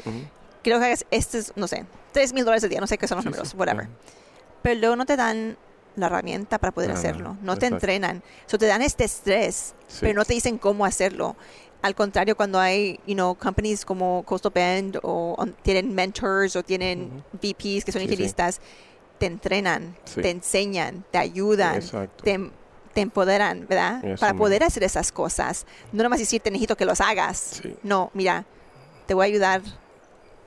Creo 0.63 0.79
que 0.79 0.87
hagas, 0.87 1.07
estos, 1.11 1.53
no 1.57 1.67
sé, 1.69 1.85
tres 2.13 2.33
mil 2.33 2.45
dólares 2.45 2.65
al 2.65 2.71
día, 2.71 2.81
no 2.81 2.87
sé 2.87 2.99
qué 2.99 3.07
son 3.09 3.17
los 3.17 3.25
Sí, 3.25 3.29
números, 3.31 3.49
sí. 3.51 3.57
whatever. 3.57 3.89
Pero 4.63 4.81
luego 4.81 4.97
no 4.97 5.07
te 5.07 5.17
dan 5.17 5.57
la 5.97 6.07
herramienta 6.07 6.59
para 6.59 6.73
poder 6.73 6.91
No, 6.91 6.95
no, 6.95 6.99
hacerlo, 7.01 7.37
no 7.43 7.57
te 7.57 7.67
exacto. 7.67 7.75
entrenan, 7.77 8.23
so 8.47 8.59
te 8.59 8.67
dan 8.67 8.83
este 8.83 9.05
estrés, 9.05 9.75
Sí. 9.89 9.99
pero 10.03 10.15
no 10.15 10.25
te 10.25 10.35
dicen 10.35 10.59
cómo 10.59 10.85
hacerlo. 10.85 11.37
Al 11.83 11.95
contrario, 11.95 12.37
cuando 12.37 12.61
hay, 12.61 13.01
you 13.07 13.15
know, 13.15 13.35
companies 13.35 13.85
como 13.87 14.23
Coastal 14.27 14.53
Bend 14.55 14.99
o, 15.03 15.35
o 15.39 15.47
tienen 15.63 15.95
mentors 15.95 16.55
o 16.57 16.63
tienen 16.63 17.25
VPs 17.33 17.85
que 17.85 17.93
son 17.93 18.03
higienistas, 18.03 18.61
te 19.19 19.27
entrenan, 19.27 19.97
te 20.15 20.31
enseñan, 20.31 21.05
te 21.11 21.19
ayudan, 21.19 21.77
Exacto. 21.77 22.23
te, 22.23 22.39
te 22.95 23.01
empoderan, 23.01 23.67
¿verdad? 23.67 24.05
Eso 24.05 24.21
Para 24.21 24.33
mismo. 24.33 24.45
poder 24.45 24.63
hacer 24.63 24.83
esas 24.85 25.11
cosas. 25.11 25.65
No 25.93 26.03
nomás 26.03 26.19
decirte, 26.19 26.51
necesito 26.51 26.77
que 26.77 26.85
los 26.85 27.01
hagas. 27.01 27.61
Sí. 27.63 27.75
No, 27.83 28.11
mira, 28.15 28.45
te 29.07 29.15
voy 29.15 29.25
a 29.25 29.27
ayudar 29.27 29.63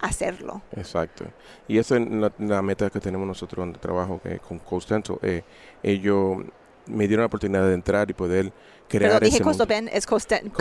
hacerlo. 0.03 0.61
Exacto. 0.75 1.25
Y 1.67 1.77
esa 1.77 1.97
es 1.97 2.09
la, 2.09 2.31
la 2.39 2.61
meta 2.61 2.89
que 2.89 2.99
tenemos 2.99 3.27
nosotros 3.27 3.63
donde 3.63 3.79
trabajo 3.79 4.19
que 4.21 4.39
con 4.39 4.59
Coast 4.59 4.89
Dental. 4.89 5.17
Eh, 5.21 5.43
ellos 5.81 6.37
me 6.85 7.07
dieron 7.07 7.21
la 7.23 7.27
oportunidad 7.27 7.65
de 7.67 7.73
entrar 7.73 8.09
y 8.09 8.13
poder 8.13 8.51
crear 8.89 9.21
dije 9.21 9.37
ese 9.37 9.43
Coastal 9.43 9.67
mundo. 9.67 9.75
Bend, 9.87 9.89
es 9.97 10.05
Coastal 10.05 10.51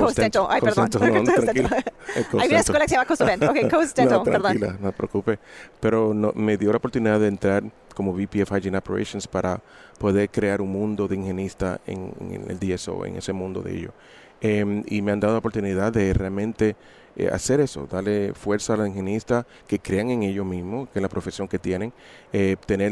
Ay, 0.48 0.60
perdón. 0.60 0.88
No. 0.92 1.32
Es 2.14 2.16
Hay 2.16 2.24
una 2.32 2.40
Coastal. 2.40 2.56
escuela 2.56 2.84
que 2.84 2.88
se 2.88 2.94
llama 2.94 3.06
Coastal 3.06 3.26
Bend. 3.26 3.44
Ok, 3.44 3.70
Coastal, 3.70 4.08
no, 4.08 4.22
perdón. 4.22 4.42
tranquila, 4.42 4.76
no 4.80 4.90
te 4.90 4.96
preocupes. 4.96 5.38
Pero 5.80 6.14
no, 6.14 6.32
me 6.34 6.56
dio 6.56 6.70
la 6.70 6.76
oportunidad 6.76 7.18
de 7.20 7.28
entrar 7.28 7.64
como 7.94 8.12
VP 8.12 8.42
of 8.42 8.52
Hygiene 8.52 8.78
Operations 8.78 9.26
para 9.26 9.60
poder 9.98 10.30
crear 10.30 10.60
un 10.60 10.70
mundo 10.70 11.08
de 11.08 11.16
ingenista 11.16 11.80
en, 11.86 12.12
en 12.20 12.50
el 12.50 12.58
DSO, 12.58 13.04
en 13.06 13.16
ese 13.16 13.32
mundo 13.32 13.60
de 13.62 13.76
ellos. 13.76 13.92
Em, 14.40 14.82
y 14.86 15.02
me 15.02 15.12
han 15.12 15.20
dado 15.20 15.34
la 15.34 15.38
oportunidad 15.38 15.92
de 15.92 16.12
realmente 16.14 16.74
eh, 17.16 17.28
hacer 17.32 17.60
eso, 17.60 17.86
darle 17.86 18.32
fuerza 18.34 18.74
a 18.74 18.76
los 18.78 18.88
ingenistas 18.88 19.44
que 19.66 19.78
crean 19.78 20.10
en 20.10 20.22
ellos 20.22 20.46
mismos, 20.46 20.88
que 20.88 20.98
es 20.98 21.02
la 21.02 21.08
profesión 21.08 21.46
que 21.48 21.58
tienen. 21.58 21.92
Eh, 22.32 22.56
tener 22.66 22.90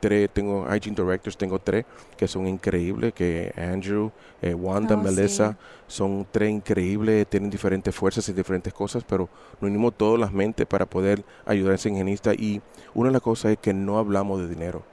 tres, 0.00 0.28
tengo 0.32 0.66
hygiene 0.66 0.96
directors, 1.00 1.36
tengo 1.36 1.58
tres 1.58 1.84
que 2.16 2.26
son 2.26 2.46
increíbles, 2.48 3.12
que 3.12 3.52
Andrew, 3.56 4.10
eh, 4.42 4.54
Wanda, 4.54 4.96
Oh, 4.96 4.98
sí. 4.98 5.04
Melissa, 5.04 5.56
son 5.86 6.26
tres 6.30 6.50
increíbles, 6.50 7.26
tienen 7.28 7.50
diferentes 7.50 7.94
fuerzas 7.94 8.28
y 8.28 8.32
diferentes 8.32 8.72
cosas, 8.72 9.04
pero 9.04 9.28
nos 9.60 9.70
unimos 9.70 9.94
todas 9.96 10.18
las 10.18 10.32
mentes 10.32 10.66
para 10.66 10.86
poder 10.86 11.22
ayudar 11.46 11.72
a 11.72 11.74
ese 11.76 11.88
ingenista. 11.88 12.34
Y 12.34 12.60
una 12.94 13.08
de 13.10 13.12
las 13.14 13.22
cosas 13.22 13.52
es 13.52 13.58
que 13.58 13.72
no 13.72 13.98
hablamos 13.98 14.40
de 14.40 14.48
dinero. 14.48 14.89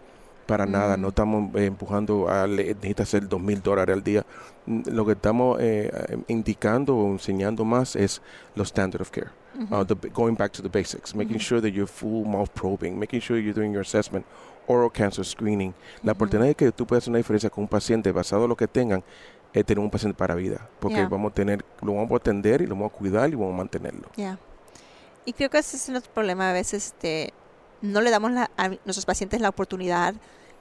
Para 0.47 0.65
nada, 0.65 0.95
no 0.97 1.09
estamos 1.09 1.53
eh, 1.55 1.65
empujando 1.65 2.29
a 2.29 2.47
necesita 2.47 3.03
hacer 3.03 3.27
dos 3.27 3.41
mil 3.41 3.61
dólares 3.61 3.93
al 3.93 4.03
día. 4.03 4.25
Mm, 4.65 4.81
Lo 4.91 5.05
que 5.05 5.11
estamos 5.11 5.59
eh, 5.59 5.91
eh, 5.93 6.17
indicando 6.29 6.95
o 6.95 7.11
enseñando 7.11 7.65
más 7.65 7.95
es 7.95 8.21
los 8.55 8.69
standard 8.69 9.01
of 9.01 9.11
care. 9.11 9.29
Uh, 9.71 9.83
the, 9.83 9.95
going 10.09 10.35
back 10.35 10.51
to 10.51 10.61
the 10.61 10.69
basics, 10.69 11.15
making 11.15 11.39
sure 11.39 11.59
that 11.59 11.69
you're 11.71 11.87
full 11.87 12.23
mouth 12.25 12.49
probing, 12.53 12.97
making 12.97 13.19
sure 13.19 13.39
you're 13.41 13.55
doing 13.55 13.73
your 13.73 13.81
assessment, 13.81 14.23
oral 14.67 14.89
cancer 14.89 15.25
screening. 15.25 15.73
La 16.03 16.11
oportunidad 16.13 16.47
de 16.47 16.55
que 16.55 16.71
tú 16.71 16.85
puedas 16.85 17.03
hacer 17.03 17.09
una 17.11 17.17
diferencia 17.17 17.49
con 17.49 17.63
un 17.63 17.67
paciente 17.67 18.11
basado 18.11 18.43
en 18.43 18.49
lo 18.49 18.55
que 18.55 18.67
tengan 18.67 19.03
es 19.53 19.65
tener 19.65 19.83
un 19.83 19.89
paciente 19.89 20.15
para 20.15 20.35
vida, 20.35 20.69
porque 20.79 20.97
Yeah. 20.97 21.07
vamos 21.09 21.31
a 21.31 21.33
tener, 21.33 21.65
lo 21.81 21.93
vamos 21.95 22.11
a 22.11 22.15
atender 22.17 22.61
y 22.61 22.67
lo 22.67 22.75
vamos 22.75 22.91
a 22.93 22.95
cuidar 22.95 23.29
y 23.31 23.35
vamos 23.35 23.55
a 23.55 23.57
mantenerlo. 23.57 24.09
Ya. 24.15 24.37
Y 25.25 25.33
creo 25.33 25.49
que 25.49 25.57
ese 25.57 25.75
es 25.75 25.89
nuestro 25.89 26.13
problema. 26.13 26.51
A 26.51 26.53
veces 26.53 26.85
este, 26.87 27.33
no 27.81 28.01
le 28.01 28.09
damos 28.11 28.31
la- 28.31 28.51
a 28.57 28.69
nuestros 28.69 29.05
pacientes 29.05 29.41
la 29.41 29.49
oportunidad 29.49 30.15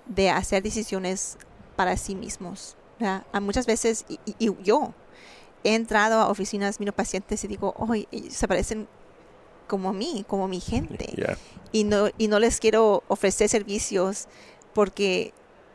de 0.07 0.31
hacer 0.31 0.63
decisiones 0.63 1.39
para 1.77 1.97
sí 1.97 2.15
mismos. 2.15 2.77
¿verdad? 2.99 3.25
A 3.33 3.41
muchas 3.41 3.67
veces, 3.67 4.05
y, 4.09 4.19
yo 4.63 4.95
he 5.65 5.75
entrado 5.75 6.21
a 6.21 6.29
oficinas, 6.29 6.81
miro 6.81 6.93
pacientes 6.93 7.43
y 7.45 7.49
digo, 7.49 7.75
oye, 7.79 8.09
se 8.31 8.49
parecen 8.49 8.89
como 9.67 9.91
a 9.91 9.93
mí, 9.93 10.25
como 10.29 10.49
mi 10.49 10.61
gente. 10.61 11.07
Yeah. 11.17 11.37
Y, 11.73 11.85
no, 11.85 12.09
y 12.19 12.29
no 12.29 12.39
les 12.39 12.61
quiero 12.61 13.03
ofrecer 13.09 13.49
servicios 13.49 14.29
porque 14.73 15.35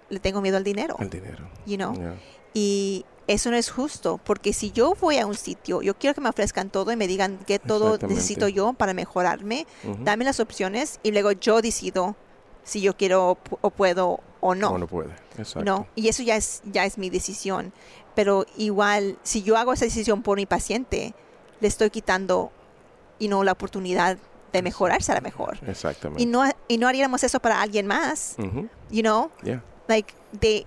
le 0.10 0.20
tengo 0.20 0.42
miedo 0.42 0.58
al 0.58 0.64
dinero. 0.64 0.96
El 1.00 1.10
dinero. 1.10 1.50
You 1.66 1.76
know? 1.76 1.94
Yeah. 1.94 2.16
Y 2.54 3.06
eso 3.34 3.52
no 3.52 3.58
es 3.58 3.70
justo, 3.70 4.20
porque 4.24 4.54
si 4.54 4.72
yo 4.72 4.96
voy 5.00 5.18
a 5.18 5.26
un 5.26 5.36
sitio, 5.36 5.82
yo 5.82 5.96
quiero 5.96 6.14
que 6.14 6.22
me 6.22 6.30
ofrezcan 6.30 6.70
todo 6.70 6.92
y 6.92 6.96
me 6.96 7.08
digan 7.08 7.40
qué 7.46 7.60
todo 7.60 7.98
necesito 8.08 8.48
yo 8.48 8.74
para 8.74 8.94
mejorarme, 8.94 9.68
dame 10.00 10.26
las 10.26 10.40
opciones 10.40 11.00
y 11.04 11.12
luego 11.12 11.32
yo 11.32 11.62
decido 11.62 12.16
si 12.64 12.82
yo 12.82 12.96
quiero 12.96 13.38
o 13.62 13.70
puedo 13.70 14.20
o 14.40 14.56
no. 14.56 14.72
O 14.72 14.78
no 14.78 14.88
puede. 14.88 15.12
Exacto. 15.38 15.64
No, 15.64 15.88
y 15.96 16.08
eso 16.08 16.24
ya 16.24 16.36
es 16.36 16.62
ya 16.66 16.86
es 16.86 16.98
mi 16.98 17.10
decisión, 17.10 17.74
pero 18.16 18.46
igual 18.58 19.18
si 19.24 19.44
yo 19.44 19.58
hago 19.58 19.74
esa 19.74 19.86
decisión 19.86 20.22
por 20.22 20.38
mi 20.38 20.46
paciente, 20.46 21.14
le 21.60 21.68
estoy 21.68 21.90
quitando 21.90 22.52
y 23.20 23.28
no 23.28 23.44
la 23.44 23.52
oportunidad 23.52 24.18
de 24.52 24.62
mejorarse 24.62 25.12
a 25.12 25.16
la 25.16 25.22
mejor. 25.22 25.60
Exactamente. 25.68 26.22
Y 26.22 26.26
no 26.26 26.44
y 26.68 26.78
no 26.78 26.88
haríamos 26.88 27.24
eso 27.24 27.40
para 27.40 27.62
alguien 27.62 27.88
más, 27.88 28.36
you 28.90 29.02
know? 29.02 29.32
Yeah. 29.44 29.64
like 29.92 30.14
they 30.40 30.66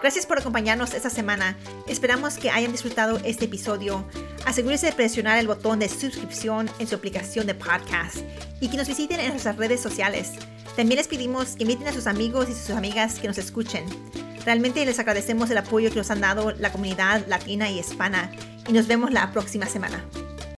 Gracias 0.00 0.26
por 0.26 0.38
acompañarnos 0.38 0.94
esta 0.94 1.10
semana. 1.10 1.56
Esperamos 1.86 2.36
que 2.36 2.50
hayan 2.50 2.72
disfrutado 2.72 3.18
este 3.24 3.44
episodio. 3.44 4.04
Asegúrese 4.44 4.86
de 4.86 4.92
presionar 4.92 5.38
el 5.38 5.46
botón 5.46 5.78
de 5.78 5.88
suscripción 5.88 6.68
en 6.80 6.88
su 6.88 6.96
aplicación 6.96 7.46
de 7.46 7.54
podcast 7.54 8.16
y 8.60 8.68
que 8.68 8.76
nos 8.76 8.88
visiten 8.88 9.20
en 9.20 9.30
nuestras 9.30 9.56
redes 9.56 9.80
sociales. 9.80 10.32
También 10.76 10.96
les 10.96 11.08
pedimos 11.08 11.56
que 11.56 11.64
inviten 11.64 11.88
a 11.88 11.92
sus 11.92 12.06
amigos 12.06 12.48
y 12.48 12.54
sus 12.54 12.70
amigas 12.70 13.18
que 13.18 13.28
nos 13.28 13.38
escuchen. 13.38 13.84
Realmente 14.44 14.84
les 14.84 14.98
agradecemos 14.98 15.50
el 15.50 15.58
apoyo 15.58 15.90
que 15.90 15.96
nos 15.96 16.10
han 16.10 16.20
dado 16.20 16.52
la 16.52 16.72
comunidad 16.72 17.26
latina 17.28 17.70
y 17.70 17.78
hispana 17.78 18.30
y 18.66 18.72
nos 18.72 18.86
vemos 18.86 19.12
la 19.12 19.30
próxima 19.32 19.66
semana. 19.66 20.02